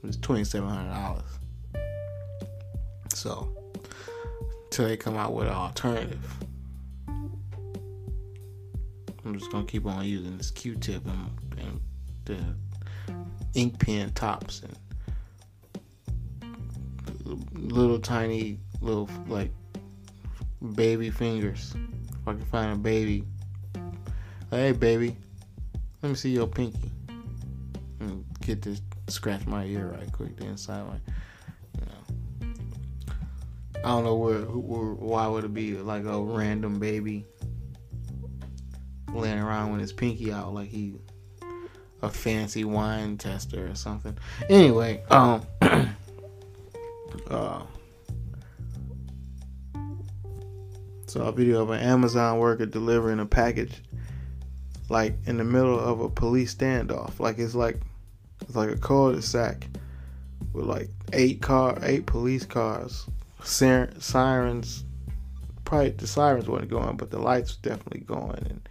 It's 0.05 0.17
twenty 0.19 0.45
seven 0.45 0.69
hundred 0.69 0.93
dollars. 0.95 1.25
So, 3.13 3.49
till 4.71 4.87
they 4.87 4.97
come 4.97 5.17
out 5.17 5.35
with 5.35 5.49
an 5.49 5.55
alternative, 5.55 6.25
I'm 9.25 9.37
just 9.37 9.51
gonna 9.51 9.67
keep 9.67 9.85
on 9.85 10.05
using 10.05 10.37
this 10.39 10.53
Q-tip 10.53 11.05
and, 11.07 11.31
and 11.59 11.81
the 12.25 12.39
ink 13.55 13.81
pen 13.81 14.13
tops 14.13 14.63
and 14.63 14.77
little 17.55 17.99
tiny 17.99 18.61
little 18.81 19.09
like 19.27 19.51
baby 20.75 21.11
fingers. 21.11 21.75
If 21.75 22.29
I 22.29 22.33
can 22.33 22.45
find 22.47 22.73
a 22.73 22.77
baby, 22.77 23.25
hey 24.51 24.73
baby, 24.73 25.17
let 26.03 26.09
me 26.09 26.15
see 26.15 26.31
your 26.31 26.47
pinky 26.47 26.91
and 28.01 28.25
get 28.41 28.63
this 28.63 28.81
scratch 29.09 29.47
my 29.47 29.65
ear 29.65 29.95
right 29.97 30.11
quick. 30.13 30.37
The 30.37 30.47
inside, 30.47 30.83
like 30.83 31.01
you 31.81 31.87
know, 31.87 32.55
I 33.85 33.89
don't 33.89 34.05
know 34.05 34.17
where, 34.17 34.41
where 34.41 34.95
why 34.95 35.27
would 35.27 35.45
it 35.45 35.55
be 35.55 35.75
like 35.77 36.05
a 36.05 36.21
random 36.21 36.79
baby 36.79 37.25
laying 39.13 39.39
around 39.39 39.73
with 39.73 39.81
his 39.81 39.93
pinky 39.93 40.33
out 40.33 40.53
like 40.53 40.69
he 40.69 40.95
a 42.03 42.11
fancy 42.11 42.65
wine 42.65 43.17
tester 43.17 43.69
or 43.69 43.75
something. 43.75 44.17
Anyway, 44.49 45.03
um, 45.11 45.43
uh, 47.31 47.63
saw 51.07 51.29
a 51.29 51.33
video 51.33 51.63
of 51.63 51.71
an 51.71 51.81
Amazon 51.81 52.39
worker 52.39 52.67
delivering 52.67 53.21
a 53.21 53.27
package, 53.27 53.83
like 54.89 55.17
in 55.27 55.37
the 55.37 55.45
middle 55.45 55.79
of 55.79 56.01
a 56.01 56.09
police 56.09 56.55
standoff. 56.55 57.21
Like 57.21 57.39
it's 57.39 57.55
like 57.55 57.81
it's 58.43 58.57
like 58.57 58.71
a 58.71 58.77
cul-de-sac 58.77 59.67
with 60.53 60.67
like 60.67 60.91
eight 61.13 61.41
car, 61.43 61.79
eight 61.83 62.07
police 62.07 62.45
cars, 62.45 63.07
sirens. 63.43 64.85
Probably 65.65 65.91
the 65.91 66.07
sirens 66.07 66.49
wasn't 66.49 66.71
going, 66.71 66.97
but 66.97 67.11
the 67.11 67.19
lights 67.19 67.57
were 67.57 67.71
definitely 67.71 68.01
going 68.01 68.47
and 68.49 68.69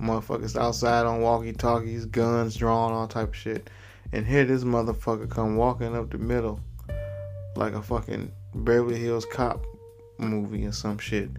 motherfuckers 0.00 0.56
outside 0.56 1.06
on 1.06 1.20
walkie-talkies, 1.20 2.06
guns 2.06 2.56
drawn, 2.56 2.92
all 2.92 3.08
type 3.08 3.28
of 3.28 3.36
shit. 3.36 3.70
And 4.12 4.26
here 4.26 4.44
this 4.44 4.64
motherfucker 4.64 5.28
come 5.28 5.56
walking 5.56 5.96
up 5.96 6.10
the 6.10 6.18
middle 6.18 6.60
like 7.56 7.74
a 7.74 7.82
fucking 7.82 8.32
Beverly 8.54 8.98
Hills 8.98 9.26
cop 9.26 9.64
movie 10.18 10.66
or 10.66 10.72
some 10.72 10.98
shit 10.98 11.30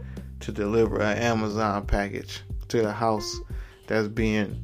to 0.41 0.51
deliver 0.51 1.01
an 1.01 1.17
Amazon 1.17 1.85
package 1.85 2.41
to 2.67 2.81
the 2.81 2.91
house 2.91 3.39
that's 3.87 4.07
being, 4.07 4.61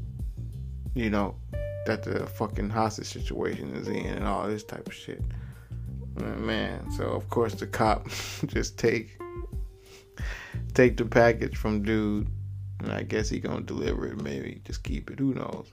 you 0.96 1.10
know, 1.10 1.36
that 1.86 2.04
the 2.04 2.26
fucking 2.28 2.70
hostage 2.70 3.08
situation 3.08 3.74
is 3.76 3.88
in 3.88 4.06
and 4.06 4.28
all 4.28 4.48
this 4.48 4.64
type 4.64 4.88
of 4.88 4.94
shit. 4.94 5.24
Man, 6.16 6.92
so 6.92 7.06
of 7.06 7.30
course 7.30 7.54
the 7.54 7.68
cop 7.68 8.08
just 8.46 8.78
take 8.78 9.18
take 10.74 10.98
the 10.98 11.06
package 11.06 11.58
from 11.58 11.84
dude 11.84 12.28
and 12.82 12.92
I 12.92 13.04
guess 13.04 13.30
he 13.30 13.40
gonna 13.40 13.62
deliver 13.62 14.08
it. 14.08 14.22
Maybe 14.22 14.62
just 14.66 14.84
keep 14.84 15.10
it. 15.10 15.20
Who 15.20 15.34
knows? 15.34 15.72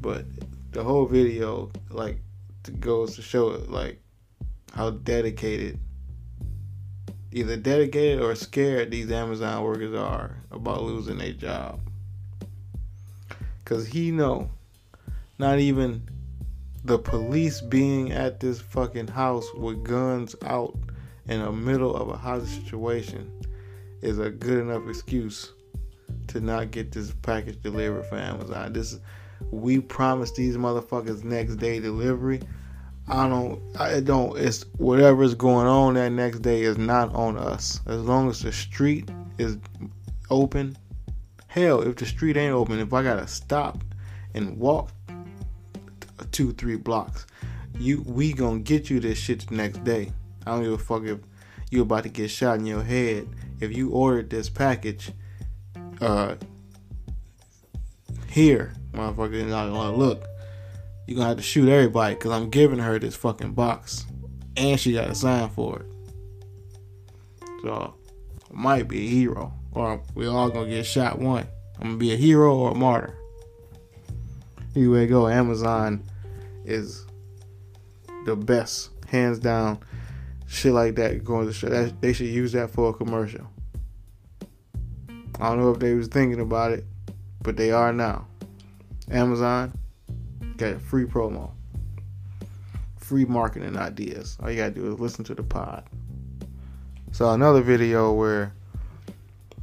But 0.00 0.24
the 0.72 0.82
whole 0.84 1.06
video 1.06 1.70
like 1.90 2.18
goes 2.80 3.16
to 3.16 3.22
show 3.22 3.50
it 3.50 3.70
like 3.70 4.00
how 4.72 4.90
dedicated, 4.90 5.78
either 7.32 7.56
dedicated 7.56 8.22
or 8.22 8.34
scared 8.34 8.90
these 8.90 9.10
Amazon 9.10 9.62
workers 9.62 9.94
are 9.94 10.36
about 10.50 10.82
losing 10.82 11.18
their 11.18 11.32
job. 11.32 11.80
Cause 13.64 13.86
he 13.86 14.10
know, 14.10 14.50
not 15.38 15.58
even 15.58 16.08
the 16.84 16.98
police 16.98 17.60
being 17.60 18.12
at 18.12 18.38
this 18.38 18.60
fucking 18.60 19.08
house 19.08 19.46
with 19.54 19.82
guns 19.82 20.36
out 20.42 20.78
in 21.26 21.42
the 21.42 21.50
middle 21.50 21.96
of 21.96 22.08
a 22.08 22.16
hostage 22.16 22.62
situation 22.62 23.30
is 24.02 24.18
a 24.18 24.30
good 24.30 24.60
enough 24.60 24.88
excuse 24.88 25.52
to 26.28 26.40
not 26.40 26.70
get 26.70 26.92
this 26.92 27.12
package 27.22 27.60
delivered 27.62 28.06
for 28.06 28.16
Amazon. 28.16 28.72
This 28.72 29.00
we 29.50 29.80
promised 29.80 30.36
these 30.36 30.56
motherfuckers 30.56 31.24
next 31.24 31.56
day 31.56 31.80
delivery. 31.80 32.40
I 33.08 33.28
don't 33.28 33.60
I 33.78 34.00
don't 34.00 34.36
it's 34.36 34.64
whatever's 34.78 35.34
going 35.34 35.66
on 35.66 35.94
that 35.94 36.10
next 36.10 36.40
day 36.40 36.62
is 36.62 36.76
not 36.76 37.14
on 37.14 37.36
us. 37.38 37.80
As 37.86 38.00
long 38.00 38.28
as 38.28 38.42
the 38.42 38.52
street 38.52 39.10
is 39.38 39.58
open. 40.30 40.76
Hell, 41.46 41.82
if 41.82 41.96
the 41.96 42.06
street 42.06 42.36
ain't 42.36 42.52
open, 42.52 42.80
if 42.80 42.92
I 42.92 43.02
gotta 43.02 43.26
stop 43.28 43.82
and 44.34 44.58
walk 44.58 44.90
two, 46.32 46.52
three 46.52 46.76
blocks, 46.76 47.26
you 47.78 48.02
we 48.06 48.32
gonna 48.32 48.58
get 48.58 48.90
you 48.90 48.98
this 48.98 49.18
shit 49.18 49.46
the 49.46 49.54
next 49.54 49.84
day. 49.84 50.12
I 50.44 50.52
don't 50.52 50.64
give 50.64 50.72
a 50.72 50.78
fuck 50.78 51.04
if 51.04 51.20
you 51.70 51.82
about 51.82 52.02
to 52.02 52.08
get 52.08 52.30
shot 52.30 52.58
in 52.58 52.66
your 52.66 52.82
head. 52.82 53.28
If 53.60 53.74
you 53.76 53.90
ordered 53.90 54.30
this 54.30 54.50
package 54.50 55.12
uh 56.00 56.34
here, 58.28 58.74
motherfucker, 58.92 59.46
not 59.46 59.70
gonna 59.70 59.96
look. 59.96 60.26
You're 61.06 61.16
gonna 61.16 61.28
have 61.28 61.36
to 61.36 61.42
shoot 61.42 61.68
everybody 61.68 62.14
because 62.14 62.32
I'm 62.32 62.50
giving 62.50 62.78
her 62.78 62.98
this 62.98 63.14
fucking 63.14 63.52
box. 63.52 64.06
And 64.56 64.80
she 64.80 64.92
got 64.92 65.06
to 65.06 65.14
sign 65.14 65.50
for 65.50 65.80
it. 65.80 65.86
So, 67.62 67.94
I 68.50 68.60
might 68.60 68.88
be 68.88 69.06
a 69.06 69.10
hero. 69.10 69.52
Or 69.72 70.02
we 70.14 70.26
all 70.26 70.50
gonna 70.50 70.70
get 70.70 70.86
shot 70.86 71.18
one. 71.18 71.46
I'm 71.78 71.88
gonna 71.88 71.96
be 71.98 72.12
a 72.12 72.16
hero 72.16 72.56
or 72.56 72.72
a 72.72 72.74
martyr. 72.74 73.14
Anyway, 74.74 75.06
go. 75.06 75.28
Amazon 75.28 76.02
is 76.64 77.06
the 78.24 78.34
best, 78.34 78.90
hands 79.08 79.38
down. 79.38 79.78
shit 80.48 80.72
like 80.72 80.96
that 80.96 81.24
going 81.24 81.46
to 81.46 81.52
show 81.52 81.68
that 81.68 82.00
they 82.00 82.12
should 82.12 82.26
use 82.26 82.52
that 82.52 82.70
for 82.70 82.90
a 82.90 82.92
commercial. 82.92 83.46
I 85.38 85.48
don't 85.48 85.60
know 85.60 85.70
if 85.70 85.78
they 85.78 85.94
was 85.94 86.08
thinking 86.08 86.40
about 86.40 86.72
it, 86.72 86.84
but 87.42 87.56
they 87.56 87.70
are 87.70 87.92
now. 87.92 88.26
Amazon 89.10 89.72
got 90.56 90.80
free 90.80 91.04
promo, 91.04 91.50
free 92.98 93.24
marketing 93.24 93.76
ideas. 93.76 94.36
All 94.42 94.50
you 94.50 94.56
gotta 94.56 94.72
do 94.72 94.92
is 94.92 95.00
listen 95.00 95.24
to 95.24 95.34
the 95.34 95.42
pod. 95.42 95.84
Saw 97.12 97.34
another 97.34 97.62
video 97.62 98.12
where 98.12 98.52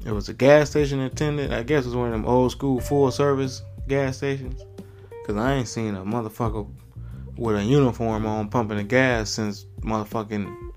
it 0.05 0.11
was 0.11 0.29
a 0.29 0.33
gas 0.33 0.69
station 0.69 0.99
attendant. 1.01 1.53
I 1.53 1.63
guess 1.63 1.85
it 1.85 1.89
was 1.89 1.95
one 1.95 2.07
of 2.07 2.13
them 2.13 2.25
old 2.25 2.51
school 2.51 2.79
full 2.79 3.11
service 3.11 3.61
gas 3.87 4.17
stations. 4.17 4.61
Cause 5.25 5.37
I 5.37 5.53
ain't 5.53 5.67
seen 5.67 5.95
a 5.95 6.03
motherfucker 6.03 6.69
with 7.37 7.55
a 7.55 7.63
uniform 7.63 8.25
on 8.25 8.49
pumping 8.49 8.77
the 8.77 8.83
gas 8.83 9.29
since 9.29 9.65
motherfucking 9.81 10.72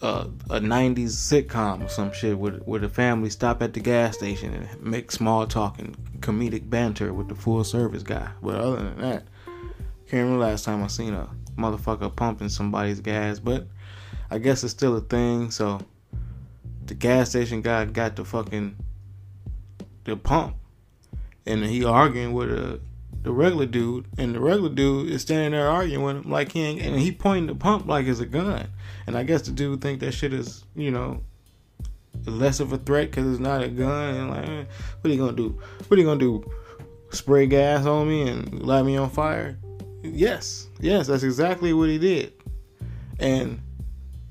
a 0.00 0.26
90s 0.60 1.10
sitcom 1.10 1.84
or 1.84 1.88
some 1.88 2.12
shit 2.12 2.38
where, 2.38 2.52
where 2.52 2.80
the 2.80 2.88
family 2.88 3.30
stop 3.30 3.62
at 3.62 3.74
the 3.74 3.80
gas 3.80 4.16
station 4.16 4.54
and 4.54 4.82
make 4.82 5.10
small 5.10 5.46
talk 5.46 5.78
and 5.78 5.96
comedic 6.20 6.70
banter 6.70 7.12
with 7.12 7.28
the 7.28 7.34
full 7.34 7.64
service 7.64 8.02
guy. 8.02 8.30
But 8.42 8.54
other 8.56 8.76
than 8.76 9.00
that, 9.00 9.24
can't 10.08 10.22
remember 10.22 10.38
last 10.38 10.64
time 10.64 10.82
I 10.82 10.86
seen 10.86 11.12
a 11.12 11.28
motherfucker 11.56 12.14
pumping 12.14 12.48
somebody's 12.48 13.00
gas. 13.00 13.38
But 13.38 13.66
I 14.30 14.38
guess 14.38 14.64
it's 14.64 14.72
still 14.72 14.96
a 14.96 15.00
thing. 15.00 15.50
So 15.50 15.80
the 16.86 16.94
gas 16.94 17.30
station 17.30 17.60
guy 17.60 17.84
got 17.84 18.16
the 18.16 18.24
fucking 18.24 18.76
the 20.04 20.16
pump, 20.16 20.56
and 21.44 21.62
he 21.64 21.84
arguing 21.84 22.32
with 22.32 22.50
a 22.50 22.80
the 23.28 23.34
regular 23.34 23.66
dude, 23.66 24.06
and 24.16 24.34
the 24.34 24.40
regular 24.40 24.70
dude 24.70 25.10
is 25.10 25.20
standing 25.20 25.50
there 25.50 25.68
arguing 25.68 26.02
with 26.02 26.16
him 26.16 26.32
like 26.32 26.52
he 26.52 26.62
ain't, 26.62 26.80
and 26.80 26.98
he 26.98 27.12
pointing 27.12 27.46
the 27.46 27.54
pump 27.54 27.86
like 27.86 28.06
it's 28.06 28.20
a 28.20 28.26
gun. 28.26 28.66
And 29.06 29.18
I 29.18 29.22
guess 29.22 29.42
the 29.42 29.50
dude 29.50 29.82
think 29.82 30.00
that 30.00 30.12
shit 30.12 30.32
is, 30.32 30.64
you 30.74 30.90
know, 30.90 31.20
less 32.24 32.58
of 32.58 32.72
a 32.72 32.78
threat 32.78 33.10
because 33.10 33.30
it's 33.30 33.38
not 33.38 33.62
a 33.62 33.68
gun. 33.68 34.14
And 34.14 34.30
like, 34.30 34.48
eh, 34.48 34.64
what 35.02 35.10
are 35.10 35.12
you 35.12 35.20
gonna 35.20 35.36
do? 35.36 35.60
What 35.88 35.98
are 35.98 36.00
you 36.00 36.06
gonna 36.06 36.18
do? 36.18 36.50
Spray 37.10 37.46
gas 37.46 37.84
on 37.84 38.08
me 38.08 38.26
and 38.30 38.62
light 38.62 38.86
me 38.86 38.96
on 38.96 39.10
fire? 39.10 39.58
Yes, 40.02 40.68
yes, 40.80 41.08
that's 41.08 41.22
exactly 41.22 41.74
what 41.74 41.90
he 41.90 41.98
did. 41.98 42.32
And 43.18 43.60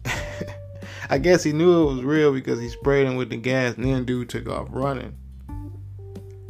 I 1.11 1.19
guess 1.19 1.43
he 1.43 1.53
knew 1.53 1.83
it 1.83 1.93
was 1.93 2.03
real 2.03 2.33
because 2.33 2.59
he 2.59 2.69
sprayed 2.69 3.05
him 3.05 3.15
with 3.15 3.29
the 3.29 3.37
gas, 3.37 3.75
and 3.75 3.85
then 3.85 4.05
dude 4.05 4.29
took 4.29 4.49
off 4.49 4.69
running. 4.71 5.15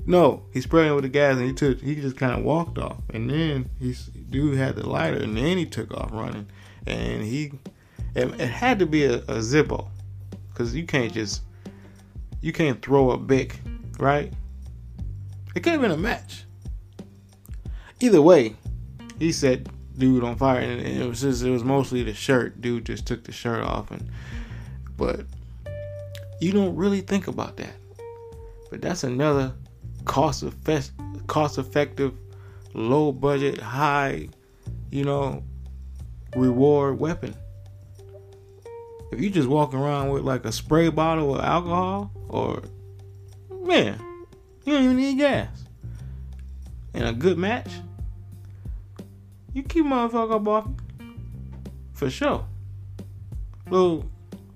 No, 0.10 0.44
he 0.54 0.62
sprayed 0.62 0.88
him 0.88 0.96
with 0.96 1.04
the 1.04 1.10
gas 1.10 1.36
and 1.36 1.46
he 1.46 1.54
took 1.54 1.82
he 1.82 1.96
just 1.96 2.16
kind 2.16 2.34
of 2.34 2.44
walked 2.44 2.78
off. 2.78 2.98
And 3.14 3.30
then 3.30 3.70
he 3.78 3.94
dude 4.30 4.58
had 4.58 4.78
the 4.78 4.88
lighter 4.88 5.18
and 5.18 5.38
then 5.38 5.58
he 5.58 5.66
took 5.66 5.94
off 5.94 6.12
running. 6.14 6.48
And 6.88 7.22
he 7.24 7.52
it, 8.16 8.40
it 8.40 8.48
had 8.48 8.80
to 8.80 8.86
be 8.86 9.04
a, 9.04 9.18
a 9.18 9.40
Zippo 9.40 9.90
because 10.50 10.74
you 10.74 10.86
can't 10.86 11.14
just 11.14 11.42
you 12.40 12.54
can't 12.54 12.82
throw 12.82 13.12
a 13.12 13.18
Bic, 13.18 13.60
right? 14.00 14.32
It 15.54 15.60
could 15.62 15.74
have 15.74 15.82
been 15.82 15.92
a 15.92 15.98
match. 15.98 16.46
Either 18.00 18.22
way, 18.22 18.56
he 19.20 19.34
set 19.34 19.68
dude 19.98 20.24
on 20.24 20.38
fire, 20.38 20.62
and 20.62 20.82
it 20.82 21.06
was 21.06 21.20
just 21.20 21.44
it 21.44 21.50
was 21.50 21.66
mostly 21.66 22.04
the 22.04 22.14
shirt. 22.14 22.62
Dude 22.62 22.86
just 22.86 23.06
took 23.06 23.26
the 23.26 23.34
shirt 23.34 23.62
off, 23.62 23.92
and 23.92 24.10
but 24.96 25.26
you 26.40 26.54
don't 26.54 26.78
really 26.78 27.02
think 27.02 27.28
about 27.28 27.58
that. 27.58 27.74
But 28.70 28.82
that's 28.82 29.04
another 29.04 29.54
cost 30.08 30.42
effective, 30.42 31.28
cost 31.28 31.58
effective, 31.58 32.14
low 32.74 33.12
budget, 33.12 33.60
high, 33.60 34.30
you 34.90 35.04
know, 35.04 35.44
reward 36.36 37.00
weapon. 37.00 37.36
If 39.12 39.22
you 39.22 39.30
just 39.30 39.48
walk 39.48 39.74
around 39.74 40.10
with 40.10 40.24
like 40.24 40.46
a 40.46 40.52
spray 40.52 40.90
bottle 40.90 41.36
of 41.36 41.42
alcohol, 41.42 42.12
or 42.30 42.64
man, 43.64 44.00
you 44.66 44.74
don't 44.74 44.84
even 44.84 44.98
need 44.98 45.18
gas. 45.18 45.50
And 46.94 47.06
a 47.06 47.14
good 47.14 47.38
match, 47.38 47.70
you 49.54 49.62
keep 49.62 49.86
motherfucker 49.86 50.36
up 50.36 50.48
off 50.48 50.68
for 51.94 52.10
sure. 52.10 52.46
Little, 53.70 54.10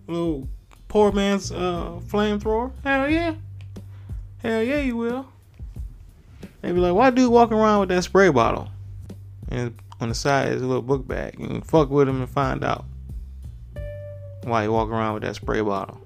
little 0.08 0.48
poor 0.88 1.12
man's 1.12 1.52
uh, 1.52 2.00
flamethrower. 2.08 2.72
Hell 2.84 3.10
yeah, 3.10 3.36
hell 4.42 4.64
yeah, 4.64 4.80
you 4.80 4.98
will. 4.98 5.28
They 6.62 6.72
be 6.72 6.80
like, 6.80 6.94
why 6.94 7.10
dude 7.10 7.32
walking 7.32 7.58
around 7.58 7.82
with 7.82 7.90
that 7.90 8.04
spray 8.04 8.30
bottle? 8.30 8.70
And 9.50 9.78
on 10.00 10.10
the 10.10 10.16
side 10.16 10.54
is 10.54 10.62
a 10.62 10.66
little 10.66 10.82
book 10.82 11.08
bag. 11.08 11.36
You 11.40 11.48
can 11.48 11.62
fuck 11.62 11.90
with 11.90 12.08
him 12.08 12.22
and 12.22 12.30
find 12.30 12.64
out 12.64 12.86
why 14.44 14.64
he 14.64 14.68
walk 14.70 14.90
around 14.90 15.16
with 15.16 15.24
that 15.24 15.36
spray 15.36 15.62
bottle. 15.62 16.02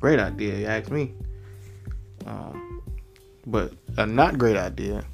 Great 0.00 0.18
idea, 0.18 0.58
you 0.58 0.66
ask 0.66 0.90
me. 0.90 1.14
Um, 2.26 2.82
but 3.46 3.72
a 3.96 4.06
not 4.06 4.38
great 4.38 4.56
idea. 4.56 5.04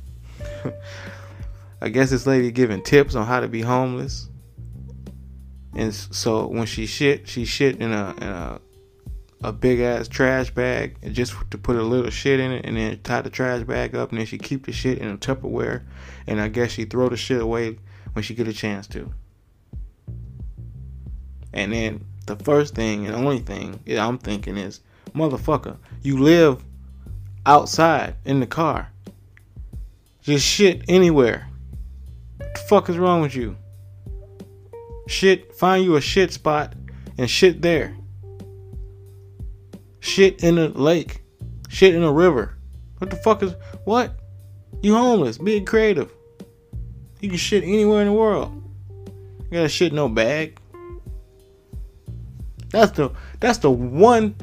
I 1.80 1.88
guess 1.90 2.10
this 2.10 2.26
lady 2.26 2.50
giving 2.50 2.82
tips 2.82 3.14
on 3.14 3.26
how 3.26 3.40
to 3.40 3.48
be 3.48 3.60
homeless. 3.60 4.28
And 5.74 5.94
so 5.94 6.46
when 6.48 6.66
she 6.66 6.86
shit, 6.86 7.28
she 7.28 7.44
shit 7.44 7.80
in 7.80 7.92
a, 7.92 8.14
in 8.16 8.28
a 8.28 8.60
a 9.42 9.52
big 9.52 9.80
ass 9.80 10.08
trash 10.08 10.50
bag 10.50 10.96
and 11.02 11.14
just 11.14 11.34
to 11.50 11.58
put 11.58 11.76
a 11.76 11.82
little 11.82 12.10
shit 12.10 12.40
in 12.40 12.50
it 12.50 12.64
and 12.64 12.76
then 12.76 13.00
tie 13.02 13.22
the 13.22 13.30
trash 13.30 13.62
bag 13.62 13.94
up 13.94 14.10
and 14.10 14.18
then 14.18 14.26
she 14.26 14.36
keep 14.36 14.66
the 14.66 14.72
shit 14.72 14.98
in 14.98 15.08
a 15.08 15.16
Tupperware 15.16 15.82
and 16.26 16.40
I 16.40 16.48
guess 16.48 16.72
she 16.72 16.84
throw 16.84 17.08
the 17.08 17.16
shit 17.16 17.40
away 17.40 17.78
when 18.12 18.22
she 18.24 18.34
get 18.34 18.48
a 18.48 18.52
chance 18.52 18.86
to. 18.88 19.12
And 21.52 21.72
then 21.72 22.04
the 22.26 22.36
first 22.36 22.74
thing 22.74 23.06
and 23.06 23.14
only 23.14 23.38
thing 23.38 23.80
I'm 23.88 24.18
thinking 24.18 24.56
is, 24.56 24.80
motherfucker, 25.14 25.78
you 26.02 26.18
live 26.18 26.64
outside 27.46 28.16
in 28.24 28.40
the 28.40 28.46
car. 28.46 28.90
Just 30.20 30.44
shit 30.44 30.82
anywhere. 30.88 31.48
What 32.36 32.54
the 32.54 32.60
fuck 32.60 32.88
is 32.88 32.98
wrong 32.98 33.22
with 33.22 33.34
you? 33.34 33.56
Shit, 35.06 35.54
find 35.54 35.84
you 35.84 35.96
a 35.96 36.00
shit 36.00 36.32
spot 36.32 36.74
and 37.16 37.30
shit 37.30 37.62
there. 37.62 37.97
Shit 40.08 40.42
in 40.42 40.56
a 40.56 40.68
lake. 40.68 41.20
Shit 41.68 41.94
in 41.94 42.02
a 42.02 42.10
river. 42.10 42.56
What 42.96 43.10
the 43.10 43.16
fuck 43.16 43.42
is 43.42 43.54
what? 43.84 44.18
You 44.80 44.94
homeless. 44.94 45.36
Be 45.36 45.60
creative. 45.60 46.10
You 47.20 47.28
can 47.28 47.36
shit 47.36 47.62
anywhere 47.62 48.00
in 48.00 48.06
the 48.06 48.14
world. 48.14 48.50
You 49.44 49.50
gotta 49.52 49.68
shit 49.68 49.92
no 49.92 50.08
bag. 50.08 50.58
That's 52.70 52.92
the 52.92 53.10
that's 53.38 53.58
the 53.58 53.70
one 53.70 54.34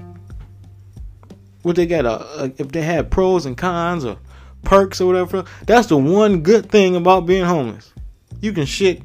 what 1.63 1.76
they 1.76 1.88
got 1.88 2.05
a, 2.05 2.43
a, 2.43 2.45
if 2.57 2.72
they 2.72 2.84
had 2.84 3.09
pros 3.09 3.47
and 3.47 3.57
cons 3.57 4.05
or 4.05 4.18
perks 4.63 5.01
or 5.01 5.07
whatever. 5.07 5.45
That's 5.66 5.88
the 5.88 5.97
one 5.97 6.43
good 6.43 6.70
thing 6.70 6.95
about 6.95 7.26
being 7.26 7.43
homeless. 7.43 7.91
You 8.39 8.53
can 8.53 8.66
shit 8.66 9.01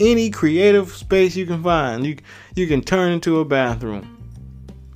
any 0.00 0.30
creative 0.30 0.90
space 0.90 1.36
you 1.36 1.46
can 1.46 1.62
find. 1.62 2.04
You 2.04 2.16
you 2.56 2.66
can 2.66 2.82
turn 2.82 3.12
into 3.12 3.38
a 3.38 3.44
bathroom. 3.44 4.19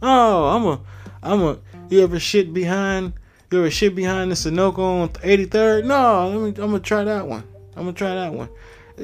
Oh, 0.06 0.48
I'm 0.48 0.66
a, 0.66 0.80
I'm 1.22 1.42
a. 1.42 1.58
You 1.88 2.02
ever 2.02 2.20
shit 2.20 2.52
behind? 2.52 3.14
You 3.50 3.60
ever 3.60 3.70
shit 3.70 3.94
behind 3.94 4.30
the 4.30 4.34
Sunoco 4.34 4.78
on 4.80 5.08
83rd? 5.08 5.86
No, 5.86 6.28
let 6.28 6.40
me. 6.40 6.48
I'm 6.62 6.72
gonna 6.72 6.80
try 6.80 7.04
that 7.04 7.26
one. 7.26 7.42
I'm 7.74 7.84
gonna 7.84 7.94
try 7.94 8.14
that 8.14 8.34
one. 8.34 8.50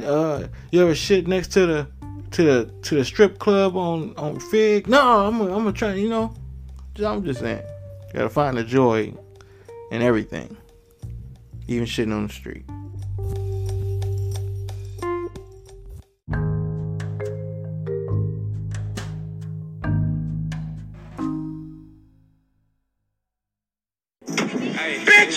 Uh, 0.05 0.47
you 0.71 0.83
ever 0.83 0.95
shit 0.95 1.27
next 1.27 1.53
to 1.53 1.65
the, 1.67 1.89
to 2.33 2.43
the 2.43 2.75
to 2.83 2.97
the 2.97 3.05
strip 3.07 3.39
club 3.39 3.79
on 3.79 4.15
on 4.19 4.39
Fig? 4.41 4.89
No, 4.89 5.27
I'm 5.27 5.39
gonna, 5.39 5.57
I'm 5.57 5.65
gonna 5.65 5.73
try. 5.73 5.95
You 5.95 6.11
know, 6.11 6.35
I'm 7.03 7.25
just 7.25 7.41
saying. 7.41 7.63
You 8.09 8.13
gotta 8.13 8.29
find 8.29 8.59
the 8.59 8.65
joy 8.65 9.15
in 9.91 10.03
everything, 10.03 10.55
even 11.67 11.87
shitting 11.87 12.13
on 12.13 12.27
the 12.27 12.33
street. 12.33 12.67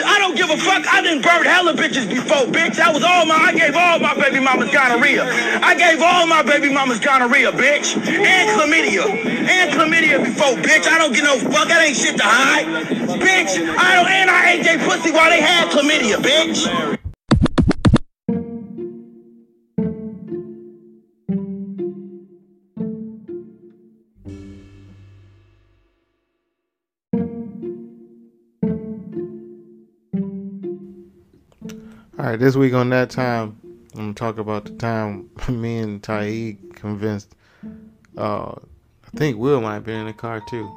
I 0.06 0.20
don't 0.20 0.36
give 0.36 0.50
a 0.50 0.58
fuck. 0.58 0.86
I 0.88 1.02
didn't 1.02 1.24
burn 1.24 1.44
hella 1.44 1.74
bitches 1.74 2.08
before, 2.10 2.48
bitch. 2.48 2.76
That 2.76 2.94
was 2.94 3.04
all 3.04 3.26
my, 3.26 3.36
I 3.36 3.54
gave 3.54 3.76
all 3.76 4.00
my 4.00 4.14
baby 4.16 4.40
mamas 4.40 4.72
gonorrhea. 4.72 5.24
I 5.64 5.76
gave 5.76 6.02
all 6.02 6.28
my 6.28 6.44
baby 6.44 6.72
mamas 6.72 7.00
gonorrhea, 7.00 7.52
bitch. 7.52 7.96
And 7.96 8.46
chlamydia. 8.56 9.08
And 9.08 9.72
chlamydia 9.72 10.24
before, 10.24 10.56
bitch. 10.62 10.88
I 10.88 10.98
don't 10.98 11.14
get 11.14 11.24
no 11.24 11.38
fuck. 11.52 11.68
That 11.68 11.82
ain't 11.82 11.98
shit 11.98 12.18
to 12.18 12.24
hide. 12.24 12.66
Bitch, 13.20 13.58
I 13.78 13.96
don't, 13.96 14.10
and 14.10 14.30
I 14.30 14.52
ate 14.54 14.64
their 14.64 14.80
pussy 14.80 15.12
while 15.12 15.30
they 15.30 15.42
had 15.42 15.70
chlamydia, 15.72 16.18
bitch. 16.18 17.03
Right, 32.34 32.40
this 32.40 32.56
week 32.56 32.74
on 32.74 32.90
that 32.90 33.12
time, 33.12 33.56
I'm 33.94 34.00
gonna 34.00 34.14
talk 34.16 34.40
about 34.40 34.66
the 34.66 34.72
time 34.72 35.30
me 35.50 35.78
and 35.78 36.02
Taib 36.02 36.74
convinced. 36.74 37.36
Uh, 38.18 38.56
I 38.56 39.18
think 39.18 39.38
Will 39.38 39.62
might 39.62 39.76
have 39.76 39.84
been 39.84 40.00
in 40.00 40.08
the 40.08 40.14
car 40.14 40.42
too. 40.50 40.68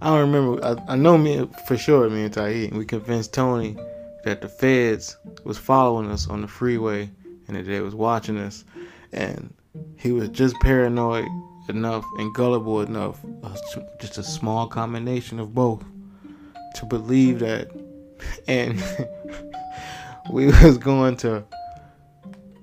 I 0.00 0.06
don't 0.06 0.32
remember. 0.32 0.64
I, 0.64 0.92
I 0.92 0.96
know 0.96 1.18
me 1.18 1.48
for 1.66 1.76
sure. 1.76 2.08
Me 2.08 2.22
and 2.22 2.32
Taib. 2.32 2.72
We 2.72 2.84
convinced 2.84 3.34
Tony 3.34 3.76
that 4.24 4.40
the 4.40 4.48
feds 4.48 5.16
was 5.42 5.58
following 5.58 6.08
us 6.12 6.28
on 6.28 6.42
the 6.42 6.48
freeway 6.48 7.10
and 7.48 7.56
that 7.56 7.64
they 7.64 7.80
was 7.80 7.96
watching 7.96 8.38
us, 8.38 8.64
and 9.12 9.52
he 9.96 10.12
was 10.12 10.28
just 10.28 10.54
paranoid 10.60 11.26
enough 11.68 12.04
and 12.18 12.32
gullible 12.34 12.82
enough, 12.82 13.18
uh, 13.42 13.56
just 14.00 14.16
a 14.18 14.22
small 14.22 14.68
combination 14.68 15.40
of 15.40 15.54
both, 15.54 15.84
to 16.76 16.86
believe 16.86 17.40
that. 17.40 17.68
And 18.48 18.82
we 20.30 20.46
was 20.62 20.78
going 20.78 21.16
to 21.18 21.44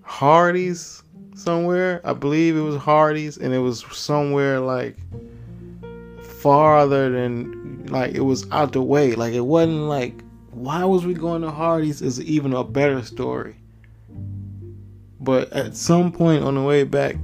Hardee's 0.02 1.04
somewhere. 1.36 2.02
I 2.04 2.14
believe 2.14 2.56
it 2.56 2.62
was 2.62 2.76
Hardee's, 2.76 3.38
and 3.38 3.54
it 3.54 3.60
was 3.60 3.86
somewhere 3.92 4.60
like 4.60 4.98
farther 6.42 7.10
than 7.10 7.86
like 7.88 8.14
it 8.16 8.22
was 8.22 8.50
out 8.52 8.74
the 8.74 8.82
way. 8.82 9.14
Like 9.14 9.34
it 9.34 9.42
wasn't 9.42 9.84
like 9.84 10.22
why 10.52 10.84
was 10.84 11.06
we 11.06 11.14
going 11.14 11.42
to 11.42 11.52
Hardee's 11.52 12.02
is 12.02 12.20
even 12.22 12.54
a 12.54 12.64
better 12.64 13.04
story. 13.04 13.56
But 15.20 15.54
at 15.54 15.76
some 15.76 16.12
point 16.12 16.44
on 16.44 16.56
the 16.56 16.62
way 16.62 16.84
back, 16.84 17.16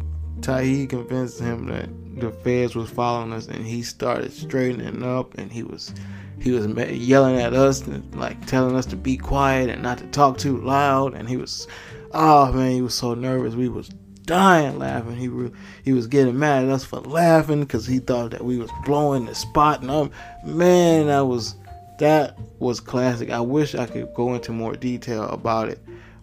Tahi 0.41 0.85
convinced 0.85 1.39
him 1.39 1.65
that 1.67 1.89
the 2.19 2.31
feds 2.31 2.75
was 2.75 2.89
following 2.89 3.33
us, 3.33 3.47
and 3.47 3.65
he 3.65 3.81
started 3.81 4.31
straightening 4.31 5.03
up, 5.03 5.35
and 5.37 5.51
he 5.51 5.63
was 5.63 5.93
he 6.39 6.51
was 6.51 6.67
yelling 6.91 7.39
at 7.39 7.53
us 7.53 7.81
and 7.81 8.15
like 8.15 8.45
telling 8.45 8.75
us 8.75 8.85
to 8.87 8.95
be 8.95 9.17
quiet 9.17 9.69
and 9.69 9.81
not 9.81 9.97
to 9.99 10.07
talk 10.07 10.37
too 10.37 10.57
loud, 10.57 11.13
and 11.13 11.27
he 11.27 11.37
was 11.37 11.67
oh 12.13 12.51
man, 12.51 12.71
he 12.71 12.81
was 12.81 12.95
so 12.95 13.13
nervous. 13.13 13.55
We 13.55 13.69
was 13.69 13.89
dying 14.27 14.77
laughing. 14.77 15.15
He 15.15 15.27
re- 15.27 15.51
he 15.83 15.93
was 15.93 16.07
getting 16.07 16.37
mad 16.37 16.65
at 16.65 16.69
us 16.69 16.83
for 16.83 16.99
laughing 16.99 17.61
because 17.61 17.87
he 17.87 17.99
thought 17.99 18.31
that 18.31 18.43
we 18.43 18.57
was 18.57 18.69
blowing 18.85 19.25
the 19.25 19.35
spot, 19.35 19.81
and 19.81 19.89
um, 19.89 20.11
man, 20.45 21.07
that 21.07 21.21
was 21.21 21.55
that 21.99 22.37
was 22.59 22.79
classic. 22.79 23.31
I 23.31 23.39
wish 23.39 23.73
I 23.73 23.87
could 23.87 24.13
go 24.13 24.35
into 24.35 24.51
more 24.51 24.75
detail 24.75 25.23
about 25.29 25.69
it, 25.69 25.79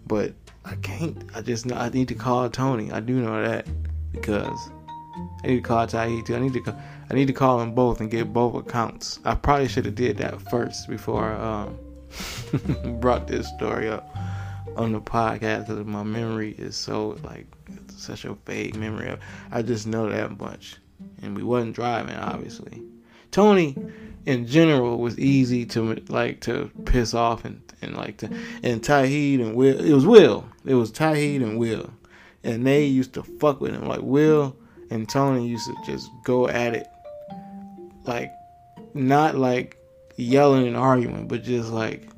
but 0.07 0.33
I 0.63 0.75
can't. 0.75 1.23
I 1.35 1.41
just 1.41 1.69
I 1.71 1.89
need 1.89 2.07
to 2.07 2.15
call 2.15 2.49
Tony. 2.49 2.91
I 2.91 3.01
do 3.01 3.21
know 3.21 3.41
that 3.43 3.67
because 4.13 4.57
I 5.43 5.47
need 5.47 5.55
to 5.55 5.61
call 5.61 5.85
Tahi 5.85 6.23
too. 6.23 6.35
I 6.35 6.39
need 6.39 6.53
to 6.53 6.61
call, 6.61 6.79
I 7.09 7.13
need 7.13 7.27
to 7.27 7.33
call 7.33 7.59
them 7.59 7.73
both 7.73 7.99
and 7.99 8.09
get 8.09 8.33
both 8.33 8.55
accounts. 8.55 9.19
I 9.25 9.35
probably 9.35 9.67
should 9.67 9.85
have 9.85 9.95
did 9.95 10.17
that 10.17 10.41
first 10.49 10.89
before 10.89 11.23
I 11.23 11.63
um, 11.63 12.99
brought 12.99 13.27
this 13.27 13.47
story 13.49 13.89
up 13.89 14.15
on 14.75 14.91
the 14.91 15.01
podcast 15.01 15.67
because 15.67 15.85
my 15.85 16.03
memory 16.03 16.55
is 16.57 16.75
so 16.75 17.17
like 17.23 17.45
such 17.95 18.25
a 18.25 18.33
vague 18.45 18.75
memory. 18.75 19.09
Of, 19.09 19.19
I 19.51 19.61
just 19.61 19.87
know 19.87 20.09
that 20.09 20.39
much, 20.39 20.77
and 21.21 21.35
we 21.35 21.43
wasn't 21.43 21.75
driving 21.75 22.15
obviously. 22.15 22.83
Tony, 23.31 23.75
in 24.25 24.47
general, 24.47 24.97
was 24.97 25.19
easy 25.19 25.65
to 25.65 25.95
like 26.07 26.41
to 26.41 26.71
piss 26.85 27.13
off 27.13 27.45
and 27.45 27.61
and 27.81 27.95
like 27.95 28.17
to 28.17 28.27
and 28.63 28.81
Tauheed 28.81 29.41
and 29.41 29.55
Will. 29.55 29.79
It 29.79 29.93
was 29.93 30.05
Will. 30.05 30.45
It 30.65 30.75
was 30.75 30.91
Tauheed 30.91 31.43
and 31.43 31.59
Will, 31.59 31.91
and 32.43 32.65
they 32.65 32.85
used 32.85 33.13
to 33.13 33.23
fuck 33.23 33.61
with 33.61 33.73
him. 33.73 33.87
Like 33.87 34.01
Will 34.01 34.55
and 34.89 35.09
Tony 35.09 35.47
used 35.47 35.65
to 35.67 35.75
just 35.85 36.09
go 36.23 36.47
at 36.47 36.73
it, 36.73 36.87
like 38.07 38.31
not 38.93 39.35
like 39.35 39.77
yelling 40.17 40.67
and 40.67 40.77
arguing, 40.77 41.27
but 41.27 41.43
just 41.43 41.71
like 41.71 42.09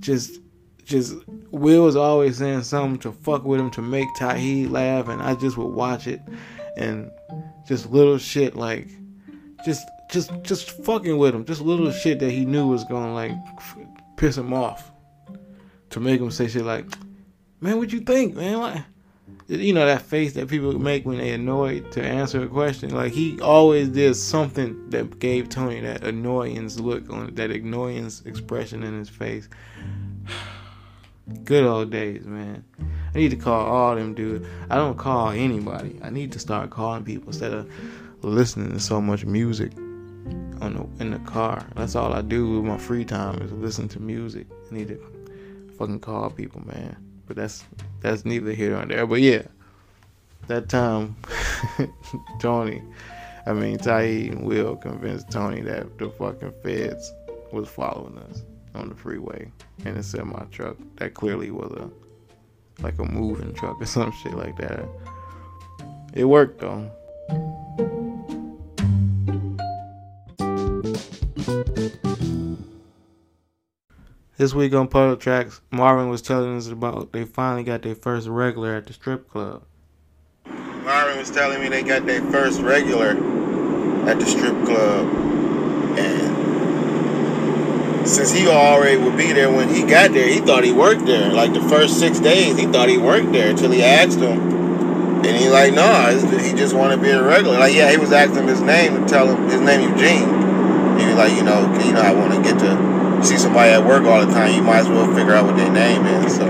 just 0.00 0.40
just 0.84 1.16
Will 1.50 1.84
was 1.84 1.96
always 1.96 2.38
saying 2.38 2.62
something 2.62 2.98
to 3.00 3.12
fuck 3.12 3.44
with 3.44 3.60
him 3.60 3.70
to 3.72 3.82
make 3.82 4.08
Tauheed 4.18 4.70
laugh, 4.70 5.08
and 5.08 5.20
I 5.22 5.34
just 5.34 5.56
would 5.56 5.72
watch 5.72 6.06
it 6.06 6.20
and 6.76 7.10
just 7.66 7.90
little 7.90 8.18
shit 8.18 8.54
like 8.54 8.88
just 9.64 9.86
just 10.10 10.30
just 10.42 10.70
fucking 10.84 11.18
with 11.18 11.34
him, 11.34 11.44
just 11.44 11.60
little 11.60 11.90
shit 11.90 12.20
that 12.20 12.30
he 12.30 12.44
knew 12.44 12.68
was 12.68 12.84
gonna 12.84 13.12
like 13.12 13.32
piss 14.16 14.36
him 14.36 14.52
off 14.52 14.92
to 15.90 16.00
make 16.00 16.20
him 16.20 16.30
say 16.30 16.48
shit 16.48 16.64
like, 16.64 16.86
"Man, 17.60 17.78
what 17.78 17.92
you 17.92 18.00
think, 18.00 18.36
man?" 18.36 18.58
Like, 18.58 18.82
you 19.48 19.72
know 19.72 19.86
that 19.86 20.02
face 20.02 20.32
that 20.34 20.48
people 20.48 20.72
make 20.78 21.06
when 21.06 21.18
they 21.18 21.32
annoyed 21.32 21.92
to 21.92 22.02
answer 22.02 22.42
a 22.42 22.48
question. 22.48 22.90
Like 22.90 23.12
he 23.12 23.40
always 23.40 23.88
did 23.88 24.14
something 24.16 24.90
that 24.90 25.18
gave 25.18 25.48
Tony 25.48 25.80
that 25.80 26.04
annoyance 26.04 26.80
look 26.80 27.08
on 27.10 27.34
that 27.34 27.50
annoyance 27.50 28.22
expression 28.24 28.82
in 28.82 28.98
his 28.98 29.08
face. 29.08 29.48
Good 31.44 31.64
old 31.64 31.90
days, 31.90 32.24
man. 32.24 32.64
I 33.14 33.18
need 33.18 33.30
to 33.30 33.36
call 33.36 33.66
all 33.66 33.96
them 33.96 34.14
dudes. 34.14 34.46
I 34.70 34.76
don't 34.76 34.96
call 34.96 35.30
anybody. 35.30 35.98
I 36.02 36.10
need 36.10 36.30
to 36.32 36.38
start 36.38 36.70
calling 36.70 37.04
people 37.04 37.28
instead 37.28 37.52
of 37.52 37.70
listening 38.22 38.72
to 38.72 38.80
so 38.80 39.00
much 39.00 39.24
music 39.24 39.72
on 40.60 40.74
the 40.74 41.02
in 41.02 41.10
the 41.10 41.18
car. 41.20 41.66
That's 41.74 41.94
all 41.94 42.12
I 42.12 42.22
do 42.22 42.50
with 42.50 42.64
my 42.64 42.78
free 42.78 43.04
time 43.04 43.40
is 43.42 43.52
listen 43.52 43.88
to 43.88 44.00
music. 44.00 44.46
I 44.70 44.74
need 44.74 44.88
to 44.88 45.00
fucking 45.78 46.00
call 46.00 46.30
people, 46.30 46.62
man. 46.66 46.96
But 47.26 47.36
that's 47.36 47.64
that's 48.00 48.24
neither 48.24 48.52
here 48.52 48.70
nor 48.70 48.86
there. 48.86 49.06
But 49.06 49.20
yeah, 49.20 49.42
that 50.46 50.68
time, 50.68 51.16
Tony, 52.40 52.82
I 53.46 53.52
mean 53.52 53.78
Tahi 53.78 54.28
and 54.28 54.44
Will 54.44 54.76
convinced 54.76 55.30
Tony 55.30 55.60
that 55.62 55.98
the 55.98 56.10
fucking 56.10 56.54
feds 56.62 57.12
was 57.52 57.68
following 57.68 58.18
us 58.18 58.42
on 58.74 58.88
the 58.88 58.94
freeway 58.94 59.50
and 59.84 59.96
it 59.96 60.04
said 60.04 60.24
my 60.24 60.44
truck. 60.50 60.76
That 60.96 61.14
clearly 61.14 61.50
was 61.50 61.72
a 61.72 61.90
like 62.82 62.98
a 62.98 63.04
moving 63.04 63.54
truck 63.54 63.80
or 63.80 63.86
some 63.86 64.12
shit 64.12 64.34
like 64.34 64.56
that. 64.58 64.86
It 66.12 66.24
worked 66.24 66.60
though. 66.60 66.90
This 74.38 74.52
week 74.52 74.74
on 74.74 74.88
Puddle 74.88 75.16
Tracks, 75.16 75.62
Marvin 75.70 76.10
was 76.10 76.20
telling 76.20 76.58
us 76.58 76.68
about 76.68 77.10
they 77.12 77.24
finally 77.24 77.64
got 77.64 77.80
their 77.80 77.94
first 77.94 78.28
regular 78.28 78.74
at 78.74 78.86
the 78.86 78.92
strip 78.92 79.30
club. 79.30 79.62
Marvin 80.44 81.16
was 81.16 81.30
telling 81.30 81.58
me 81.62 81.70
they 81.70 81.82
got 81.82 82.04
their 82.04 82.20
first 82.20 82.60
regular 82.60 83.16
at 84.06 84.20
the 84.20 84.26
strip 84.26 84.54
club. 84.66 85.06
And 85.98 86.36
since 88.06 88.30
he 88.30 88.46
already 88.46 88.98
would 88.98 89.16
be 89.16 89.32
there 89.32 89.50
when 89.50 89.70
he 89.70 89.84
got 89.86 90.12
there, 90.12 90.28
he 90.28 90.40
thought 90.40 90.64
he 90.64 90.72
worked 90.72 91.06
there. 91.06 91.32
Like 91.32 91.54
the 91.54 91.66
first 91.70 91.98
six 91.98 92.20
days, 92.20 92.58
he 92.58 92.66
thought 92.66 92.90
he 92.90 92.98
worked 92.98 93.32
there 93.32 93.48
until 93.48 93.70
he 93.70 93.82
asked 93.82 94.18
him. 94.18 94.38
And 95.24 95.34
he 95.34 95.48
like, 95.48 95.72
nah, 95.72 96.10
he 96.10 96.52
just 96.52 96.74
want 96.74 96.92
to 96.92 96.98
be 97.00 97.08
a 97.08 97.22
regular. 97.22 97.58
Like, 97.58 97.72
yeah, 97.74 97.90
he 97.90 97.96
was 97.96 98.12
asking 98.12 98.48
his 98.48 98.60
name 98.60 98.96
and 98.96 99.08
tell 99.08 99.34
him 99.34 99.48
his 99.48 99.62
name 99.62 99.80
Eugene. 99.80 100.28
He 101.00 101.06
was 101.06 101.14
like, 101.14 101.32
you 101.32 101.42
know, 101.42 101.72
you 101.82 101.94
know, 101.94 102.02
I 102.02 102.12
want 102.12 102.34
to 102.34 102.42
get 102.42 102.58
to 102.58 102.95
see 103.22 103.36
somebody 103.36 103.72
at 103.72 103.84
work 103.84 104.04
all 104.04 104.24
the 104.24 104.32
time. 104.32 104.54
You 104.54 104.62
might 104.62 104.80
as 104.80 104.88
well 104.88 105.06
figure 105.14 105.32
out 105.32 105.44
what 105.44 105.56
their 105.56 105.72
name 105.72 106.06
is. 106.06 106.36
So 106.36 106.46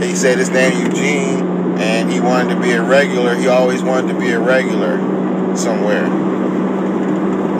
he 0.00 0.14
said 0.14 0.38
his 0.38 0.50
name 0.50 0.86
Eugene, 0.86 1.78
and 1.78 2.10
he 2.10 2.20
wanted 2.20 2.54
to 2.54 2.60
be 2.60 2.72
a 2.72 2.82
regular. 2.82 3.34
He 3.34 3.48
always 3.48 3.82
wanted 3.82 4.12
to 4.12 4.18
be 4.18 4.30
a 4.30 4.40
regular 4.40 4.98
somewhere. 5.56 6.08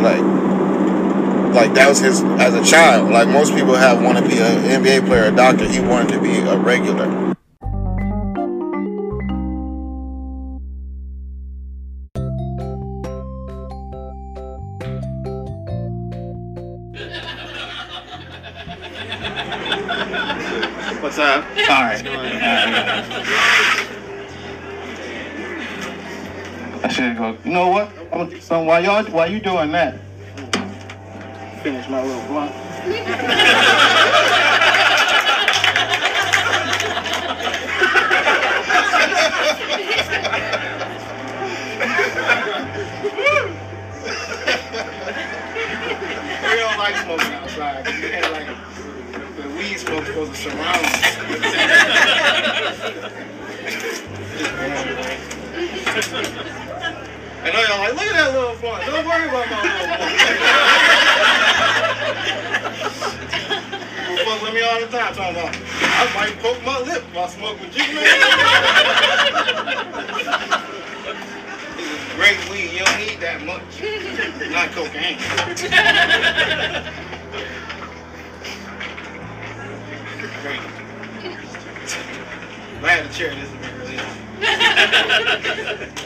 Like, 0.02 0.22
like 1.54 1.74
that 1.74 1.88
was 1.88 2.00
his 2.00 2.22
as 2.22 2.54
a 2.54 2.64
child. 2.64 3.10
Like 3.10 3.28
most 3.28 3.54
people 3.54 3.74
have 3.74 4.02
want 4.02 4.18
to 4.18 4.28
be 4.28 4.38
an 4.38 4.82
NBA 4.82 5.06
player, 5.06 5.24
a 5.24 5.34
doctor. 5.34 5.68
He 5.68 5.80
wanted 5.80 6.12
to 6.12 6.20
be 6.20 6.38
a 6.38 6.56
regular. 6.56 7.31
While 28.86 29.04
y'all, 29.04 29.12
while 29.12 29.30
you 29.30 29.38
doing 29.40 29.70
that, 29.72 29.94
finish 31.62 31.88
my 31.88 32.02
little 32.02 32.26
blunt. 32.26 32.52
we 46.42 46.56
don't 46.56 46.78
like 46.78 46.96
smoking 46.96 47.34
outside. 47.34 47.86
You 47.86 48.08
had 48.08 48.32
like 48.32 48.48
the 49.36 49.48
weed 49.56 49.78
smoke 49.78 50.06
supposed 50.06 50.32
to 50.32 50.38
surround 50.38 50.86
I 57.44 57.50
know 57.50 57.60
y'all 57.60 57.78
like, 57.78 58.01
look 58.62 58.74
at 58.74 58.80
that 58.80 58.86
little 58.86 58.86
blunt. 58.86 58.86
Don't 58.86 59.06
worry 59.06 59.28
about 59.28 59.50
my 59.50 59.62
little 59.62 59.86
blunt. 59.96 60.12
We'll 64.08 64.24
fuck 64.24 64.40
with 64.42 64.54
me 64.54 64.62
all 64.62 64.80
the 64.80 64.86
time 64.86 65.14
talking 65.14 65.36
about 65.36 65.54
I 65.82 66.14
might 66.14 66.38
poke 66.38 66.62
my 66.64 66.78
lip 66.80 67.02
while 67.12 67.28
smoking 67.28 67.66
with 67.66 67.76
you, 67.76 67.94
man. 67.94 68.04
this 70.06 70.26
is 71.78 72.14
great 72.14 72.38
weed. 72.50 72.70
You 72.72 72.84
don't 72.84 72.98
need 72.98 73.20
that 73.20 73.42
much. 73.44 73.80
Not 74.50 74.70
cocaine. 74.72 75.18
great. 80.42 80.60
Had 82.82 83.06
a 83.06 83.08
chair, 83.12 83.34
this 83.34 83.50
would 83.50 83.60
be 85.96 86.01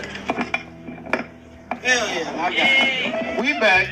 Hell 1.87 2.09
yeah, 2.09 2.37
my 2.37 2.51
guy. 2.53 3.41
We 3.41 3.53
back. 3.61 3.87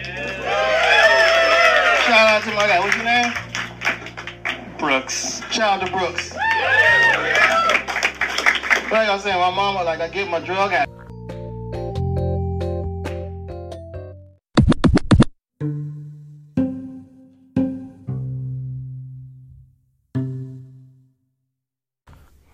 Shout 2.05 2.27
out 2.27 2.43
to 2.43 2.51
my 2.53 2.67
guy. 2.67 2.81
What's 2.81 2.97
your 2.97 3.05
name? 3.05 3.33
Brooks. 4.79 5.43
Shout 5.53 5.81
out 5.81 5.87
to 5.87 5.93
Brooks. 5.93 6.35
Like 8.91 9.09
I 9.09 9.15
was 9.15 9.23
saying, 9.23 9.39
my 9.39 9.55
mama, 9.55 9.85
like, 9.85 10.01
I 10.01 10.09
get 10.09 10.29
my 10.29 10.41
drug 10.41 10.73
habit. 10.73 10.93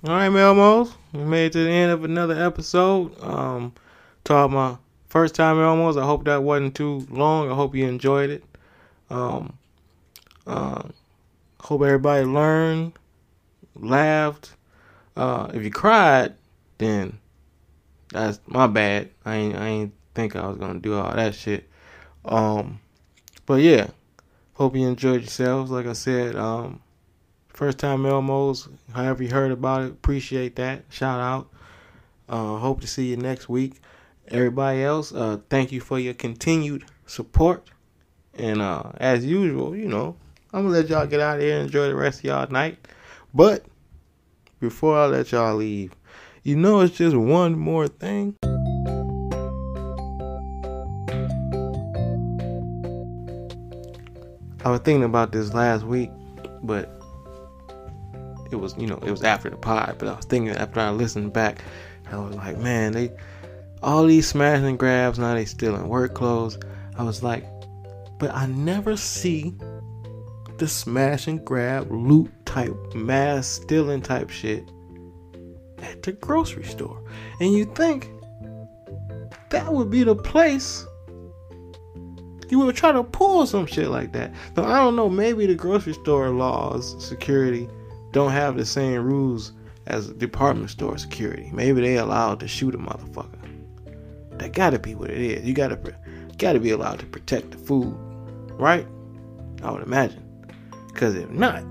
All 0.05 0.17
right, 0.17 0.29
Melmos, 0.29 0.93
we 1.15 1.21
made 1.21 1.47
it 1.47 1.53
to 1.55 1.65
the 1.65 1.71
end 1.71 1.93
of 1.93 2.05
another 2.05 2.35
episode. 2.35 3.19
Um, 3.23 3.73
talk 4.23 4.51
my 4.51 4.77
first 5.11 5.35
time 5.35 5.57
Melmos. 5.57 6.01
I 6.01 6.07
hope 6.07 6.25
that 6.25 6.43
wasn't 6.43 6.75
too 6.75 7.07
long. 7.11 7.51
I 7.51 7.55
hope 7.55 7.75
you 7.75 7.87
enjoyed 7.87 8.31
it. 8.31 8.45
Um, 9.11 9.59
uh, 10.47 10.83
hope 11.61 11.83
everybody 11.83 12.25
learned, 12.25 12.93
laughed. 13.75 14.55
Uh, 15.17 15.51
if 15.53 15.63
you 15.63 15.71
cried, 15.71 16.35
then 16.79 17.19
that's 18.11 18.41
my 18.47 18.67
bad. 18.67 19.11
I 19.25 19.35
ain't, 19.35 19.57
I 19.57 19.67
ain't 19.67 19.95
think 20.15 20.37
I 20.37 20.47
was 20.47 20.57
gonna 20.57 20.79
do 20.79 20.95
all 20.95 21.13
that 21.13 21.35
shit. 21.35 21.69
Um, 22.25 22.81
but 23.47 23.61
yeah, 23.63 23.89
hope 24.55 24.77
you 24.77 24.87
enjoyed 24.87 25.23
yourselves. 25.23 25.71
Like 25.71 25.87
I 25.87 25.93
said, 25.93 26.37
um, 26.37 26.81
first 27.49 27.79
time 27.79 28.05
Elmos, 28.05 28.69
however 28.95 29.25
you 29.25 29.31
heard 29.31 29.51
about 29.51 29.83
it, 29.83 29.91
appreciate 29.91 30.57
that. 30.57 30.85
Shout 30.89 31.21
out. 31.21 31.51
Uh, 32.29 32.59
hope 32.59 32.81
to 32.81 32.87
see 32.87 33.07
you 33.07 33.17
next 33.17 33.49
week. 33.49 33.81
Everybody 34.33 34.85
else, 34.85 35.13
uh, 35.13 35.39
thank 35.49 35.73
you 35.73 35.81
for 35.81 35.99
your 35.99 36.15
continued 36.15 36.85
support. 37.05 37.69
And 38.35 38.63
uh, 38.63 38.93
as 38.99 39.27
usual, 39.27 39.75
you 39.75 39.89
know, 39.89 40.15
I'm 40.53 40.63
gonna 40.63 40.75
let 40.75 40.89
y'all 40.89 41.07
get 41.07 41.19
out 41.19 41.39
of 41.39 41.43
here 41.43 41.57
and 41.57 41.67
enjoy 41.67 41.89
the 41.89 41.97
rest 41.97 42.21
of 42.21 42.27
y'all 42.27 42.49
night. 42.49 42.79
But 43.35 43.65
before 44.61 44.97
I 44.97 45.07
let 45.07 45.33
y'all 45.33 45.57
leave, 45.57 45.97
you 46.45 46.55
know 46.55 46.79
it's 46.79 46.97
just 46.97 47.17
one 47.17 47.59
more 47.59 47.89
thing. 47.89 48.37
I 54.65 54.71
was 54.71 54.81
thinking 54.85 55.03
about 55.03 55.33
this 55.33 55.53
last 55.55 55.83
week, 55.85 56.11
but 56.63 56.89
it 58.53 58.57
was 58.57 58.77
you 58.79 58.87
know 58.87 58.99
it 59.05 59.11
was 59.11 59.25
after 59.25 59.51
the 59.51 59.57
pod. 59.57 59.97
But 59.99 60.07
I 60.07 60.15
was 60.15 60.25
thinking 60.27 60.55
after 60.55 60.79
I 60.79 60.91
listened 60.91 61.33
back, 61.33 61.65
I 62.13 62.19
was 62.19 62.37
like, 62.37 62.59
man, 62.59 62.93
they 62.93 63.11
all 63.83 64.05
these 64.05 64.29
smash 64.29 64.63
and 64.63 64.79
grabs 64.79 65.19
now 65.19 65.35
they 65.35 65.45
still 65.45 65.75
in 65.75 65.89
work 65.89 66.15
clothes. 66.15 66.59
I 66.97 67.03
was 67.03 67.23
like, 67.23 67.45
but 68.19 68.35
I 68.35 68.47
never 68.47 68.97
see 68.97 69.55
the 70.59 70.69
smash 70.69 71.27
and 71.27 71.45
grab 71.45 71.91
loot 71.91 72.31
type 72.45 72.77
mass 72.95 73.47
stealing 73.47 74.03
type 74.03 74.29
shit 74.29 74.71
at 75.79 76.03
the 76.03 76.13
grocery 76.13 76.65
store. 76.65 77.03
And 77.41 77.53
you 77.53 77.65
think 77.65 78.11
that 79.49 79.73
would 79.73 79.91
be 79.91 80.05
the 80.05 80.17
place 80.17 80.87
you 82.51 82.59
would 82.59 82.75
try 82.77 82.93
to 82.93 83.05
pull 83.05 83.47
some 83.47 83.65
shit 83.65 83.89
like 83.89 84.13
that. 84.13 84.33
So 84.57 84.65
I 84.65 84.79
don't 84.79 84.97
know, 84.97 85.09
maybe 85.09 85.47
the 85.47 85.55
grocery 85.55 85.95
store 85.95 86.31
laws, 86.31 87.03
security, 87.03 87.69
don't 88.11 88.33
have 88.33 88.57
the 88.57 88.67
same 88.67 89.03
rules 89.03 89.53
as 89.87 90.09
department 90.09 90.71
store 90.71 90.99
security. 90.99 91.51
Maybe 91.53 91.81
they 91.81 91.97
allowed 91.97 92.41
to 92.41 92.49
shoot 92.49 92.75
a 92.75 92.79
motherfucker. 92.79 93.40
That 94.41 94.53
gotta 94.53 94.79
be 94.79 94.95
what 94.95 95.11
it 95.11 95.19
is. 95.21 95.45
You 95.45 95.53
gotta 95.53 95.79
gotta 96.39 96.59
be 96.59 96.71
allowed 96.71 96.99
to 97.01 97.07
protect 97.07 97.51
the 97.51 97.59
food, 97.59 97.95
right? 98.53 98.87
I 99.63 99.71
would 99.71 99.83
imagine. 99.83 100.27
Cause 100.95 101.15
if 101.15 101.29
not, 101.29 101.63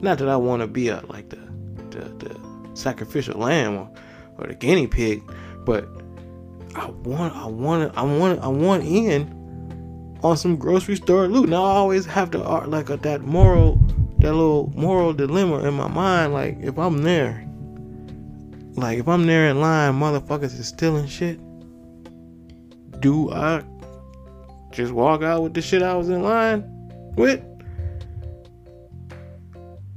not 0.00 0.18
that 0.18 0.28
I 0.28 0.36
want 0.36 0.62
to 0.62 0.68
be 0.68 0.88
a 0.88 1.02
like 1.08 1.30
the, 1.30 1.40
the 1.90 2.04
the 2.24 2.40
sacrificial 2.74 3.40
lamb 3.40 3.74
or, 3.74 3.90
or 4.38 4.46
the 4.46 4.54
guinea 4.54 4.86
pig, 4.86 5.20
but 5.64 5.88
I 6.76 6.86
want 6.90 7.34
I 7.34 7.46
want 7.46 7.98
I 7.98 8.02
want 8.02 8.40
I 8.40 8.48
want 8.48 8.84
in 8.84 10.18
on 10.22 10.36
some 10.36 10.56
grocery 10.56 10.94
store 10.94 11.26
loot. 11.26 11.48
Now 11.48 11.64
I 11.64 11.70
always 11.70 12.06
have 12.06 12.30
to 12.30 12.44
art 12.44 12.68
like 12.68 12.88
a, 12.88 12.98
that 12.98 13.22
moral 13.22 13.80
that 14.18 14.32
little 14.32 14.72
moral 14.76 15.12
dilemma 15.12 15.58
in 15.66 15.74
my 15.74 15.88
mind. 15.88 16.32
Like 16.32 16.58
if 16.60 16.78
I'm 16.78 16.98
there, 16.98 17.45
like 18.76 18.98
if 18.98 19.08
I'm 19.08 19.26
there 19.26 19.48
in 19.48 19.60
line, 19.60 19.94
motherfuckers 19.94 20.58
is 20.58 20.68
stealing 20.68 21.06
shit. 21.06 21.40
Do 23.00 23.30
I 23.32 23.62
just 24.70 24.92
walk 24.92 25.22
out 25.22 25.42
with 25.42 25.54
the 25.54 25.62
shit 25.62 25.82
I 25.82 25.94
was 25.94 26.08
in 26.08 26.22
line 26.22 26.64
with? 27.16 27.42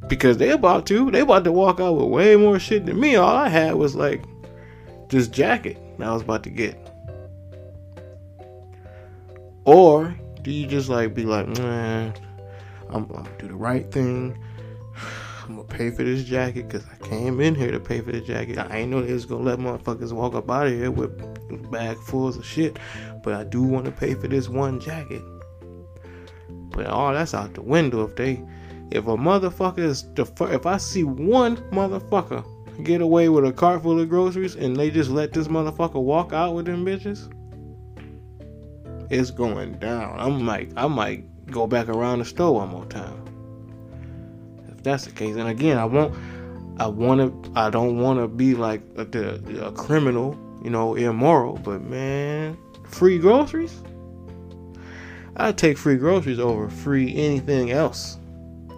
Because 0.08 0.38
they 0.38 0.52
about 0.52 0.86
to. 0.88 1.12
They 1.12 1.20
about 1.20 1.44
to 1.44 1.52
walk 1.52 1.80
out 1.80 1.94
with 1.96 2.06
way 2.06 2.36
more 2.36 2.58
shit 2.58 2.86
than 2.86 3.00
me. 3.00 3.16
All 3.16 3.36
I 3.36 3.50
had 3.50 3.76
was 3.76 3.96
like 3.96 4.24
this 5.10 5.28
jacket 5.28 5.78
that 5.98 6.08
I 6.08 6.14
was 6.14 6.22
about 6.22 6.44
to 6.44 6.50
get. 6.50 6.78
Or 9.66 10.18
do 10.42 10.52
you 10.52 10.66
just 10.66 10.90
like 10.90 11.14
be 11.14 11.26
like, 11.26 11.48
man, 11.48 12.14
I'm, 12.90 13.04
I'm 13.04 13.08
gonna 13.08 13.30
do 13.38 13.48
the 13.48 13.56
right 13.56 13.92
thing. 13.92 14.38
I'm 15.70 15.78
pay 15.78 15.92
for 15.92 16.04
this 16.04 16.24
jacket 16.24 16.68
because 16.68 16.86
I 16.88 17.08
came 17.08 17.40
in 17.40 17.56
here 17.56 17.72
to 17.72 17.80
pay 17.80 18.02
for 18.02 18.12
the 18.12 18.22
jacket. 18.22 18.58
I 18.58 18.78
ain't 18.78 18.92
know 18.92 19.02
they 19.02 19.14
was 19.14 19.26
gonna 19.26 19.44
let 19.44 19.60
motherfuckers 19.60 20.12
walk 20.12 20.36
up 20.36 20.50
out 20.50 20.68
of 20.68 20.74
here 20.74 20.92
with 20.92 21.72
bag 21.72 21.98
fulls 21.98 22.38
of 22.38 22.46
shit, 22.46 22.78
but 23.24 23.34
I 23.34 23.44
do 23.44 23.62
want 23.62 23.86
to 23.86 23.92
pay 23.92 24.14
for 24.14 24.28
this 24.28 24.50
one 24.50 24.80
jacket. 24.80 25.22
But 26.72 26.88
all 26.88 27.14
that's 27.14 27.34
out 27.34 27.54
the 27.54 27.62
window 27.62 28.04
if 28.04 28.16
they, 28.16 28.44
if 28.92 29.08
a 29.08 29.18
motherfucker 29.18 29.80
is 29.80 30.04
the 30.14 30.26
if 30.52 30.66
I 30.66 30.78
see 30.78 31.04
one 31.04 31.58
motherfucker 31.72 32.44
get 32.84 33.02
away 33.02 33.30
with 33.30 33.46
a 33.46 33.52
cart 33.52 33.84
full 33.84 34.00
of 34.00 34.10
groceries 34.10 34.56
and 34.56 34.76
they 34.76 34.90
just 34.90 35.10
let 35.10 35.34
this 35.34 35.48
motherfucker 35.48 36.02
walk 36.02 36.34
out 36.34 36.56
with 36.56 36.66
them 36.66 36.86
bitches, 36.86 37.32
it's 39.10 39.32
going 39.32 39.74
down. 39.80 40.20
I 40.20 40.30
might 40.30 40.72
I 40.78 40.88
might 40.88 41.46
go 41.48 41.68
back 41.68 41.90
around 41.90 42.20
the 42.20 42.26
store 42.26 42.56
one 42.56 42.70
more 42.70 42.86
time. 42.86 43.19
That's 44.90 45.06
the 45.06 45.12
case, 45.12 45.36
and 45.36 45.48
again, 45.48 45.78
I 45.78 45.86
won't. 45.86 46.16
I 46.80 46.88
want 46.88 47.44
to. 47.44 47.52
I 47.56 47.70
don't 47.70 48.00
want 48.00 48.18
to 48.20 48.28
be 48.28 48.56
like 48.56 48.82
a, 48.98 49.04
a 49.62 49.72
criminal, 49.72 50.36
you 50.64 50.72
know, 50.72 50.96
immoral. 50.96 51.58
But 51.58 51.84
man, 51.84 52.58
free 52.88 53.20
groceries. 53.20 53.84
I 55.36 55.52
take 55.52 55.78
free 55.78 55.98
groceries 55.98 56.40
over 56.40 56.70
free 56.72 57.16
anything 57.16 57.70
else. 57.70 58.18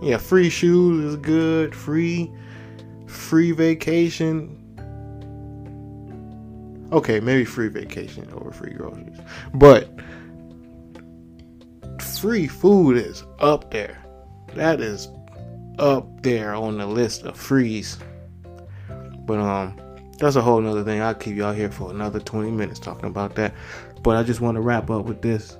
Yeah, 0.02 0.18
free 0.18 0.50
shoes 0.50 1.14
is 1.14 1.16
good. 1.16 1.74
Free, 1.74 2.30
free 3.08 3.54
vacation. 3.54 4.58
Okay, 6.92 7.22
maybe 7.22 7.46
free 7.46 7.70
vacation 7.70 8.30
over 8.34 8.52
free 8.52 8.74
groceries, 8.74 9.18
but 9.54 9.90
free 12.02 12.48
food 12.48 12.98
is 12.98 13.24
up 13.40 13.72
there. 13.72 14.04
That 14.56 14.82
is 14.82 15.08
up 15.82 16.22
there 16.22 16.54
on 16.54 16.78
the 16.78 16.86
list 16.86 17.24
of 17.24 17.36
freeze. 17.36 17.98
But 19.26 19.40
um 19.40 19.78
that's 20.20 20.36
a 20.36 20.42
whole 20.42 20.62
nother 20.62 20.84
thing. 20.84 21.02
I'll 21.02 21.16
keep 21.16 21.36
y'all 21.36 21.54
here 21.54 21.72
for 21.72 21.90
another 21.90 22.20
20 22.20 22.52
minutes 22.52 22.80
talking 22.80 23.06
about 23.06 23.36
that. 23.36 23.56
But 24.04 24.18
I 24.18 24.24
just 24.24 24.40
want 24.40 24.56
to 24.56 24.62
wrap 24.62 24.90
up 24.92 25.06
with 25.06 25.22
this. 25.22 25.58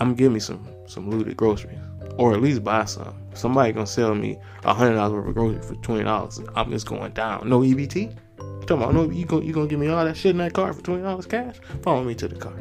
I'm 0.00 0.14
giving 0.14 0.34
me 0.34 0.40
some 0.40 0.66
some 0.86 1.10
looted 1.10 1.36
groceries. 1.36 1.78
Or 2.18 2.34
at 2.34 2.42
least 2.42 2.62
buy 2.64 2.84
some. 2.84 3.14
Somebody 3.34 3.72
gonna 3.72 3.86
sell 3.86 4.14
me 4.14 4.38
a 4.64 4.74
hundred 4.74 4.94
dollars 4.94 5.12
worth 5.12 5.28
of 5.28 5.34
groceries 5.34 5.66
for 5.66 5.74
twenty 5.76 6.04
dollars. 6.04 6.40
I'm 6.56 6.70
just 6.70 6.86
going 6.86 7.12
down. 7.12 7.48
No 7.48 7.60
EBT? 7.60 7.96
You 8.02 8.66
talking 8.66 8.82
about 8.82 8.94
no 8.94 9.10
you 9.10 9.24
gonna 9.26 9.44
you 9.44 9.52
gonna 9.52 9.66
give 9.66 9.78
me 9.78 9.88
all 9.88 10.04
that 10.04 10.16
shit 10.16 10.30
in 10.30 10.38
that 10.38 10.52
car 10.52 10.72
for 10.72 10.82
twenty 10.82 11.02
dollars 11.02 11.26
cash? 11.26 11.56
Follow 11.82 12.04
me 12.04 12.14
to 12.14 12.28
the 12.28 12.36
car. 12.36 12.54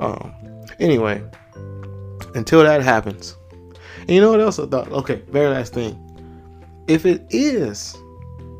Um 0.00 0.34
Anyway, 0.80 1.22
until 2.34 2.62
that 2.62 2.82
happens, 2.82 3.36
and 4.02 4.10
you 4.10 4.20
know 4.20 4.30
what 4.30 4.40
else 4.40 4.58
I 4.58 4.66
thought? 4.66 4.90
Okay, 4.90 5.22
very 5.28 5.48
last 5.48 5.72
thing. 5.74 5.98
If 6.88 7.06
it 7.06 7.24
is 7.30 7.96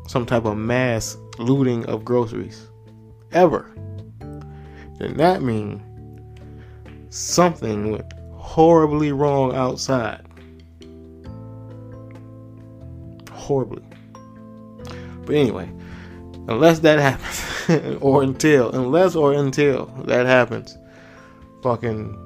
some 0.07 0.25
type 0.25 0.45
of 0.45 0.57
mass 0.57 1.17
looting 1.37 1.85
of 1.87 2.05
groceries 2.05 2.67
ever, 3.33 3.69
then 4.97 5.17
that 5.17 5.41
means 5.41 5.81
something 7.09 7.91
went 7.91 8.13
horribly 8.33 9.11
wrong 9.11 9.53
outside. 9.53 10.25
Horribly. 13.31 13.83
But 15.25 15.35
anyway, 15.35 15.69
unless 16.47 16.79
that 16.79 16.99
happens, 16.99 17.97
or 18.01 18.23
until, 18.23 18.71
unless 18.71 19.15
or 19.15 19.33
until 19.33 19.87
that 20.05 20.25
happens, 20.25 20.77
fucking 21.61 22.19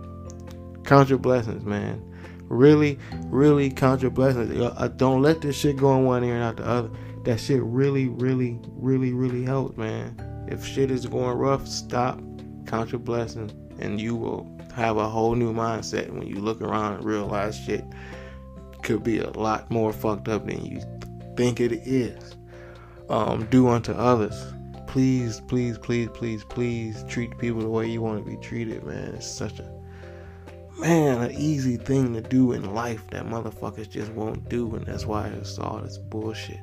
count 0.83 1.09
your 1.09 1.19
blessings, 1.19 1.63
man. 1.63 2.03
Really, 2.49 2.97
really 3.25 3.69
count 3.69 4.01
your 4.01 4.11
blessings. 4.11 4.59
Uh, 4.59 4.89
don't 4.95 5.21
let 5.21 5.41
this 5.41 5.57
shit 5.57 5.77
go 5.77 5.97
in 5.97 6.05
one 6.05 6.23
ear 6.23 6.35
and 6.35 6.43
out 6.43 6.57
the 6.57 6.65
other. 6.65 6.89
That 7.23 7.39
shit 7.39 7.61
really, 7.61 8.07
really, 8.07 8.59
really, 8.73 9.11
really 9.11 9.43
helps, 9.43 9.77
man. 9.77 10.45
If 10.47 10.65
shit 10.65 10.91
is 10.91 11.05
going 11.05 11.37
rough, 11.37 11.67
stop, 11.67 12.21
count 12.65 12.91
your 12.91 12.99
blessings, 12.99 13.51
and 13.79 13.99
you 13.99 14.15
will 14.15 14.49
have 14.73 14.97
a 14.97 15.09
whole 15.09 15.35
new 15.35 15.53
mindset 15.53 16.09
when 16.09 16.27
you 16.27 16.35
look 16.35 16.61
around 16.61 16.95
and 16.95 17.03
realize 17.03 17.59
shit 17.59 17.83
could 18.83 19.03
be 19.03 19.19
a 19.19 19.29
lot 19.31 19.69
more 19.69 19.91
fucked 19.91 20.29
up 20.29 20.45
than 20.45 20.63
you 20.63 20.81
think 21.35 21.59
it 21.59 21.73
is. 21.73 22.35
Um, 23.09 23.45
do 23.49 23.67
unto 23.67 23.91
others. 23.91 24.53
Please, 24.87 25.41
please, 25.47 25.77
please, 25.77 26.07
please, 26.13 26.43
please 26.45 27.03
treat 27.07 27.37
people 27.37 27.61
the 27.61 27.69
way 27.69 27.87
you 27.87 28.01
want 28.01 28.23
to 28.23 28.29
be 28.29 28.37
treated, 28.37 28.83
man. 28.83 29.15
It's 29.15 29.27
such 29.27 29.59
a 29.59 29.76
man, 30.79 31.21
an 31.21 31.31
easy 31.31 31.77
thing 31.77 32.13
to 32.13 32.21
do 32.21 32.51
in 32.51 32.73
life 32.73 33.07
that 33.11 33.25
motherfuckers 33.25 33.89
just 33.89 34.11
won't 34.11 34.47
do, 34.49 34.75
and 34.75 34.85
that's 34.85 35.05
why 35.05 35.27
it's 35.27 35.57
all 35.57 35.79
this 35.79 35.97
bullshit. 35.97 36.59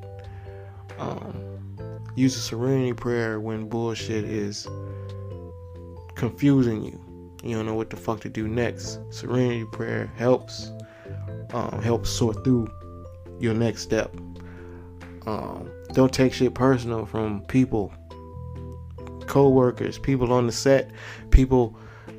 Um, 0.98 1.58
use 2.14 2.36
a 2.36 2.40
serenity 2.40 2.92
prayer 2.92 3.40
when 3.40 3.68
bullshit 3.68 4.24
is 4.24 4.68
confusing 6.14 6.82
you. 6.82 7.00
You 7.42 7.56
don't 7.56 7.66
know 7.66 7.74
what 7.74 7.90
the 7.90 7.96
fuck 7.96 8.20
to 8.20 8.28
do 8.28 8.48
next. 8.48 9.00
Serenity 9.10 9.64
prayer 9.66 10.10
helps 10.16 10.70
um, 11.52 11.82
helps 11.82 12.10
sort 12.10 12.42
through 12.44 12.68
your 13.38 13.54
next 13.54 13.82
step. 13.82 14.14
Um, 15.26 15.70
don't 15.92 16.12
take 16.12 16.32
shit 16.32 16.54
personal 16.54 17.06
from 17.06 17.42
people, 17.42 17.92
co-workers, 19.26 19.98
people 19.98 20.32
on 20.32 20.46
the 20.46 20.52
set, 20.52 20.90
people 21.30 21.76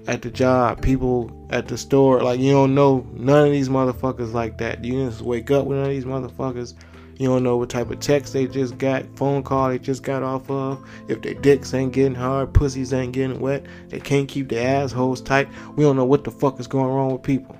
at 0.07 0.21
the 0.21 0.29
job, 0.29 0.81
people 0.81 1.47
at 1.49 1.67
the 1.67 1.77
store. 1.77 2.21
Like 2.21 2.39
you 2.39 2.51
don't 2.51 2.75
know 2.75 3.05
none 3.13 3.47
of 3.47 3.51
these 3.51 3.69
motherfuckers 3.69 4.33
like 4.33 4.57
that. 4.59 4.83
You 4.83 5.05
just 5.05 5.21
wake 5.21 5.51
up 5.51 5.65
with 5.65 5.77
none 5.77 5.87
of 5.87 5.91
these 5.91 6.05
motherfuckers. 6.05 6.73
You 7.17 7.29
don't 7.29 7.43
know 7.43 7.55
what 7.55 7.69
type 7.69 7.91
of 7.91 8.01
text 8.01 8.33
they 8.33 8.45
just 8.45 8.77
got, 8.77 9.05
phone 9.17 9.41
call 9.41 9.69
they 9.69 9.79
just 9.79 10.03
got 10.03 10.21
off 10.21 10.49
of. 10.49 10.85
If 11.07 11.21
their 11.21 11.33
dicks 11.33 11.73
ain't 11.73 11.93
getting 11.93 12.13
hard, 12.13 12.53
pussies 12.53 12.91
ain't 12.91 13.13
getting 13.13 13.39
wet, 13.39 13.65
they 13.87 14.01
can't 14.01 14.27
keep 14.27 14.49
their 14.49 14.83
assholes 14.83 15.21
tight. 15.21 15.47
We 15.77 15.85
don't 15.85 15.95
know 15.95 16.03
what 16.03 16.25
the 16.25 16.31
fuck 16.31 16.59
is 16.59 16.67
going 16.67 16.87
wrong 16.87 17.13
with 17.13 17.23
people. 17.23 17.57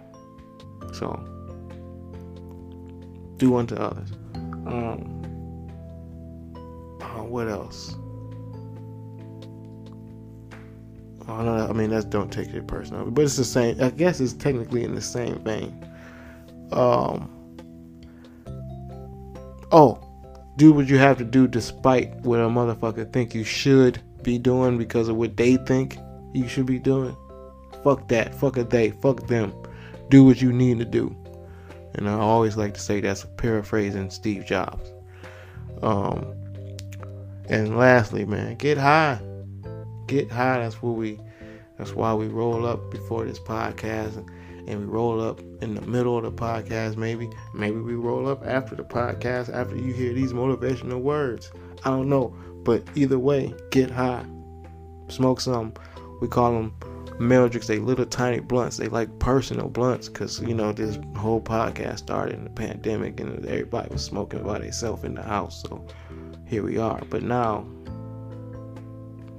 So, 0.92 1.14
do 3.38 3.56
unto 3.56 3.76
others. 3.76 4.12
Um, 4.66 5.22
uh, 7.02 7.24
what 7.24 7.48
else? 7.48 7.96
I 11.28 11.74
mean, 11.74 11.90
that's 11.90 12.06
don't 12.06 12.32
take 12.32 12.50
it 12.50 12.68
personal, 12.68 13.10
but 13.10 13.24
it's 13.24 13.38
the 13.38 13.46
same. 13.46 13.82
I 13.82 13.90
guess 13.90 14.20
it's 14.20 14.34
technically 14.34 14.84
in 14.84 14.96
the 14.96 15.02
same 15.02 15.40
vein. 15.40 15.86
Um. 16.72 17.32
Oh, 19.72 20.00
do 20.58 20.72
what 20.72 20.88
you 20.88 20.98
have 20.98 21.18
to 21.18 21.26
do 21.26 21.48
despite 21.48 22.16
what 22.22 22.40
a 22.40 22.44
motherfucker 22.44 23.12
think 23.12 23.34
you 23.34 23.44
should 23.44 24.02
be 24.22 24.38
doing 24.38 24.78
because 24.78 25.10
of 25.10 25.16
what 25.16 25.36
they 25.36 25.58
think 25.58 25.98
you 26.34 26.48
should 26.48 26.66
be 26.66 26.80
doing. 26.80 27.16
Fuck 27.84 28.08
that. 28.10 28.34
Fuck 28.36 28.58
a 28.58 28.64
they. 28.64 28.92
Fuck 28.92 29.28
them. 29.28 29.54
Do 30.10 30.24
what 30.24 30.42
you 30.42 30.54
need 30.54 30.80
to 30.80 30.86
do. 30.86 31.16
And 31.96 32.10
I 32.10 32.14
always 32.14 32.58
like 32.58 32.74
to 32.74 32.80
say 32.80 33.00
that's 33.00 33.26
paraphrasing 33.38 34.10
Steve 34.10 34.46
Jobs. 34.46 34.92
Um, 35.82 36.34
and 37.48 37.78
lastly, 37.78 38.26
man, 38.26 38.56
get 38.56 38.78
high. 38.78 39.20
Get 40.08 40.32
high. 40.32 40.60
That's 40.60 40.82
what 40.82 40.96
we. 40.96 41.20
That's 41.78 41.94
why 41.94 42.14
we 42.14 42.28
roll 42.28 42.66
up 42.66 42.90
before 42.90 43.26
this 43.26 43.40
podcast, 43.40 44.26
and, 44.68 44.80
we 44.80 44.86
roll 44.86 45.20
up 45.22 45.42
in 45.62 45.76
the 45.76 45.82
middle 45.82 46.18
of 46.18 46.24
the 46.24 46.32
podcast. 46.32 46.96
Maybe, 46.96 47.30
maybe 47.54 47.78
we 47.78 47.96
roll 47.96 48.30
up 48.30 48.46
after 48.46 48.76
the 48.76 48.84
podcast 48.84 49.54
after 49.54 49.76
you 49.76 49.94
hear 49.94 50.14
these 50.14 50.32
motivational 50.32 51.02
words. 51.02 51.52
I 51.84 51.90
don't 51.90 52.08
know, 52.08 52.34
but 52.64 52.84
either 52.96 53.20
way, 53.20 53.54
get 53.72 53.92
high. 53.92 54.26
Smoke 55.10 55.42
some. 55.42 55.74
We 56.22 56.28
call 56.30 56.54
them 56.54 56.74
Meldricks. 57.20 57.68
They 57.68 57.78
little 57.80 58.06
tiny 58.06 58.40
blunts. 58.40 58.78
They 58.78 58.88
like 58.88 59.20
personal 59.20 59.70
blunts 59.70 60.10
because 60.10 60.42
you 60.42 60.54
know 60.54 60.72
this 60.72 60.98
whole 61.16 61.42
podcast 61.42 62.00
started 62.00 62.36
in 62.36 62.44
the 62.46 62.50
pandemic 62.50 63.20
and 63.20 63.46
everybody 63.46 63.90
was 63.92 64.04
smoking 64.04 64.44
by 64.44 64.60
themselves 64.60 65.04
in 65.04 65.16
the 65.16 65.24
house. 65.24 65.62
So 65.62 65.86
here 66.46 66.64
we 66.64 66.78
are. 66.78 67.02
But 67.10 67.24
now, 67.24 67.66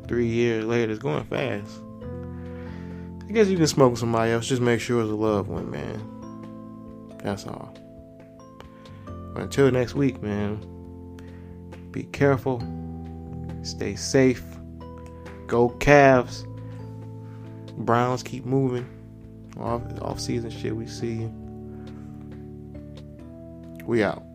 three 0.08 0.26
years 0.26 0.64
later, 0.64 0.92
it's 0.92 1.02
going 1.02 1.24
fast. 1.24 1.80
I 3.28 3.32
guess 3.32 3.48
you 3.48 3.56
can 3.56 3.66
smoke 3.66 3.90
with 3.92 4.00
somebody 4.00 4.32
else. 4.32 4.46
Just 4.46 4.62
make 4.62 4.80
sure 4.80 5.00
it's 5.00 5.10
a 5.10 5.14
loved 5.14 5.48
one, 5.48 5.70
man. 5.70 7.18
That's 7.22 7.46
all. 7.46 7.74
But 9.34 9.42
until 9.42 9.70
next 9.70 9.94
week, 9.94 10.22
man. 10.22 10.60
Be 11.90 12.04
careful. 12.04 12.62
Stay 13.62 13.96
safe. 13.96 14.44
Go 15.46 15.70
Cavs. 15.70 16.46
Browns 17.76 18.22
keep 18.22 18.44
moving. 18.44 18.88
Off, 19.58 19.82
off 20.02 20.20
season 20.20 20.50
shit, 20.50 20.76
we 20.76 20.86
see 20.86 21.12
you. 21.12 21.32
We 23.84 24.02
out. 24.02 24.25